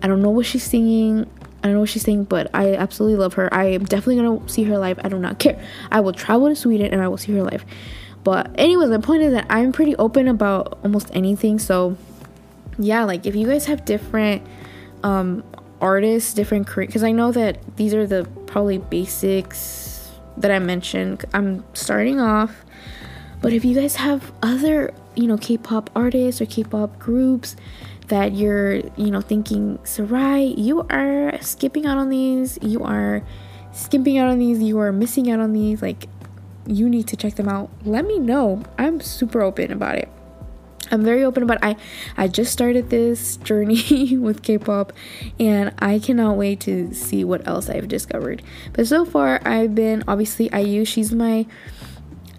I 0.04 0.08
don't 0.08 0.22
know 0.22 0.30
what 0.30 0.46
she's 0.46 0.64
singing. 0.64 1.30
I 1.64 1.68
don't 1.68 1.76
know 1.76 1.80
what 1.82 1.90
she's 1.90 2.02
saying, 2.02 2.26
but 2.26 2.50
I 2.54 2.76
absolutely 2.76 3.18
love 3.18 3.36
her. 3.36 3.52
I 3.54 3.66
am 3.66 3.86
definitely 3.86 4.18
gonna 4.18 4.50
see 4.50 4.64
her 4.64 4.78
live. 4.78 5.00
I 5.04 5.10
do 5.10 5.18
not 5.18 5.40
care. 5.40 5.64
I 5.92 6.02
will 6.02 6.12
travel 6.12 6.50
to 6.50 6.56
Sweden 6.56 6.92
and 6.92 7.02
I 7.02 7.08
will 7.08 7.18
see 7.18 7.32
her 7.34 7.44
live. 7.44 7.64
But 8.24 8.52
anyways, 8.56 8.90
the 8.90 9.00
point 9.00 9.24
is 9.24 9.34
that 9.34 9.48
I'm 9.50 9.72
pretty 9.72 9.96
open 9.96 10.28
about 10.28 10.78
almost 10.84 11.10
anything. 11.14 11.60
So 11.60 11.98
yeah, 12.78 13.04
like 13.04 13.26
if 13.26 13.36
you 13.36 13.48
guys 13.48 13.66
have 13.66 13.86
different 13.86 14.44
um 15.04 15.44
artists, 15.80 16.34
different 16.34 16.68
career, 16.68 16.88
because 16.88 17.04
I 17.04 17.12
know 17.12 17.32
that 17.32 17.58
these 17.78 17.94
are 17.94 18.06
the 18.06 18.28
probably 18.46 18.78
basics 18.78 20.12
that 20.38 20.52
I 20.52 20.60
mentioned. 20.60 21.26
I'm 21.34 21.64
starting 21.74 22.20
off, 22.20 22.64
but 23.42 23.54
if 23.54 23.66
you 23.66 23.76
guys 23.76 23.96
have 23.96 24.32
other 24.44 24.94
you 25.16 25.28
know 25.28 25.38
K-pop 25.38 25.90
artists 25.96 26.40
or 26.40 26.46
K-pop 26.46 27.00
groups 27.00 27.56
that 28.12 28.34
you're, 28.34 28.76
you 28.98 29.10
know, 29.10 29.22
thinking, 29.22 29.80
Sarai, 29.86 30.54
you 30.60 30.86
are 30.90 31.42
skipping 31.42 31.86
out 31.86 31.98
on 31.98 32.10
these, 32.10 32.60
you 32.62 32.84
are 32.84 33.24
skipping 33.72 34.18
out 34.18 34.28
on 34.28 34.38
these, 34.38 34.62
you 34.62 34.80
are 34.80 34.92
missing 34.92 35.32
out 35.32 35.40
on 35.40 35.54
these, 35.54 35.82
like, 35.82 36.08
you 36.66 36.90
need 36.90 37.08
to 37.08 37.18
check 37.18 37.36
them 37.36 37.48
out. 37.48 37.70
Let 37.84 38.06
me 38.06 38.20
know. 38.20 38.64
I'm 38.78 39.00
super 39.00 39.42
open 39.42 39.72
about 39.72 39.96
it. 39.96 40.10
I'm 40.92 41.04
very 41.04 41.24
open 41.24 41.44
about. 41.44 41.60
I 41.62 41.78
I 42.18 42.28
just 42.28 42.52
started 42.52 42.90
this 42.90 43.38
journey 43.44 44.18
with 44.18 44.44
K-pop 44.44 44.94
and 45.40 45.74
I 45.80 46.00
cannot 46.00 46.38
wait 46.38 46.60
to 46.62 46.94
see 46.94 47.24
what 47.24 47.48
else 47.48 47.70
I've 47.70 47.88
discovered. 47.88 48.42
But 48.74 48.88
so 48.88 49.06
far 49.06 49.42
I've 49.46 49.74
been 49.74 50.04
obviously 50.08 50.50
IU, 50.54 50.86
she's 50.86 51.14
my 51.14 51.46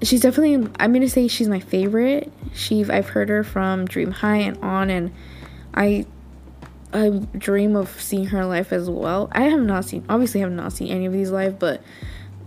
she's 0.02 0.20
definitely 0.20 0.70
I'm 0.78 0.92
going 0.92 1.02
to 1.02 1.10
say 1.10 1.28
she's 1.28 1.48
my 1.48 1.60
favorite. 1.60 2.30
She 2.52 2.84
I've 2.84 3.08
heard 3.08 3.30
her 3.30 3.42
from 3.42 3.86
Dream 3.86 4.10
High 4.10 4.38
and 4.38 4.58
on 4.58 4.90
and 4.90 5.12
I 5.74 6.06
I 6.92 7.08
dream 7.38 7.74
of 7.74 7.88
seeing 8.00 8.26
her 8.26 8.44
live 8.44 8.72
as 8.72 8.90
well. 8.90 9.28
I 9.32 9.44
have 9.44 9.62
not 9.62 9.86
seen, 9.86 10.04
obviously, 10.08 10.40
have 10.40 10.52
not 10.52 10.72
seen 10.72 10.88
any 10.88 11.06
of 11.06 11.12
these 11.12 11.30
live, 11.30 11.58
but 11.58 11.82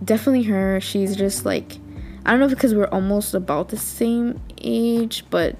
definitely 0.04 0.44
her. 0.44 0.80
She's 0.80 1.16
just 1.16 1.44
like, 1.44 1.78
I 2.24 2.30
don't 2.30 2.40
know 2.40 2.48
because 2.48 2.74
we're 2.74 2.88
almost 2.88 3.34
about 3.34 3.68
the 3.68 3.76
same 3.76 4.40
age, 4.60 5.24
but 5.30 5.56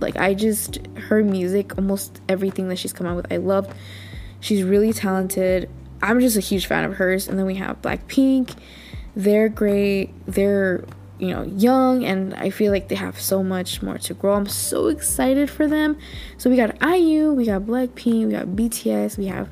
like 0.00 0.16
I 0.16 0.34
just 0.34 0.86
her 0.96 1.22
music, 1.22 1.76
almost 1.76 2.20
everything 2.28 2.68
that 2.68 2.76
she's 2.76 2.92
come 2.92 3.06
out 3.06 3.16
with, 3.16 3.32
I 3.32 3.36
love. 3.36 3.72
She's 4.40 4.62
really 4.62 4.92
talented. 4.92 5.68
I'm 6.02 6.20
just 6.20 6.36
a 6.36 6.40
huge 6.40 6.66
fan 6.66 6.84
of 6.84 6.94
hers. 6.94 7.28
And 7.28 7.38
then 7.38 7.46
we 7.46 7.56
have 7.56 7.82
Blackpink. 7.82 8.56
They're 9.16 9.48
great. 9.48 10.12
They're 10.26 10.84
you 11.18 11.34
know 11.34 11.42
young 11.42 12.04
and 12.04 12.32
i 12.34 12.48
feel 12.48 12.70
like 12.70 12.88
they 12.88 12.94
have 12.94 13.20
so 13.20 13.42
much 13.42 13.82
more 13.82 13.98
to 13.98 14.14
grow 14.14 14.34
i'm 14.34 14.46
so 14.46 14.86
excited 14.86 15.50
for 15.50 15.66
them 15.66 15.98
so 16.36 16.48
we 16.48 16.56
got 16.56 16.80
iu 16.82 17.32
we 17.32 17.44
got 17.44 17.62
blackpink 17.62 18.26
we 18.26 18.32
got 18.32 18.46
bts 18.46 19.18
we 19.18 19.26
have 19.26 19.48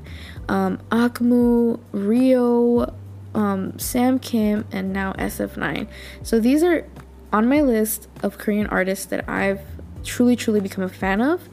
um 0.49 0.79
akmu 0.91 1.79
rio 1.93 2.95
um, 3.37 3.79
sam 3.79 4.19
kim 4.19 4.67
and 4.73 4.93
now 4.93 5.13
sf9 5.15 5.87
so 6.23 6.41
these 6.41 6.63
are 6.63 6.87
on 7.33 7.49
my 7.49 7.61
list 7.61 8.09
of 8.23 8.39
korean 8.39 8.67
artists 8.69 9.07
that 9.07 9.29
i've 9.29 9.61
truly 10.05 10.37
truly 10.37 10.61
become 10.61 10.83
a 10.83 10.89
fan 10.89 11.21
of 11.21 11.49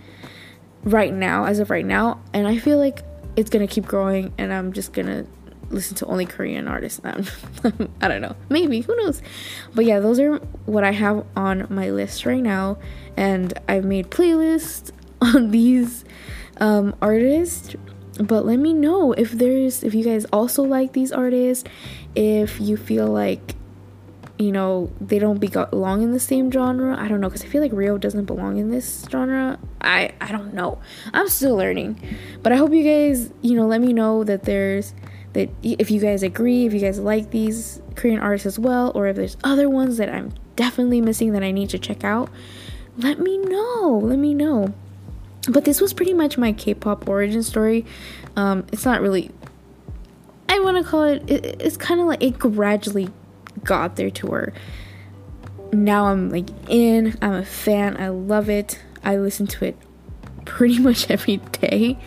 right 0.84 1.14
now 1.14 1.46
as 1.46 1.60
of 1.60 1.70
right 1.70 1.86
now 1.86 2.20
and 2.34 2.48
i 2.48 2.58
feel 2.58 2.78
like 2.78 3.04
it's 3.36 3.50
gonna 3.50 3.68
keep 3.68 3.86
growing 3.86 4.34
and 4.38 4.54
i'm 4.54 4.74
just 4.74 4.94
gonna 4.94 5.26
listen 5.74 5.96
to 5.98 6.06
only 6.06 6.26
Korean 6.26 6.68
artists. 6.68 7.02
I 7.04 8.08
don't 8.08 8.22
know. 8.22 8.36
Maybe. 8.50 8.82
Who 8.82 8.96
knows? 8.96 9.22
But 9.74 9.86
yeah, 9.86 10.00
those 10.00 10.20
are 10.20 10.38
what 10.66 10.84
I 10.84 10.92
have 10.92 11.26
on 11.36 11.68
my 11.70 11.90
list 11.90 12.26
right 12.26 12.42
now. 12.42 12.78
And 13.18 13.54
I've 13.68 13.86
made 13.86 14.10
playlists 14.10 14.92
on 15.22 15.52
these 15.52 16.06
um, 16.58 16.96
artists. 17.02 17.76
But 18.20 18.45
let 18.45 18.59
me 18.59 18.74
know 18.74 19.14
if 19.14 19.32
there's 19.32 19.84
if 19.84 19.93
you 19.95 20.03
guys 20.03 20.26
also 20.26 20.64
like 20.64 20.93
these 20.93 21.11
artists, 21.11 21.68
if 22.16 22.59
you 22.59 22.78
feel 22.78 23.07
like 23.07 23.55
you 24.38 24.51
know 24.51 24.91
they 24.99 25.20
don't 25.20 25.39
belong 25.39 26.01
in 26.01 26.11
the 26.11 26.20
same 26.20 26.51
genre. 26.51 26.95
I 26.97 27.07
don't 27.07 27.22
know 27.22 27.30
because 27.30 27.43
I 27.43 27.47
feel 27.47 27.61
like 27.61 27.72
Rio 27.72 27.97
doesn't 27.97 28.26
belong 28.26 28.57
in 28.57 28.70
this 28.70 29.05
genre. 29.09 29.59
I 29.82 30.11
I 30.22 30.32
don't 30.32 30.53
know. 30.53 30.80
I'm 31.14 31.28
still 31.28 31.55
learning, 31.55 31.99
but 32.41 32.51
I 32.51 32.57
hope 32.57 32.72
you 32.72 32.84
guys 32.84 33.32
you 33.41 33.55
know 33.55 33.66
let 33.66 33.82
me 33.82 33.93
know 33.93 34.24
that 34.24 34.43
there's 34.43 34.93
that 35.34 35.49
if 35.64 35.89
you 35.89 35.99
guys 35.99 36.24
agree, 36.24 36.66
if 36.66 36.74
you 36.74 36.80
guys 36.80 36.99
like 36.99 37.32
these 37.32 37.82
Korean 37.95 38.20
artists 38.20 38.45
as 38.45 38.59
well, 38.59 38.91
or 38.93 39.07
if 39.07 39.16
there's 39.16 39.38
other 39.43 39.70
ones 39.70 39.97
that 39.97 40.09
I'm 40.09 40.34
definitely 40.55 41.01
missing 41.01 41.34
that 41.34 41.43
I 41.43 41.51
need 41.51 41.70
to 41.70 41.80
check 41.80 42.03
out, 42.03 42.30
let 42.97 43.20
me 43.20 43.38
know. 43.38 43.99
Let 44.03 44.20
me 44.20 44.34
know. 44.34 44.74
But 45.50 45.66
this 45.66 45.82
was 45.82 45.94
pretty 45.94 46.14
much 46.14 46.38
my 46.38 46.54
K-pop 46.54 47.08
origin 47.08 47.44
story. 47.44 47.86
Um, 48.36 48.66
it's 48.72 48.86
not 48.86 49.02
really. 49.02 49.32
I 50.48 50.60
want 50.60 50.78
to 50.78 50.84
call 50.84 51.04
it. 51.04 51.30
it 51.30 51.62
it's 51.62 51.78
kind 51.78 52.00
of 52.00 52.08
like 52.08 52.24
it 52.24 52.39
gradually 52.39 53.10
got 53.64 53.96
there 53.96 54.10
to 54.10 54.28
where 54.28 54.54
now 55.74 56.08
I'm 56.08 56.30
like 56.30 56.50
in. 56.70 57.18
I'm 57.22 57.34
a 57.34 57.46
fan. 57.46 57.98
I 57.98 58.10
love 58.10 58.50
it. 58.50 58.80
I 59.04 59.18
listen 59.18 59.48
to 59.48 59.66
it 59.66 59.78
pretty 60.46 60.80
much 60.88 61.10
every 61.10 61.38
day. 61.38 61.98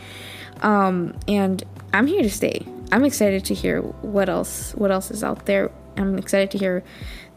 Um, 0.62 1.14
and 1.28 1.62
I'm 1.92 2.06
here 2.06 2.22
to 2.22 2.30
stay. 2.30 2.66
I'm 2.92 3.04
excited 3.04 3.44
to 3.46 3.54
hear 3.54 3.82
what 3.82 4.28
else 4.28 4.72
what 4.74 4.90
else 4.90 5.10
is 5.10 5.22
out 5.24 5.46
there. 5.46 5.70
I'm 5.96 6.18
excited 6.18 6.50
to 6.52 6.58
hear 6.58 6.84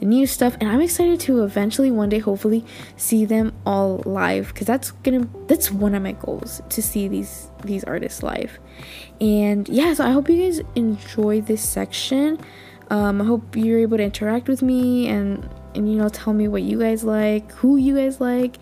new 0.02 0.26
stuff 0.26 0.56
and 0.60 0.70
I'm 0.70 0.82
excited 0.82 1.20
to 1.22 1.44
eventually 1.44 1.92
one 1.92 2.10
day 2.10 2.20
hopefully 2.20 2.66
see 2.96 3.26
them 3.26 3.54
all 3.66 4.02
live 4.06 4.54
cuz 4.54 4.66
that's 4.68 4.92
to 5.04 5.30
that's 5.48 5.72
one 5.72 5.96
of 5.96 6.04
my 6.04 6.14
goals 6.14 6.62
to 6.70 6.82
see 6.82 7.08
these 7.08 7.50
these 7.64 7.84
artists 7.84 8.24
live. 8.24 8.60
And 9.20 9.68
yeah, 9.68 9.94
so 9.94 10.06
I 10.06 10.12
hope 10.12 10.30
you 10.30 10.44
guys 10.44 10.62
enjoy 10.76 11.42
this 11.42 11.62
section. 11.62 12.40
Um, 12.90 13.22
I 13.22 13.26
hope 13.26 13.56
you're 13.56 13.80
able 13.80 13.98
to 13.98 14.04
interact 14.04 14.48
with 14.48 14.62
me 14.62 15.08
and 15.08 15.48
and 15.76 15.92
you 15.92 15.98
know 15.98 16.10
tell 16.10 16.34
me 16.34 16.48
what 16.48 16.64
you 16.64 16.80
guys 16.80 17.04
like, 17.04 17.52
who 17.54 17.78
you 17.78 17.96
guys 17.96 18.20
like, 18.20 18.58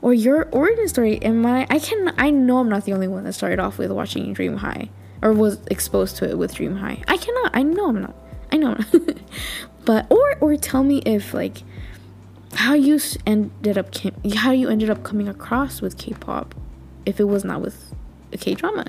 or 0.00 0.14
your 0.14 0.48
origin 0.52 0.88
story. 0.88 1.20
Am 1.22 1.44
I? 1.44 1.66
I 1.70 1.78
can. 1.78 2.14
I 2.18 2.30
know 2.30 2.58
I'm 2.58 2.68
not 2.68 2.84
the 2.84 2.92
only 2.92 3.08
one 3.08 3.24
that 3.24 3.32
started 3.32 3.58
off 3.58 3.78
with 3.78 3.90
watching 3.90 4.32
Dream 4.32 4.56
High 4.56 4.88
or 5.22 5.32
was 5.32 5.58
exposed 5.70 6.16
to 6.16 6.28
it 6.28 6.38
with 6.38 6.54
Dream 6.54 6.76
High. 6.76 7.02
I 7.08 7.16
cannot. 7.16 7.50
I 7.54 7.62
know 7.62 7.88
I'm 7.88 8.02
not. 8.02 8.14
I 8.50 8.56
know. 8.56 8.76
but 9.84 10.06
or 10.10 10.36
or 10.40 10.56
tell 10.56 10.84
me 10.84 11.02
if 11.04 11.34
like 11.34 11.62
how 12.54 12.74
you 12.74 12.98
ended 13.26 13.78
up 13.78 13.94
how 14.34 14.52
you 14.52 14.68
ended 14.68 14.90
up 14.90 15.02
coming 15.02 15.28
across 15.28 15.80
with 15.80 15.96
K-pop 15.96 16.54
if 17.06 17.18
it 17.18 17.24
was 17.24 17.44
not 17.44 17.60
with 17.60 17.94
a 18.32 18.36
K-drama. 18.36 18.86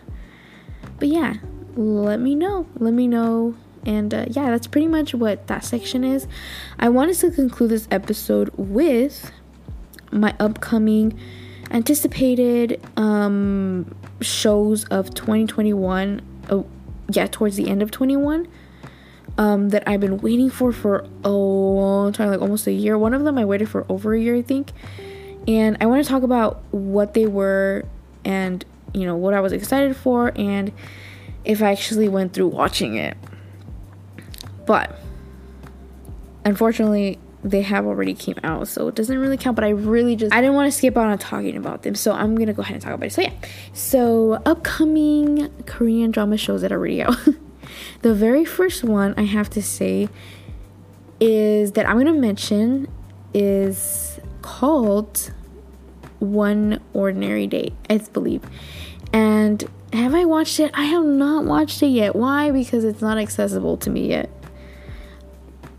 But 1.00 1.08
yeah, 1.08 1.36
let 1.76 2.20
me 2.20 2.36
know. 2.36 2.68
Let 2.78 2.94
me 2.94 3.08
know. 3.08 3.56
And 3.86 4.14
uh, 4.14 4.26
yeah, 4.30 4.50
that's 4.50 4.68
pretty 4.68 4.88
much 4.88 5.14
what 5.14 5.48
that 5.48 5.66
section 5.66 6.04
is. 6.04 6.28
I 6.80 6.90
wanted 6.90 7.16
to 7.18 7.32
conclude 7.32 7.70
this 7.72 7.88
episode 7.92 8.50
with 8.56 9.32
my 10.12 10.34
upcoming 10.40 11.20
anticipated 11.72 12.82
um, 12.96 13.94
shows 14.22 14.86
of 14.86 15.14
2021. 15.14 16.22
Oh, 16.50 16.66
yeah, 17.10 17.28
towards 17.28 17.56
the 17.56 17.68
end 17.68 17.82
of 17.82 17.92
21. 17.92 18.48
Um, 19.36 19.70
that 19.70 19.88
I've 19.88 20.00
been 20.00 20.20
waiting 20.20 20.52
for 20.52 20.72
for 20.72 21.08
a 21.24 21.30
long 21.30 22.14
time, 22.14 22.30
like 22.30 22.42
almost 22.42 22.68
a 22.68 22.72
year. 22.72 22.98
One 22.98 23.16
of 23.16 23.24
them 23.24 23.38
I 23.38 23.46
waited 23.46 23.68
for 23.68 23.84
over 23.90 24.14
a 24.14 24.20
year, 24.20 24.36
I 24.36 24.44
think. 24.44 24.72
And 25.48 25.76
I 25.82 25.88
want 25.88 26.04
to 26.04 26.10
talk 26.10 26.22
about 26.22 26.64
what 26.72 27.16
they 27.16 27.26
were 27.26 27.84
and, 28.24 28.64
you 28.94 29.06
know, 29.06 29.16
what 29.16 29.34
I 29.34 29.40
was 29.42 29.52
excited 29.52 29.96
for 29.98 30.32
and 30.36 30.72
if 31.46 31.62
I 31.62 31.72
actually 31.72 32.08
went 32.08 32.34
through 32.34 32.50
watching 32.50 32.96
it. 32.96 33.18
But 34.66 34.98
unfortunately, 36.46 37.20
they 37.44 37.62
have 37.62 37.86
already 37.86 38.14
came 38.14 38.40
out 38.44 38.68
so 38.68 38.88
it 38.88 38.96
doesn't 38.96 39.18
really 39.18 39.38
count 39.38 39.56
but 39.56 39.66
i 39.66 39.70
really 39.70 40.16
just 40.16 40.34
i 40.34 40.40
didn't 40.40 40.56
want 40.56 40.72
to 40.72 40.78
skip 40.78 40.96
out 40.96 41.10
on 41.10 41.18
talking 41.18 41.58
about 41.58 41.84
them 41.84 41.94
so 41.94 42.14
i'm 42.14 42.36
gonna 42.36 42.54
go 42.54 42.62
ahead 42.62 42.74
and 42.74 42.82
talk 42.82 42.94
about 42.94 43.06
it 43.06 43.12
so 43.12 43.22
yeah 43.22 43.34
so 43.74 44.42
upcoming 44.46 45.50
korean 45.66 46.10
drama 46.10 46.38
shows 46.38 46.62
that 46.62 46.72
are 46.72 46.78
already 46.78 47.02
out 47.02 47.18
the 48.04 48.14
very 48.14 48.46
first 48.46 48.84
one 48.84 49.14
i 49.18 49.24
have 49.24 49.50
to 49.50 49.62
say 49.62 50.08
is 51.20 51.72
that 51.74 51.88
i'm 51.88 51.98
gonna 51.98 52.14
mention 52.14 52.88
is 53.34 54.20
called 54.42 55.32
one 56.20 56.80
ordinary 56.94 57.48
day 57.48 57.74
i 57.90 57.98
believe. 57.98 58.42
And 59.12 59.64
have 59.92 60.16
i 60.16 60.26
watched 60.26 60.60
it? 60.60 60.72
I 60.74 60.86
have 60.86 61.06
not 61.06 61.46
watched 61.46 61.84
it 61.84 61.88
yet. 61.88 62.16
Why? 62.16 62.52
Because 62.52 62.84
it's 62.84 63.02
not 63.02 63.18
accessible 63.18 63.78
to 63.78 63.90
me 63.90 64.10
yet. 64.10 64.30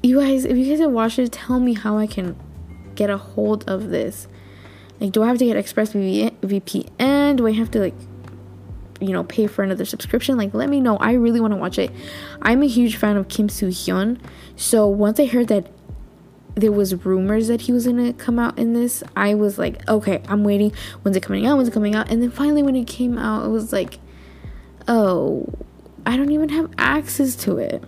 You 0.02 0.20
guys, 0.20 0.44
if 0.44 0.56
you 0.56 0.66
guys 0.66 0.80
have 0.80 0.90
watched 0.90 1.18
it, 1.18 1.32
tell 1.32 1.58
me 1.58 1.74
how 1.74 1.98
I 1.98 2.06
can 2.06 2.36
get 2.94 3.10
a 3.10 3.16
hold 3.16 3.68
of 3.68 3.88
this. 3.88 4.28
Like, 5.00 5.12
do 5.12 5.22
I 5.22 5.26
have 5.26 5.38
to 5.38 5.44
get 5.44 5.56
Express 5.56 5.92
ExpressVPN? 5.92 7.36
Do 7.36 7.46
I 7.46 7.52
have 7.52 7.70
to 7.72 7.80
like, 7.80 7.94
you 9.00 9.12
know, 9.12 9.24
pay 9.24 9.46
for 9.46 9.62
another 9.62 9.84
subscription? 9.84 10.36
Like, 10.36 10.54
let 10.54 10.68
me 10.68 10.80
know. 10.80 10.96
I 10.96 11.12
really 11.12 11.40
want 11.40 11.52
to 11.52 11.56
watch 11.56 11.78
it. 11.78 11.90
I'm 12.42 12.62
a 12.62 12.66
huge 12.66 12.96
fan 12.96 13.16
of 13.16 13.28
Kim 13.28 13.48
Soo 13.48 13.68
Hyun, 13.68 14.18
so 14.56 14.86
once 14.86 15.18
I 15.18 15.26
heard 15.26 15.48
that 15.48 15.68
there 16.54 16.72
was 16.72 17.04
rumors 17.04 17.48
that 17.48 17.62
he 17.62 17.72
was 17.72 17.86
gonna 17.86 18.12
come 18.12 18.38
out 18.38 18.58
in 18.58 18.74
this, 18.74 19.02
I 19.16 19.34
was 19.34 19.58
like, 19.58 19.88
okay, 19.88 20.22
I'm 20.28 20.44
waiting. 20.44 20.72
When's 21.02 21.16
it 21.16 21.22
coming 21.22 21.46
out? 21.46 21.56
When's 21.56 21.68
it 21.68 21.74
coming 21.74 21.94
out? 21.94 22.10
And 22.10 22.22
then 22.22 22.30
finally, 22.30 22.62
when 22.62 22.76
it 22.76 22.86
came 22.86 23.18
out, 23.18 23.44
it 23.44 23.48
was 23.48 23.72
like, 23.72 23.98
oh, 24.86 25.52
I 26.06 26.16
don't 26.16 26.30
even 26.30 26.50
have 26.50 26.70
access 26.78 27.34
to 27.36 27.58
it 27.58 27.82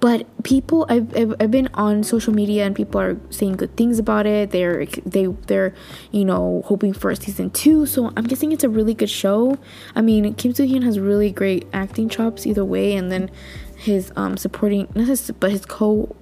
but 0.00 0.26
people 0.44 0.86
I've, 0.88 1.14
I've, 1.14 1.50
been 1.50 1.68
on 1.74 2.02
social 2.02 2.32
media 2.32 2.64
and 2.64 2.74
people 2.74 2.98
are 3.00 3.20
saying 3.28 3.56
good 3.56 3.76
things 3.76 3.98
about 3.98 4.26
it. 4.26 4.50
They're 4.50 4.86
they 5.04 5.26
they're 5.26 5.74
you 6.10 6.24
know 6.24 6.62
hoping 6.64 6.94
for 6.94 7.10
a 7.10 7.16
season 7.16 7.50
two. 7.50 7.84
So 7.84 8.10
i'm 8.16 8.24
guessing 8.24 8.50
it's 8.52 8.64
a 8.64 8.70
really 8.70 8.94
good 8.94 9.10
show. 9.10 9.58
I 9.94 10.00
mean 10.00 10.32
kim 10.34 10.54
soo-hyun 10.54 10.82
has 10.84 10.98
really 10.98 11.30
great 11.30 11.66
acting 11.74 12.08
chops 12.08 12.46
either 12.46 12.64
way. 12.64 12.96
And 12.96 13.12
then 13.12 13.30
his 13.76 14.10
um 14.16 14.38
supporting 14.38 14.88
not 14.94 15.06
his 15.06 15.30
but 15.38 15.50
his 15.50 15.66
co 15.66 16.16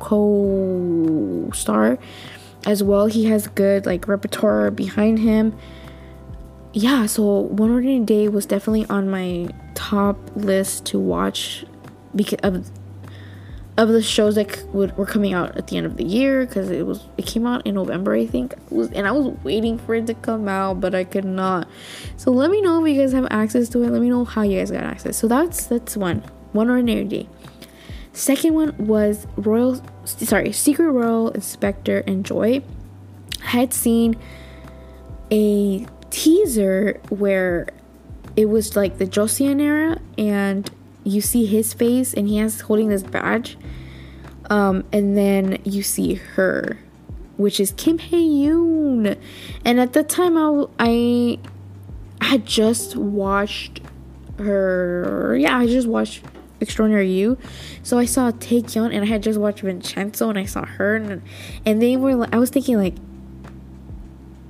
co-star 0.00 1.98
as 2.66 2.82
well. 2.82 3.06
He 3.06 3.26
has 3.26 3.46
good 3.46 3.86
like 3.86 4.08
repertoire 4.08 4.72
behind 4.72 5.20
him. 5.20 5.56
Yeah 6.72 7.06
so 7.06 7.22
one 7.22 7.70
ordinary 7.70 8.00
day 8.00 8.26
was 8.26 8.44
definitely 8.44 8.86
on 8.86 9.08
my 9.08 9.50
top 9.74 10.16
list 10.34 10.84
to 10.86 10.98
watch 10.98 11.64
because 12.16 12.40
of 12.42 12.68
of 13.76 13.88
the 13.88 14.02
shows 14.02 14.36
that 14.36 14.64
would, 14.72 14.96
were 14.96 15.06
coming 15.06 15.32
out 15.32 15.56
at 15.56 15.66
the 15.66 15.76
end 15.76 15.86
of 15.86 15.96
the 15.96 16.04
year 16.04 16.46
because 16.46 16.70
it 16.70 16.86
was 16.86 17.04
it 17.16 17.26
came 17.26 17.44
out 17.46 17.66
in 17.66 17.74
November 17.74 18.14
I 18.14 18.26
think 18.26 18.54
was 18.70 18.92
and 18.92 19.06
I 19.06 19.12
was 19.12 19.36
waiting 19.42 19.78
for 19.78 19.94
it 19.96 20.06
to 20.06 20.14
come 20.14 20.48
out 20.48 20.80
but 20.80 20.94
I 20.94 21.04
could 21.04 21.24
not. 21.24 21.68
So 22.16 22.30
let 22.30 22.50
me 22.50 22.60
know 22.60 22.84
if 22.84 22.94
you 22.94 23.00
guys 23.00 23.12
have 23.12 23.26
access 23.30 23.68
to 23.70 23.82
it. 23.82 23.90
Let 23.90 24.00
me 24.00 24.10
know 24.10 24.24
how 24.24 24.42
you 24.42 24.58
guys 24.58 24.70
got 24.70 24.84
access. 24.84 25.16
So 25.16 25.26
that's 25.26 25.66
that's 25.66 25.96
one 25.96 26.22
one 26.52 26.70
ordinary 26.70 27.04
day. 27.04 27.28
Second 28.12 28.54
one 28.54 28.76
was 28.78 29.26
Royal 29.36 29.82
sorry 30.04 30.52
Secret 30.52 30.90
Royal 30.90 31.30
Inspector 31.30 31.98
and 32.06 32.24
Joy. 32.24 32.62
I 33.42 33.46
had 33.46 33.74
seen 33.74 34.16
a 35.32 35.86
teaser 36.10 37.00
where 37.08 37.66
it 38.36 38.46
was 38.46 38.76
like 38.76 38.98
the 38.98 39.06
Joseon 39.06 39.60
era, 39.60 39.98
and 40.18 40.68
you 41.04 41.20
see 41.20 41.46
his 41.46 41.72
face, 41.72 42.14
and 42.14 42.28
he 42.28 42.38
has 42.38 42.60
holding 42.62 42.88
this 42.88 43.02
badge. 43.02 43.56
Um, 44.50 44.84
and 44.92 45.16
then 45.16 45.60
you 45.64 45.82
see 45.82 46.14
her, 46.14 46.78
which 47.36 47.60
is 47.60 47.72
Kim 47.76 47.98
Yoon. 47.98 49.18
And 49.64 49.80
at 49.80 49.92
the 49.92 50.02
time, 50.02 50.36
I, 50.36 50.66
I 50.78 51.38
had 52.24 52.44
just 52.46 52.96
watched 52.96 53.80
her. 54.38 55.36
Yeah, 55.38 55.56
I 55.58 55.66
just 55.66 55.86
watched 55.86 56.22
Extraordinary 56.60 57.10
You. 57.10 57.38
So 57.82 57.98
I 57.98 58.04
saw 58.04 58.30
Taecyeon, 58.32 58.94
and 58.94 59.04
I 59.04 59.06
had 59.06 59.22
just 59.22 59.38
watched 59.38 59.60
Vincenzo, 59.60 60.28
and 60.28 60.38
I 60.38 60.44
saw 60.44 60.64
her, 60.64 60.96
and 60.96 61.22
and 61.64 61.80
they 61.80 61.96
were. 61.96 62.28
I 62.32 62.38
was 62.38 62.50
thinking 62.50 62.76
like, 62.78 62.94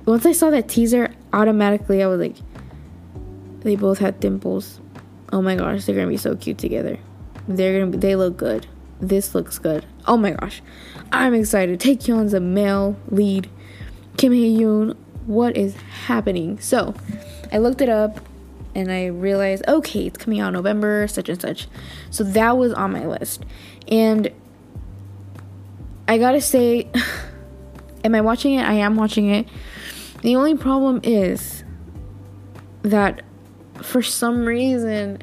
once 0.05 0.25
I 0.25 0.31
saw 0.31 0.49
that 0.49 0.67
teaser, 0.69 1.13
automatically 1.33 2.03
I 2.03 2.07
was 2.07 2.19
like, 2.19 2.35
they 3.61 3.75
both 3.75 3.99
had 3.99 4.19
dimples. 4.19 4.79
Oh 5.31 5.41
my 5.41 5.55
gosh, 5.55 5.85
they're 5.85 5.95
gonna 5.95 6.07
be 6.07 6.17
so 6.17 6.35
cute 6.35 6.57
together. 6.57 6.99
They're 7.47 7.79
gonna 7.79 7.91
be. 7.91 7.97
They 7.97 8.15
look 8.15 8.37
good. 8.37 8.67
This 8.99 9.35
looks 9.35 9.59
good. 9.59 9.85
Oh 10.07 10.17
my 10.17 10.31
gosh, 10.31 10.61
I'm 11.11 11.33
excited. 11.33 11.79
Taecyeon's 11.79 12.33
a 12.33 12.39
male 12.39 12.97
lead. 13.09 13.49
Kim 14.17 14.31
Hye-yoon. 14.31 14.95
What 15.25 15.57
is 15.57 15.75
happening? 16.05 16.59
So, 16.59 16.93
I 17.51 17.57
looked 17.57 17.81
it 17.81 17.89
up 17.89 18.19
and 18.75 18.91
I 18.91 19.07
realized, 19.07 19.63
okay, 19.67 20.07
it's 20.07 20.17
coming 20.17 20.39
out 20.39 20.53
November, 20.53 21.07
such 21.07 21.29
and 21.29 21.41
such. 21.41 21.67
So 22.11 22.23
that 22.23 22.57
was 22.57 22.73
on 22.73 22.91
my 22.91 23.05
list. 23.07 23.43
And 23.87 24.31
I 26.07 26.17
gotta 26.17 26.41
say, 26.41 26.89
am 28.03 28.13
I 28.13 28.21
watching 28.21 28.53
it? 28.53 28.63
I 28.63 28.73
am 28.73 28.95
watching 28.95 29.29
it. 29.29 29.47
The 30.21 30.35
only 30.35 30.55
problem 30.55 30.99
is 31.03 31.63
that 32.83 33.23
for 33.81 34.01
some 34.01 34.45
reason, 34.45 35.21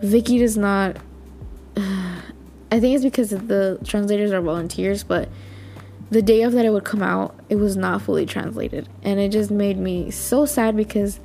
Viki 0.00 0.38
does 0.38 0.56
not. 0.56 0.96
I 1.76 2.80
think 2.80 2.96
it's 2.96 3.04
because 3.04 3.30
the 3.30 3.78
translators 3.84 4.32
are 4.32 4.40
volunteers, 4.40 5.04
but 5.04 5.28
the 6.10 6.22
day 6.22 6.42
of 6.42 6.52
that 6.52 6.64
it 6.64 6.70
would 6.70 6.84
come 6.84 7.02
out, 7.02 7.38
it 7.48 7.56
was 7.56 7.76
not 7.76 8.02
fully 8.02 8.26
translated. 8.26 8.88
And 9.02 9.20
it 9.20 9.30
just 9.30 9.50
made 9.50 9.78
me 9.78 10.10
so 10.10 10.46
sad 10.46 10.76
because 10.76 11.20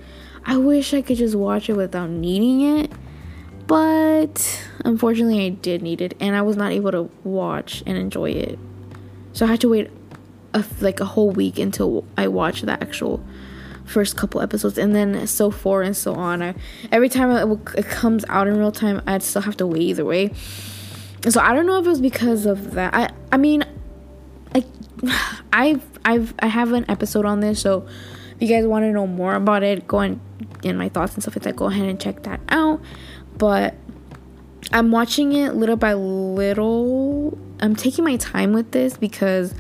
I 0.45 0.57
wish 0.57 0.93
I 0.93 1.01
could 1.01 1.17
just 1.17 1.35
watch 1.35 1.69
it 1.69 1.73
without 1.73 2.09
needing 2.09 2.61
it. 2.61 2.91
But 3.67 4.67
unfortunately, 4.83 5.45
I 5.45 5.49
did 5.49 5.81
need 5.81 6.01
it, 6.01 6.15
and 6.19 6.35
I 6.35 6.41
was 6.41 6.57
not 6.57 6.71
able 6.71 6.91
to 6.91 7.09
watch 7.23 7.83
and 7.85 7.97
enjoy 7.97 8.31
it. 8.31 8.59
So 9.33 9.45
I 9.45 9.49
had 9.49 9.61
to 9.61 9.69
wait 9.69 9.89
a, 10.53 10.65
like 10.81 10.99
a 10.99 11.05
whole 11.05 11.31
week 11.31 11.57
until 11.57 12.03
I 12.17 12.27
watched 12.27 12.65
the 12.65 12.73
actual 12.73 13.23
first 13.91 14.17
couple 14.17 14.41
episodes, 14.41 14.77
and 14.77 14.95
then 14.95 15.27
so 15.27 15.51
forth 15.51 15.85
and 15.85 15.95
so 15.95 16.15
on. 16.15 16.41
I, 16.41 16.55
every 16.91 17.09
time 17.09 17.31
it, 17.31 17.59
it 17.77 17.85
comes 17.85 18.25
out 18.29 18.47
in 18.47 18.57
real 18.57 18.71
time, 18.71 19.01
I'd 19.05 19.23
still 19.23 19.41
have 19.41 19.57
to 19.57 19.67
wait 19.67 19.81
either 19.81 20.05
way. 20.05 20.31
So 21.29 21.39
I 21.39 21.53
don't 21.53 21.67
know 21.67 21.79
if 21.79 21.85
it 21.85 21.89
was 21.89 22.01
because 22.01 22.45
of 22.45 22.71
that. 22.71 22.93
I 22.93 23.09
I 23.31 23.37
mean, 23.37 23.63
like 24.53 24.65
I've 25.53 25.83
I've 26.03 26.33
I 26.39 26.47
have 26.47 26.71
an 26.73 26.85
episode 26.89 27.25
on 27.25 27.41
this, 27.41 27.61
so 27.61 27.87
if 28.35 28.41
you 28.41 28.47
guys 28.47 28.65
want 28.65 28.83
to 28.83 28.91
know 28.91 29.05
more 29.05 29.35
about 29.35 29.63
it, 29.63 29.87
go 29.87 29.99
and 29.99 30.19
in 30.63 30.77
my 30.77 30.89
thoughts 30.89 31.13
and 31.13 31.23
stuff 31.23 31.35
like 31.35 31.43
that, 31.43 31.55
go 31.55 31.65
ahead 31.65 31.87
and 31.87 31.99
check 31.99 32.23
that 32.23 32.39
out. 32.49 32.81
But 33.37 33.75
I'm 34.71 34.91
watching 34.91 35.33
it 35.33 35.53
little 35.55 35.75
by 35.75 35.93
little. 35.93 37.37
I'm 37.59 37.75
taking 37.75 38.03
my 38.03 38.15
time 38.17 38.53
with 38.53 38.71
this 38.71 38.97
because 38.97 39.53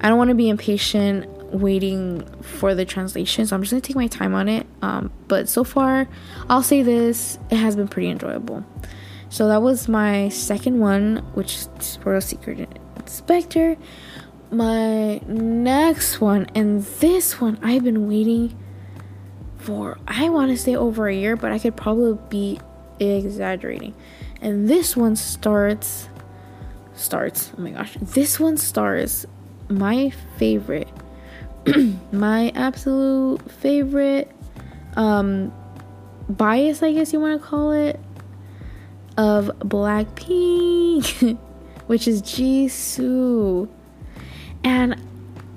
I 0.00 0.08
don't 0.08 0.18
want 0.18 0.28
to 0.28 0.34
be 0.34 0.48
impatient 0.48 1.26
waiting 1.56 2.24
for 2.42 2.74
the 2.74 2.84
translation. 2.84 3.46
So 3.46 3.56
I'm 3.56 3.62
just 3.62 3.72
gonna 3.72 3.80
take 3.80 3.96
my 3.96 4.06
time 4.06 4.34
on 4.34 4.48
it. 4.48 4.66
Um, 4.82 5.10
but 5.28 5.48
so 5.48 5.64
far, 5.64 6.08
I'll 6.48 6.62
say 6.62 6.82
this: 6.82 7.38
it 7.50 7.56
has 7.56 7.76
been 7.76 7.88
pretty 7.88 8.08
enjoyable. 8.08 8.64
So 9.28 9.48
that 9.48 9.62
was 9.62 9.88
my 9.88 10.28
second 10.28 10.78
one, 10.78 11.18
which 11.34 11.56
is 11.56 11.98
Royal 12.04 12.20
Secret 12.20 12.68
Inspector. 12.96 13.76
My 14.50 15.18
next 15.26 16.20
one, 16.20 16.46
and 16.54 16.82
this 16.82 17.40
one 17.40 17.58
I've 17.62 17.82
been 17.82 18.08
waiting 18.08 18.56
for 19.58 19.98
I 20.06 20.28
want 20.28 20.52
to 20.52 20.56
say 20.56 20.76
over 20.76 21.08
a 21.08 21.14
year, 21.14 21.36
but 21.36 21.50
I 21.50 21.58
could 21.58 21.76
probably 21.76 22.18
be 22.28 22.60
exaggerating. 23.00 23.94
And 24.40 24.68
this 24.68 24.96
one 24.96 25.16
starts 25.16 26.08
starts. 26.94 27.52
Oh 27.56 27.60
my 27.60 27.70
gosh. 27.70 27.96
This 28.00 28.40
one 28.40 28.56
stars 28.56 29.26
my 29.68 30.10
favorite 30.38 30.88
my 32.12 32.50
absolute 32.54 33.50
favorite 33.50 34.30
um 34.96 35.52
bias, 36.28 36.82
I 36.82 36.92
guess 36.92 37.12
you 37.12 37.20
want 37.20 37.40
to 37.40 37.46
call 37.46 37.72
it, 37.72 38.00
of 39.16 39.46
Blackpink, 39.60 41.38
which 41.86 42.08
is 42.08 42.22
Jisoo. 42.22 43.68
And 44.64 45.00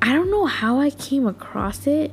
I 0.01 0.13
don't 0.13 0.29
know 0.29 0.45
how 0.45 0.79
I 0.79 0.91
came 0.91 1.25
across 1.25 1.87
it 1.87 2.11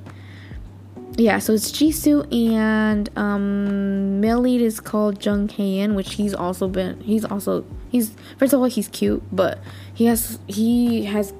yeah, 1.18 1.38
so 1.38 1.54
it's 1.54 1.72
Jisoo 1.72 2.30
and 2.32 3.08
um 3.16 4.20
male 4.20 4.40
lead 4.40 4.60
is 4.60 4.80
called 4.80 5.24
Jung 5.24 5.48
Hae-in, 5.48 5.94
which 5.94 6.14
he's 6.14 6.34
also 6.34 6.68
been 6.68 7.00
he's 7.00 7.24
also 7.24 7.64
he's 7.88 8.14
first 8.38 8.52
of 8.52 8.60
all 8.60 8.66
he's 8.66 8.88
cute, 8.88 9.22
but 9.32 9.58
he 9.94 10.04
has 10.06 10.38
he 10.46 11.04
has 11.04 11.32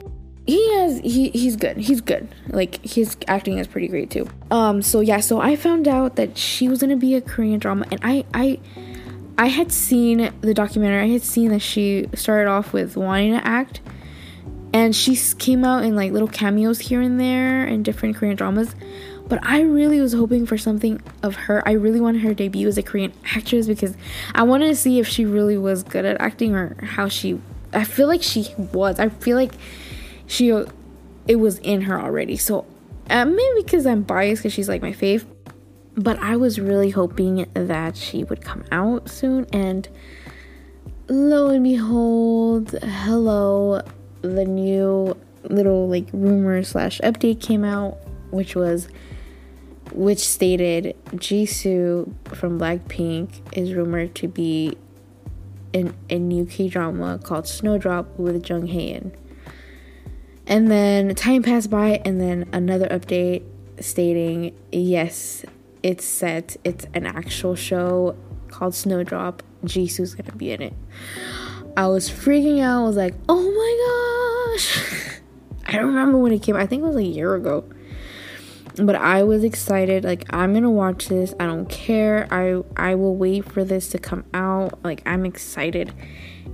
he 0.47 0.75
has 0.75 0.99
he 1.01 1.31
he's 1.31 1.57
good. 1.57 1.77
He's 1.77 2.01
good. 2.01 2.29
Like 2.49 2.85
his 2.85 3.17
acting 3.27 3.59
is 3.59 3.67
pretty 3.67 3.89
great 3.89 4.11
too. 4.11 4.29
Um 4.51 4.83
so 4.83 5.01
yeah, 5.01 5.21
so 5.21 5.41
I 5.41 5.57
found 5.57 5.89
out 5.89 6.17
that 6.17 6.39
she 6.39 6.69
was 6.69 6.81
gonna 6.81 6.97
be 6.97 7.15
a 7.15 7.21
Korean 7.21 7.59
drama 7.59 7.87
and 7.91 8.01
I 8.03 8.25
I 8.33 8.61
I 9.39 9.47
had 9.49 9.73
seen 9.73 10.33
the 10.41 10.55
documentary, 10.55 11.03
I 11.03 11.09
had 11.09 11.23
seen 11.23 11.51
that 11.51 11.61
she 11.61 12.07
started 12.15 12.49
off 12.49 12.73
with 12.73 12.97
wanting 12.97 13.33
to 13.33 13.47
act 13.47 13.81
and 14.73 14.95
she 14.95 15.17
came 15.39 15.65
out 15.65 15.85
in 15.85 15.97
like 15.97 16.13
little 16.13 16.29
cameos 16.29 16.79
here 16.79 17.01
and 17.01 17.21
there 17.21 17.67
in 17.67 17.83
different 17.83 18.17
Korean 18.17 18.37
dramas 18.37 18.75
but 19.29 19.45
I 19.45 19.63
really 19.63 20.01
was 20.01 20.13
hoping 20.13 20.47
for 20.47 20.57
something 20.57 21.03
of 21.23 21.35
her. 21.35 21.67
I 21.67 21.73
really 21.73 22.01
wanted 22.01 22.23
her 22.23 22.33
debut 22.33 22.69
as 22.69 22.79
a 22.79 22.83
Korean 22.83 23.13
actress 23.35 23.67
because 23.67 23.97
I 24.35 24.45
wanted 24.45 24.69
to 24.69 24.77
see 24.77 25.01
if 25.01 25.09
she 25.09 25.25
really 25.25 25.59
was 25.59 25.83
good 25.83 26.05
at 26.05 26.21
acting 26.21 26.55
or 26.55 26.77
how 26.83 27.09
she. 27.09 27.41
I 27.73 27.85
feel 27.85 28.07
like 28.07 28.23
she 28.23 28.47
was. 28.57 29.01
I 29.01 29.09
feel 29.09 29.37
like 29.37 29.55
she. 30.27 30.51
It 31.29 31.37
was 31.37 31.59
in 31.59 31.83
her 31.83 32.01
already. 32.01 32.37
So 32.37 32.66
uh, 33.11 33.24
maybe 33.24 33.62
because 33.62 33.87
I'm 33.87 34.03
biased 34.03 34.43
because 34.43 34.53
she's 34.53 34.68
like 34.68 34.83
my 34.83 34.93
fave. 34.93 35.24
But 35.97 36.18
I 36.18 36.37
was 36.37 36.61
really 36.61 36.91
hoping 36.91 37.47
that 37.55 37.97
she 37.97 38.24
would 38.24 38.43
come 38.43 38.64
out 38.70 39.09
soon. 39.09 39.47
And 39.53 39.89
lo 41.09 41.49
and 41.49 41.64
behold, 41.64 42.72
hello, 42.83 43.83
the 44.22 44.45
new 44.45 45.16
little 45.45 45.89
like 45.89 46.09
rumor 46.12 46.62
slash 46.62 47.01
update 47.01 47.41
came 47.41 47.64
out, 47.64 47.97
which 48.31 48.55
was 48.55 48.89
which 49.93 50.18
stated 50.18 50.97
Jisoo 51.12 52.12
from 52.35 52.59
Blackpink 52.59 53.41
is 53.57 53.72
rumored 53.72 54.14
to 54.16 54.29
be 54.29 54.77
in 55.72 55.95
a 56.11 56.18
new 56.18 56.45
K 56.45 56.68
drama 56.68 57.18
called 57.22 57.47
Snowdrop 57.47 58.18
with 58.18 58.49
Jung 58.49 58.66
Hae-in. 58.66 59.12
And 60.47 60.71
then 60.71 61.15
time 61.15 61.43
passed 61.43 61.71
by, 61.71 62.01
and 62.05 62.21
then 62.21 62.49
another 62.53 62.89
update 62.89 63.45
stating 63.81 64.57
yes, 64.71 65.45
it's 65.83 66.05
set. 66.05 66.57
It's 66.65 66.87
an 66.95 67.07
actual 67.07 67.55
show 67.55 68.17
called 68.49 68.75
Snowdrop. 68.75 69.43
Jisoo's 69.65 70.15
gonna 70.15 70.37
be 70.37 70.53
in 70.53 70.63
it. 70.63 70.75
I 71.77 71.89
was 71.89 72.09
freaking 72.09 72.63
out. 72.63 72.85
I 72.85 72.87
was 72.87 72.97
like, 72.97 73.15
oh 73.29 73.43
my 73.43 74.55
gosh. 74.57 75.21
I 75.67 75.73
don't 75.73 75.87
remember 75.87 76.19
when 76.19 76.33
it 76.33 76.43
came. 76.43 76.57
I 76.57 76.67
think 76.67 76.83
it 76.83 76.87
was 76.87 76.97
a 76.97 77.03
year 77.03 77.35
ago 77.35 77.65
but 78.85 78.95
I 78.95 79.23
was 79.23 79.43
excited 79.43 80.05
like 80.05 80.25
I'm 80.31 80.55
to 80.55 80.71
watch 80.71 81.09
this. 81.09 81.35
I 81.41 81.47
don't 81.47 81.69
care. 81.69 82.29
I 82.31 82.63
I 82.77 82.95
will 82.95 83.17
wait 83.17 83.51
for 83.51 83.65
this 83.65 83.89
to 83.91 83.99
come 83.99 84.25
out. 84.35 84.83
Like 84.85 85.03
I'm 85.07 85.25
excited. 85.25 85.93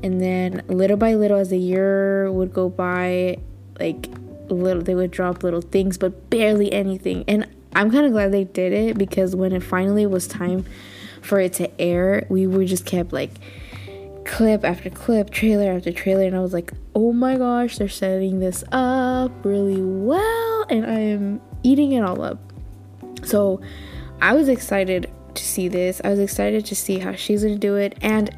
And 0.02 0.20
then 0.20 0.62
little 0.68 0.96
by 0.96 1.14
little 1.14 1.38
as 1.38 1.50
the 1.50 1.58
year 1.58 2.30
would 2.30 2.52
go 2.52 2.68
by, 2.68 3.38
like 3.82 4.08
little 4.48 4.82
they 4.82 4.94
would 4.94 5.10
drop 5.10 5.42
little 5.42 5.60
things 5.60 5.98
but 5.98 6.30
barely 6.30 6.72
anything. 6.72 7.24
And 7.26 7.48
I'm 7.74 7.90
kind 7.90 8.06
of 8.06 8.12
glad 8.12 8.32
they 8.32 8.44
did 8.44 8.72
it 8.72 8.98
because 8.98 9.34
when 9.34 9.52
it 9.52 9.62
finally 9.62 10.06
was 10.06 10.26
time 10.26 10.64
for 11.22 11.40
it 11.40 11.54
to 11.54 11.80
air, 11.80 12.26
we 12.28 12.46
were 12.46 12.64
just 12.64 12.84
kept 12.84 13.12
like 13.12 13.30
clip 14.24 14.64
after 14.64 14.90
clip, 14.90 15.30
trailer 15.30 15.72
after 15.72 15.92
trailer, 15.92 16.24
and 16.24 16.36
I 16.36 16.40
was 16.40 16.52
like, 16.52 16.72
oh 16.94 17.12
my 17.12 17.36
gosh, 17.36 17.78
they're 17.78 17.88
setting 17.88 18.40
this 18.40 18.62
up 18.72 19.32
really 19.44 19.80
well, 19.80 20.66
and 20.68 20.86
I 20.86 20.98
am 20.98 21.40
eating 21.62 21.92
it 21.92 22.02
all 22.02 22.22
up. 22.22 22.38
So 23.24 23.60
I 24.20 24.34
was 24.34 24.48
excited 24.48 25.10
to 25.34 25.42
see 25.42 25.68
this. 25.68 26.00
I 26.04 26.10
was 26.10 26.18
excited 26.18 26.66
to 26.66 26.76
see 26.76 26.98
how 26.98 27.14
she's 27.14 27.42
gonna 27.42 27.56
do 27.56 27.76
it. 27.76 27.96
And 28.02 28.34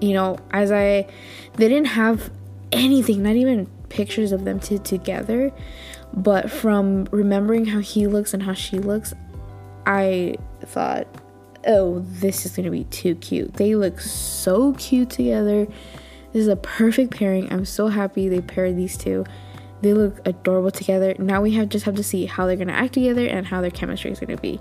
you 0.00 0.14
know, 0.14 0.38
as 0.50 0.72
I 0.72 1.06
they 1.54 1.68
didn't 1.68 1.86
have 1.86 2.30
anything, 2.72 3.22
not 3.22 3.36
even 3.36 3.68
pictures 3.94 4.32
of 4.32 4.44
them 4.44 4.58
two 4.58 4.78
together, 4.78 5.52
but 6.12 6.50
from 6.50 7.06
remembering 7.12 7.64
how 7.64 7.78
he 7.78 8.06
looks 8.08 8.34
and 8.34 8.42
how 8.42 8.52
she 8.52 8.78
looks, 8.78 9.14
I 9.86 10.34
thought, 10.62 11.06
oh, 11.66 12.00
this 12.00 12.44
is 12.44 12.56
gonna 12.56 12.70
be 12.70 12.84
too 12.84 13.14
cute. 13.14 13.54
They 13.54 13.76
look 13.76 14.00
so 14.00 14.72
cute 14.74 15.10
together. 15.10 15.66
This 16.32 16.42
is 16.42 16.48
a 16.48 16.56
perfect 16.56 17.16
pairing. 17.16 17.50
I'm 17.52 17.64
so 17.64 17.86
happy 17.86 18.28
they 18.28 18.40
paired 18.40 18.76
these 18.76 18.98
two. 18.98 19.24
They 19.80 19.94
look 19.94 20.20
adorable 20.26 20.72
together. 20.72 21.14
Now 21.18 21.40
we 21.40 21.52
have 21.52 21.68
just 21.68 21.84
have 21.84 21.94
to 21.94 22.02
see 22.02 22.26
how 22.26 22.46
they're 22.46 22.56
gonna 22.56 22.72
act 22.72 22.94
together 22.94 23.26
and 23.26 23.46
how 23.46 23.60
their 23.60 23.70
chemistry 23.70 24.10
is 24.10 24.18
gonna 24.18 24.36
be. 24.36 24.60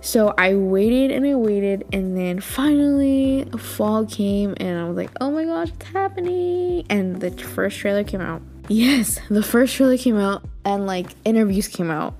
So 0.00 0.34
I 0.36 0.54
waited 0.54 1.10
and 1.10 1.26
I 1.26 1.34
waited, 1.34 1.86
and 1.92 2.16
then 2.16 2.40
finally 2.40 3.44
fall 3.58 4.04
came, 4.04 4.54
and 4.58 4.78
I 4.78 4.86
was 4.86 4.96
like, 4.96 5.10
oh 5.20 5.30
my 5.30 5.44
gosh, 5.44 5.70
it's 5.70 5.86
happening? 5.86 6.84
And 6.90 7.20
the 7.20 7.30
first 7.30 7.78
trailer 7.78 8.04
came 8.04 8.20
out. 8.20 8.42
Yes, 8.68 9.20
the 9.28 9.42
first 9.42 9.74
trailer 9.74 9.98
came 9.98 10.16
out, 10.16 10.44
and 10.64 10.86
like 10.86 11.14
interviews 11.24 11.68
came 11.68 11.90
out, 11.90 12.14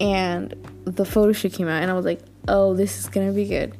and 0.00 0.54
the 0.84 1.04
photo 1.04 1.32
shoot 1.32 1.52
came 1.52 1.68
out, 1.68 1.82
and 1.82 1.90
I 1.90 1.94
was 1.94 2.04
like, 2.04 2.20
oh, 2.48 2.74
this 2.74 2.98
is 2.98 3.08
gonna 3.08 3.32
be 3.32 3.46
good. 3.46 3.76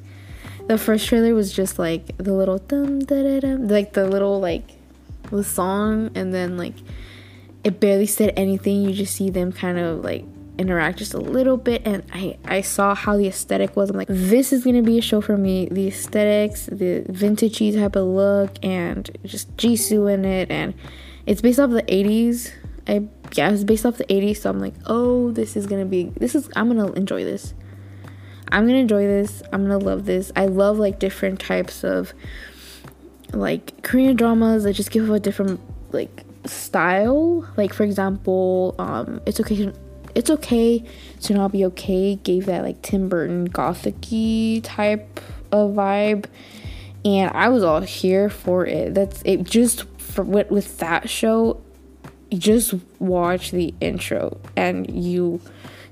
The 0.66 0.78
first 0.78 1.06
trailer 1.06 1.34
was 1.34 1.52
just 1.52 1.78
like 1.78 2.16
the 2.18 2.32
little 2.32 2.58
dum 2.58 3.00
da 3.00 3.22
da 3.22 3.40
dum, 3.40 3.68
like 3.68 3.92
the 3.92 4.06
little 4.06 4.40
like 4.40 4.68
the 5.30 5.44
song, 5.44 6.10
and 6.14 6.32
then 6.32 6.56
like 6.56 6.74
it 7.64 7.80
barely 7.80 8.06
said 8.06 8.32
anything. 8.36 8.82
You 8.82 8.92
just 8.92 9.16
see 9.16 9.30
them 9.30 9.52
kind 9.52 9.78
of 9.78 10.04
like 10.04 10.24
interact 10.56 10.98
just 10.98 11.14
a 11.14 11.18
little 11.18 11.56
bit 11.56 11.82
and 11.84 12.04
I, 12.12 12.38
I 12.44 12.60
saw 12.60 12.94
how 12.94 13.16
the 13.16 13.26
aesthetic 13.26 13.74
was. 13.74 13.90
I'm 13.90 13.96
like, 13.96 14.08
this 14.08 14.52
is 14.52 14.64
gonna 14.64 14.82
be 14.82 14.98
a 14.98 15.02
show 15.02 15.20
for 15.20 15.36
me. 15.36 15.68
The 15.70 15.88
aesthetics, 15.88 16.66
the 16.66 17.04
vintagey 17.08 17.74
type 17.74 17.96
of 17.96 18.06
look, 18.06 18.52
and 18.62 19.10
just 19.24 19.54
Jisoo 19.56 20.12
in 20.12 20.24
it, 20.24 20.50
and 20.50 20.74
it's 21.26 21.40
based 21.40 21.58
off 21.58 21.70
the 21.70 21.82
80s. 21.82 22.52
I 22.86 23.08
yeah, 23.32 23.50
it's 23.50 23.64
based 23.64 23.86
off 23.86 23.96
the 23.96 24.04
80s, 24.04 24.38
so 24.38 24.50
I'm 24.50 24.60
like, 24.60 24.74
oh, 24.86 25.30
this 25.32 25.56
is 25.56 25.66
gonna 25.66 25.86
be 25.86 26.12
this 26.16 26.34
is 26.34 26.48
I'm 26.56 26.68
gonna 26.68 26.92
enjoy 26.92 27.24
this. 27.24 27.54
I'm 28.52 28.66
gonna 28.66 28.78
enjoy 28.78 29.06
this. 29.06 29.42
I'm 29.52 29.62
gonna 29.62 29.78
love 29.78 30.04
this. 30.04 30.30
I 30.36 30.46
love 30.46 30.78
like 30.78 30.98
different 30.98 31.40
types 31.40 31.82
of 31.82 32.12
like 33.32 33.82
Korean 33.82 34.16
dramas 34.16 34.64
that 34.64 34.74
just 34.74 34.90
give 34.90 35.10
a 35.10 35.18
different 35.18 35.60
like 35.92 36.24
style. 36.46 37.48
Like 37.56 37.72
for 37.72 37.84
example, 37.84 38.74
um, 38.78 39.20
it's 39.26 39.40
okay 39.40 39.72
it's 40.14 40.30
okay 40.30 40.84
to 41.22 41.34
not 41.34 41.52
be 41.52 41.64
okay 41.64 42.14
gave 42.16 42.46
that 42.46 42.62
like 42.62 42.80
Tim 42.82 43.08
Burton 43.08 43.48
gothicy 43.48 44.60
type 44.62 45.20
of 45.50 45.72
vibe, 45.72 46.26
and 47.04 47.30
I 47.34 47.48
was 47.48 47.64
all 47.64 47.80
here 47.80 48.28
for 48.28 48.66
it. 48.66 48.94
That's 48.94 49.22
it. 49.24 49.44
Just 49.44 49.84
for 50.14 50.22
with 50.24 50.50
with 50.50 50.78
that 50.78 51.10
show, 51.10 51.62
just 52.32 52.74
watch 52.98 53.50
the 53.50 53.74
intro 53.80 54.40
and 54.56 54.90
you 54.90 55.40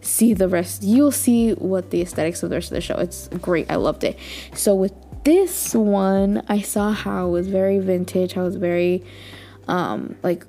see 0.01 0.35
the 0.35 0.49
rest. 0.49 0.83
You'll 0.83 1.13
see 1.13 1.53
what 1.53 1.91
the 1.91 2.03
aesthetics 2.03 2.43
of 2.43 2.51
the 2.51 2.57
rest 2.57 2.71
of 2.71 2.75
the 2.75 2.81
show. 2.81 2.97
It's 2.97 3.29
great. 3.29 3.71
I 3.71 3.77
loved 3.77 4.05
it. 4.05 4.19
So 4.55 4.75
with 4.75 4.95
this 5.25 5.75
one, 5.75 6.45
I 6.49 6.61
saw 6.61 6.93
how 6.93 7.29
it 7.29 7.31
was 7.31 7.49
very 7.49 7.79
vintage. 7.79 8.33
How 8.35 8.43
it 8.43 8.47
was 8.47 8.57
very 8.57 9.05
um 9.69 10.17
like 10.23 10.45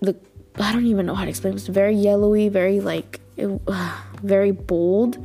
the 0.00 0.16
I 0.56 0.72
don't 0.72 0.86
even 0.86 1.06
know 1.06 1.14
how 1.14 1.24
to 1.24 1.30
explain. 1.30 1.52
It 1.52 1.54
was 1.54 1.66
very 1.68 1.94
yellowy, 1.94 2.48
very 2.48 2.80
like, 2.80 3.20
it, 3.36 3.60
uh, 3.66 4.00
very 4.22 4.52
bold. 4.52 5.24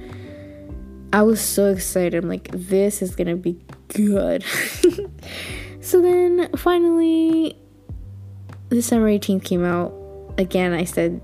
I 1.12 1.24
was 1.24 1.42
so 1.42 1.72
excited. 1.72 2.16
I'm 2.16 2.30
like, 2.30 2.50
this 2.52 3.02
is 3.02 3.16
gonna 3.16 3.36
be 3.36 3.60
good. 3.90 4.44
so 5.82 6.02
then 6.02 6.50
finally, 6.56 7.58
December 8.70 9.08
18th 9.08 9.44
came 9.44 9.66
out. 9.66 9.94
Again, 10.38 10.74
I 10.74 10.84
said 10.84 11.22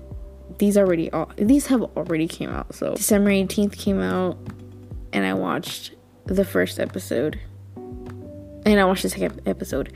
these 0.58 0.76
already 0.76 1.10
all 1.10 1.30
these 1.36 1.66
have 1.66 1.82
already 1.82 2.28
came 2.28 2.50
out. 2.50 2.74
So 2.74 2.94
December 2.94 3.30
18th 3.30 3.76
came 3.76 4.00
out, 4.00 4.38
and 5.12 5.24
I 5.24 5.34
watched 5.34 5.94
the 6.26 6.44
first 6.44 6.80
episode, 6.80 7.38
and 7.76 8.80
I 8.80 8.84
watched 8.84 9.02
the 9.02 9.10
second 9.10 9.42
episode. 9.46 9.92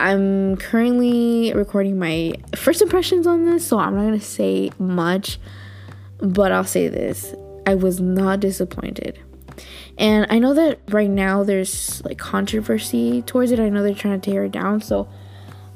I'm 0.00 0.56
currently 0.56 1.52
recording 1.54 1.98
my 1.98 2.34
first 2.54 2.82
impressions 2.82 3.26
on 3.26 3.46
this, 3.46 3.66
so 3.66 3.78
I'm 3.78 3.94
not 3.96 4.04
gonna 4.04 4.20
say 4.20 4.70
much, 4.78 5.38
but 6.18 6.52
I'll 6.52 6.64
say 6.64 6.88
this 6.88 7.34
I 7.66 7.74
was 7.74 8.00
not 8.00 8.40
disappointed. 8.40 9.18
And 9.98 10.26
I 10.30 10.38
know 10.38 10.54
that 10.54 10.78
right 10.88 11.10
now 11.10 11.42
there's 11.42 12.02
like 12.04 12.18
controversy 12.18 13.22
towards 13.22 13.50
it. 13.50 13.58
I 13.58 13.68
know 13.68 13.82
they're 13.82 13.94
trying 13.94 14.20
to 14.20 14.30
tear 14.30 14.44
it 14.44 14.52
down, 14.52 14.80
so 14.80 15.08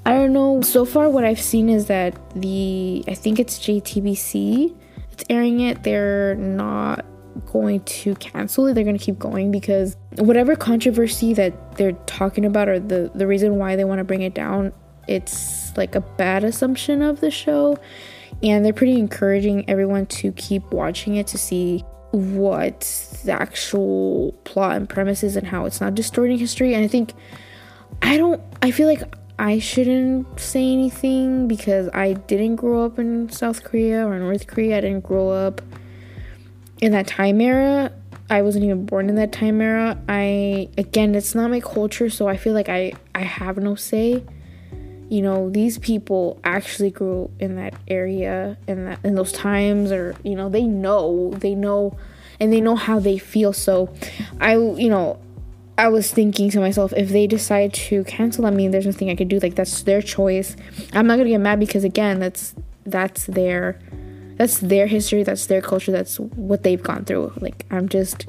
I 0.04 0.14
don't 0.14 0.32
know. 0.32 0.62
So 0.62 0.84
far, 0.84 1.08
what 1.08 1.24
I've 1.24 1.40
seen 1.40 1.68
is 1.68 1.86
that 1.86 2.18
the 2.34 3.04
I 3.06 3.14
think 3.14 3.38
it's 3.38 3.58
JTBC 3.58 4.74
it's 5.12 5.24
airing 5.28 5.60
it. 5.60 5.82
They're 5.82 6.34
not 6.34 7.04
going 7.46 7.80
to 7.80 8.14
cancel 8.16 8.66
it. 8.66 8.74
They're 8.74 8.84
going 8.84 8.98
to 8.98 9.04
keep 9.04 9.18
going 9.18 9.50
because 9.50 9.96
whatever 10.16 10.56
controversy 10.56 11.34
that 11.34 11.76
they're 11.76 11.92
talking 12.06 12.44
about 12.44 12.68
or 12.68 12.80
the 12.80 13.10
the 13.14 13.26
reason 13.26 13.56
why 13.56 13.76
they 13.76 13.84
want 13.84 13.98
to 13.98 14.04
bring 14.04 14.22
it 14.22 14.34
down, 14.34 14.72
it's 15.06 15.76
like 15.76 15.94
a 15.94 16.00
bad 16.00 16.44
assumption 16.44 17.02
of 17.02 17.20
the 17.20 17.30
show 17.30 17.78
and 18.42 18.64
they're 18.64 18.72
pretty 18.72 18.98
encouraging 18.98 19.68
everyone 19.68 20.06
to 20.06 20.32
keep 20.32 20.72
watching 20.72 21.16
it 21.16 21.26
to 21.28 21.38
see 21.38 21.84
what 22.10 22.80
the 23.24 23.32
actual 23.32 24.32
plot 24.44 24.76
and 24.76 24.88
premise 24.88 25.22
is 25.22 25.36
and 25.36 25.46
how 25.46 25.64
it's 25.64 25.80
not 25.80 25.94
distorting 25.94 26.38
history. 26.38 26.74
And 26.74 26.84
I 26.84 26.88
think 26.88 27.12
I 28.00 28.16
don't 28.16 28.40
I 28.62 28.70
feel 28.70 28.88
like 28.88 29.02
I 29.42 29.58
shouldn't 29.58 30.38
say 30.38 30.72
anything 30.72 31.48
because 31.48 31.88
I 31.92 32.12
didn't 32.12 32.54
grow 32.54 32.84
up 32.84 32.96
in 33.00 33.28
South 33.28 33.64
Korea 33.64 34.06
or 34.06 34.16
North 34.20 34.46
Korea. 34.46 34.78
I 34.78 34.80
didn't 34.82 35.02
grow 35.02 35.30
up 35.30 35.60
in 36.80 36.92
that 36.92 37.08
time 37.08 37.40
era. 37.40 37.90
I 38.30 38.42
wasn't 38.42 38.66
even 38.66 38.86
born 38.86 39.08
in 39.08 39.16
that 39.16 39.32
time 39.32 39.60
era. 39.60 40.00
I 40.08 40.68
again, 40.78 41.16
it's 41.16 41.34
not 41.34 41.50
my 41.50 41.58
culture, 41.58 42.08
so 42.08 42.28
I 42.28 42.36
feel 42.36 42.54
like 42.54 42.68
I 42.68 42.92
I 43.16 43.22
have 43.22 43.56
no 43.56 43.74
say. 43.74 44.22
You 45.08 45.22
know, 45.22 45.50
these 45.50 45.76
people 45.76 46.38
actually 46.44 46.92
grew 46.92 47.28
in 47.40 47.56
that 47.56 47.74
area 47.88 48.56
in 48.68 48.84
that 48.84 49.04
in 49.04 49.16
those 49.16 49.32
times, 49.32 49.90
or 49.90 50.14
you 50.22 50.36
know, 50.36 50.50
they 50.50 50.62
know 50.62 51.32
they 51.36 51.56
know, 51.56 51.98
and 52.38 52.52
they 52.52 52.60
know 52.60 52.76
how 52.76 53.00
they 53.00 53.18
feel. 53.18 53.52
So, 53.52 53.92
I 54.40 54.54
you 54.54 54.88
know, 54.88 55.18
I 55.78 55.88
was 55.88 56.12
thinking 56.12 56.50
to 56.50 56.60
myself, 56.60 56.92
if 56.96 57.08
they 57.08 57.26
decide 57.26 57.72
to 57.74 58.04
cancel, 58.04 58.46
I 58.46 58.50
mean, 58.50 58.70
there's 58.70 58.86
nothing 58.86 59.10
I 59.10 59.16
could 59.16 59.28
do. 59.28 59.38
Like 59.38 59.54
that's 59.54 59.82
their 59.82 60.02
choice. 60.02 60.54
I'm 60.92 61.06
not 61.06 61.16
gonna 61.16 61.30
get 61.30 61.38
mad 61.38 61.60
because 61.60 61.84
again, 61.84 62.20
that's 62.20 62.54
that's 62.84 63.26
their 63.26 63.78
that's 64.36 64.58
their 64.60 64.86
history, 64.86 65.22
that's 65.22 65.46
their 65.46 65.62
culture, 65.62 65.92
that's 65.92 66.18
what 66.18 66.62
they've 66.62 66.82
gone 66.82 67.04
through. 67.04 67.32
Like 67.40 67.64
I'm 67.70 67.88
just 67.88 68.26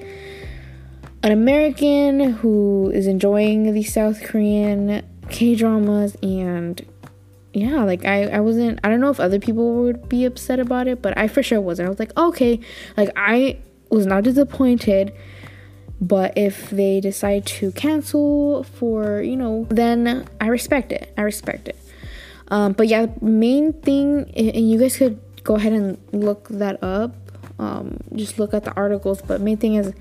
an 1.21 1.31
American 1.31 2.33
who 2.33 2.91
is 2.93 3.07
enjoying 3.07 3.73
the 3.73 3.83
South 3.83 4.21
Korean 4.23 5.03
K 5.29 5.55
dramas 5.55 6.15
and 6.21 6.85
yeah, 7.53 7.83
like 7.83 8.03
I, 8.05 8.25
I 8.25 8.39
wasn't 8.39 8.79
I 8.83 8.89
don't 8.89 8.99
know 8.99 9.09
if 9.09 9.19
other 9.19 9.39
people 9.39 9.83
would 9.83 10.09
be 10.09 10.25
upset 10.25 10.59
about 10.59 10.87
it, 10.87 11.01
but 11.01 11.17
I 11.17 11.27
for 11.27 11.43
sure 11.43 11.61
wasn't. 11.61 11.87
I 11.87 11.89
was 11.89 11.99
like, 11.99 12.15
okay, 12.17 12.59
like 12.97 13.09
I 13.15 13.59
was 13.89 14.05
not 14.05 14.23
disappointed. 14.23 15.13
But 16.03 16.37
if 16.37 16.69
they 16.69 16.99
decide 16.99 17.45
to 17.45 17.71
cancel 17.71 18.63
for, 18.63 19.21
you 19.21 19.37
know, 19.37 19.65
then 19.69 20.27
I 20.41 20.47
respect 20.47 20.91
it. 20.91 21.13
I 21.17 21.21
respect 21.21 21.69
it. 21.69 21.77
Um, 22.49 22.73
but 22.73 22.89
yeah, 22.89 23.05
main 23.21 23.71
thing, 23.71 24.29
and 24.35 24.69
you 24.69 24.77
guys 24.77 24.97
could 24.97 25.21
go 25.45 25.55
ahead 25.55 25.71
and 25.71 25.97
look 26.11 26.49
that 26.49 26.83
up. 26.83 27.15
Um, 27.57 27.99
just 28.15 28.37
look 28.37 28.53
at 28.53 28.65
the 28.65 28.73
articles. 28.73 29.21
But 29.21 29.39
main 29.39 29.55
thing 29.55 29.75
is, 29.75 29.93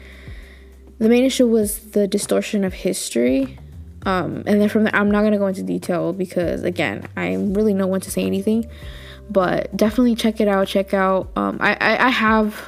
the 0.98 1.08
main 1.08 1.22
issue 1.22 1.46
was 1.46 1.92
the 1.92 2.08
distortion 2.08 2.64
of 2.64 2.72
history. 2.74 3.56
Um, 4.04 4.42
and 4.44 4.60
then 4.60 4.68
from 4.68 4.82
there, 4.82 4.96
I'm 4.96 5.08
not 5.08 5.22
gonna 5.22 5.38
go 5.38 5.46
into 5.46 5.62
detail 5.62 6.12
because 6.12 6.64
again, 6.64 7.06
I'm 7.16 7.54
really 7.54 7.74
no 7.74 7.86
one 7.86 8.00
to 8.00 8.10
say 8.10 8.24
anything. 8.24 8.66
But 9.30 9.76
definitely 9.76 10.16
check 10.16 10.40
it 10.40 10.48
out. 10.48 10.66
Check 10.66 10.94
out. 10.94 11.30
Um, 11.36 11.58
I, 11.60 11.76
I 11.80 12.06
I 12.06 12.10
have 12.10 12.60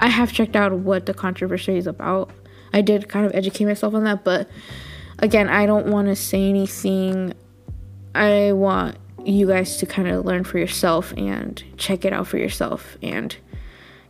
I 0.00 0.08
have 0.08 0.32
checked 0.32 0.56
out 0.56 0.72
what 0.72 1.04
the 1.04 1.12
controversy 1.12 1.76
is 1.76 1.86
about. 1.86 2.30
I 2.72 2.80
did 2.80 3.08
kind 3.08 3.26
of 3.26 3.34
educate 3.34 3.64
myself 3.64 3.94
on 3.94 4.04
that, 4.04 4.24
but 4.24 4.48
again, 5.18 5.48
I 5.48 5.66
don't 5.66 5.86
want 5.86 6.08
to 6.08 6.16
say 6.16 6.48
anything. 6.48 7.34
I 8.14 8.52
want 8.52 8.96
you 9.24 9.46
guys 9.46 9.76
to 9.78 9.86
kind 9.86 10.08
of 10.08 10.24
learn 10.24 10.44
for 10.44 10.58
yourself 10.58 11.12
and 11.16 11.62
check 11.76 12.04
it 12.04 12.12
out 12.12 12.26
for 12.26 12.38
yourself 12.38 12.96
and 13.02 13.36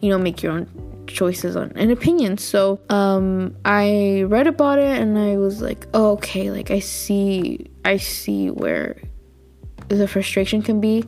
you 0.00 0.10
know 0.10 0.18
make 0.18 0.42
your 0.42 0.52
own 0.52 1.04
choices 1.06 1.56
on 1.56 1.72
and 1.74 1.90
opinions 1.90 2.44
so 2.44 2.78
um 2.88 3.56
i 3.64 4.22
read 4.28 4.46
about 4.46 4.78
it 4.78 5.00
and 5.00 5.18
i 5.18 5.36
was 5.36 5.60
like 5.60 5.86
oh, 5.94 6.12
okay 6.12 6.50
like 6.50 6.70
i 6.70 6.78
see 6.78 7.66
i 7.84 7.96
see 7.96 8.50
where 8.50 9.00
the 9.88 10.06
frustration 10.06 10.62
can 10.62 10.80
be 10.80 11.04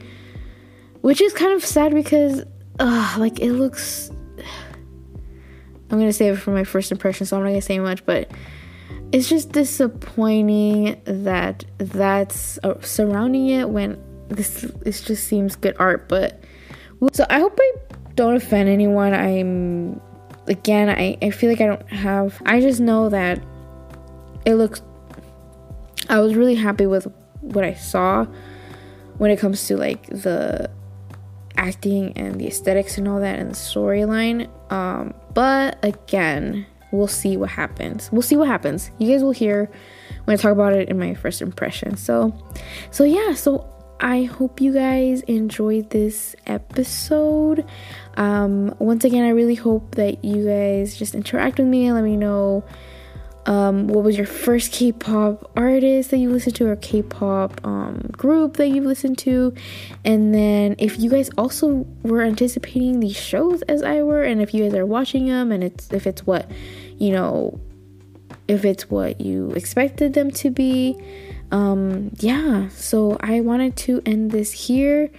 which 1.02 1.20
is 1.20 1.32
kind 1.32 1.52
of 1.52 1.64
sad 1.64 1.94
because 1.94 2.42
uh 2.78 3.16
like 3.18 3.38
it 3.38 3.52
looks 3.52 4.10
i'm 5.90 5.98
gonna 5.98 6.12
save 6.12 6.34
it 6.34 6.38
for 6.38 6.50
my 6.52 6.64
first 6.64 6.92
impression 6.92 7.26
so 7.26 7.36
i'm 7.36 7.42
not 7.42 7.50
gonna 7.50 7.62
say 7.62 7.78
much 7.78 8.04
but 8.04 8.30
it's 9.12 9.28
just 9.28 9.52
disappointing 9.52 11.00
that 11.04 11.64
that's 11.78 12.58
uh, 12.62 12.80
surrounding 12.80 13.48
it 13.48 13.68
when 13.68 14.00
this 14.28 14.62
this 14.82 15.02
just 15.02 15.26
seems 15.26 15.56
good 15.56 15.74
art 15.78 16.08
but 16.08 16.42
so 17.12 17.26
i 17.28 17.40
hope 17.40 17.58
i 17.60 17.72
don't 18.20 18.36
offend 18.36 18.68
anyone. 18.68 19.14
I'm 19.14 20.00
again, 20.46 20.90
I, 20.90 21.16
I 21.22 21.30
feel 21.30 21.48
like 21.48 21.62
I 21.62 21.66
don't 21.66 21.88
have, 21.88 22.40
I 22.44 22.60
just 22.60 22.78
know 22.78 23.08
that 23.08 23.40
it 24.44 24.56
looks, 24.56 24.82
I 26.08 26.18
was 26.20 26.34
really 26.34 26.54
happy 26.54 26.86
with 26.86 27.06
what 27.40 27.64
I 27.64 27.72
saw 27.72 28.26
when 29.16 29.30
it 29.30 29.38
comes 29.38 29.66
to 29.68 29.76
like 29.76 30.06
the 30.08 30.70
acting 31.56 32.12
and 32.16 32.40
the 32.40 32.46
aesthetics 32.46 32.98
and 32.98 33.08
all 33.08 33.20
that 33.20 33.38
and 33.38 33.50
the 33.50 33.54
storyline. 33.54 34.48
Um, 34.72 35.14
but 35.34 35.78
again, 35.84 36.66
we'll 36.92 37.08
see 37.08 37.36
what 37.36 37.50
happens. 37.50 38.10
We'll 38.12 38.22
see 38.22 38.36
what 38.36 38.48
happens. 38.48 38.90
You 38.98 39.10
guys 39.10 39.22
will 39.22 39.32
hear 39.32 39.70
when 40.24 40.34
I 40.34 40.40
talk 40.40 40.52
about 40.52 40.72
it 40.72 40.88
in 40.88 40.98
my 40.98 41.14
first 41.14 41.42
impression. 41.42 41.96
So, 41.96 42.34
so 42.90 43.04
yeah. 43.04 43.34
So 43.34 43.68
I 44.00 44.24
hope 44.24 44.60
you 44.60 44.72
guys 44.72 45.20
enjoyed 45.22 45.90
this 45.90 46.34
episode. 46.46 47.66
Um, 48.16 48.74
once 48.78 49.04
again, 49.04 49.24
I 49.24 49.30
really 49.30 49.54
hope 49.54 49.94
that 49.96 50.24
you 50.24 50.46
guys 50.46 50.96
just 50.96 51.14
interact 51.14 51.58
with 51.58 51.68
me 51.68 51.86
and 51.86 51.94
let 51.94 52.04
me 52.04 52.16
know 52.16 52.64
um, 53.46 53.88
what 53.88 54.04
was 54.04 54.16
your 54.16 54.26
first 54.26 54.72
K-pop 54.72 55.50
artist 55.56 56.10
that 56.10 56.18
you 56.18 56.30
listened 56.30 56.56
to 56.56 56.66
or 56.66 56.76
K-pop 56.76 57.64
um, 57.66 58.10
group 58.12 58.56
that 58.58 58.68
you've 58.68 58.84
listened 58.84 59.18
to, 59.18 59.54
and 60.04 60.34
then 60.34 60.76
if 60.78 60.98
you 60.98 61.10
guys 61.10 61.30
also 61.38 61.86
were 62.02 62.22
anticipating 62.22 63.00
these 63.00 63.16
shows 63.16 63.62
as 63.62 63.82
I 63.82 64.02
were, 64.02 64.22
and 64.22 64.42
if 64.42 64.52
you 64.52 64.64
guys 64.64 64.74
are 64.74 64.86
watching 64.86 65.26
them, 65.26 65.52
and 65.52 65.64
it's 65.64 65.90
if 65.90 66.06
it's 66.06 66.26
what 66.26 66.50
you 66.98 67.10
know, 67.10 67.58
if 68.46 68.64
it's 68.64 68.90
what 68.90 69.20
you 69.20 69.50
expected 69.52 70.12
them 70.14 70.30
to 70.32 70.50
be, 70.50 70.96
um, 71.50 72.10
yeah. 72.18 72.68
So 72.68 73.16
I 73.20 73.40
wanted 73.40 73.76
to 73.78 74.02
end 74.06 74.30
this 74.30 74.52
here. 74.52 75.10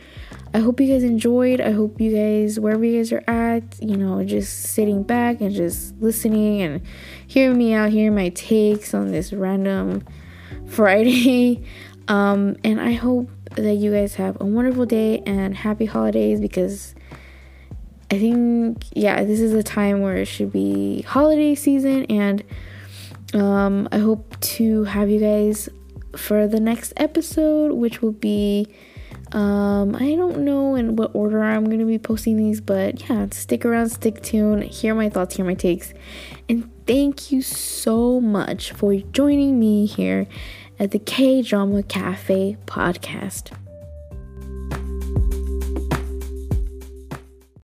I 0.53 0.59
hope 0.59 0.81
you 0.81 0.87
guys 0.87 1.03
enjoyed. 1.03 1.61
I 1.61 1.71
hope 1.71 2.01
you 2.01 2.13
guys, 2.13 2.59
wherever 2.59 2.83
you 2.83 2.97
guys 2.97 3.13
are 3.13 3.23
at, 3.27 3.81
you 3.81 3.95
know, 3.95 4.23
just 4.23 4.63
sitting 4.63 5.03
back 5.03 5.39
and 5.39 5.53
just 5.53 5.95
listening 6.01 6.61
and 6.61 6.81
hearing 7.25 7.57
me 7.57 7.73
out, 7.73 7.91
hearing 7.91 8.15
my 8.15 8.29
takes 8.29 8.93
on 8.93 9.11
this 9.11 9.31
random 9.31 10.03
Friday. 10.67 11.63
Um, 12.09 12.57
and 12.65 12.81
I 12.81 12.93
hope 12.93 13.29
that 13.55 13.75
you 13.75 13.93
guys 13.93 14.15
have 14.15 14.37
a 14.41 14.45
wonderful 14.45 14.85
day 14.85 15.23
and 15.25 15.55
happy 15.55 15.85
holidays 15.85 16.41
because 16.41 16.95
I 18.09 18.19
think, 18.19 18.83
yeah, 18.93 19.23
this 19.23 19.39
is 19.39 19.53
a 19.53 19.63
time 19.63 20.01
where 20.01 20.17
it 20.17 20.25
should 20.25 20.51
be 20.51 21.03
holiday 21.03 21.55
season. 21.55 22.05
And 22.05 22.43
um, 23.33 23.87
I 23.93 23.99
hope 23.99 24.37
to 24.41 24.83
have 24.83 25.09
you 25.09 25.21
guys 25.21 25.69
for 26.17 26.45
the 26.45 26.59
next 26.59 26.91
episode, 26.97 27.71
which 27.71 28.01
will 28.01 28.11
be 28.11 28.67
um, 29.33 29.95
I 29.95 30.15
don't 30.15 30.39
know 30.39 30.75
in 30.75 30.95
what 30.95 31.11
order 31.13 31.41
I'm 31.41 31.69
gonna 31.69 31.85
be 31.85 31.99
posting 31.99 32.37
these, 32.37 32.59
but 32.61 33.09
yeah, 33.09 33.27
stick 33.31 33.65
around, 33.65 33.89
stick 33.89 34.21
tuned, 34.21 34.63
hear 34.63 34.93
my 34.93 35.09
thoughts, 35.09 35.35
hear 35.35 35.45
my 35.45 35.53
takes, 35.53 35.93
and 36.49 36.69
thank 36.85 37.31
you 37.31 37.41
so 37.41 38.19
much 38.19 38.71
for 38.71 38.95
joining 38.95 39.59
me 39.59 39.85
here 39.85 40.27
at 40.79 40.91
the 40.91 40.99
K 40.99 41.41
Drama 41.41 41.83
Cafe 41.83 42.57
podcast. 42.65 43.51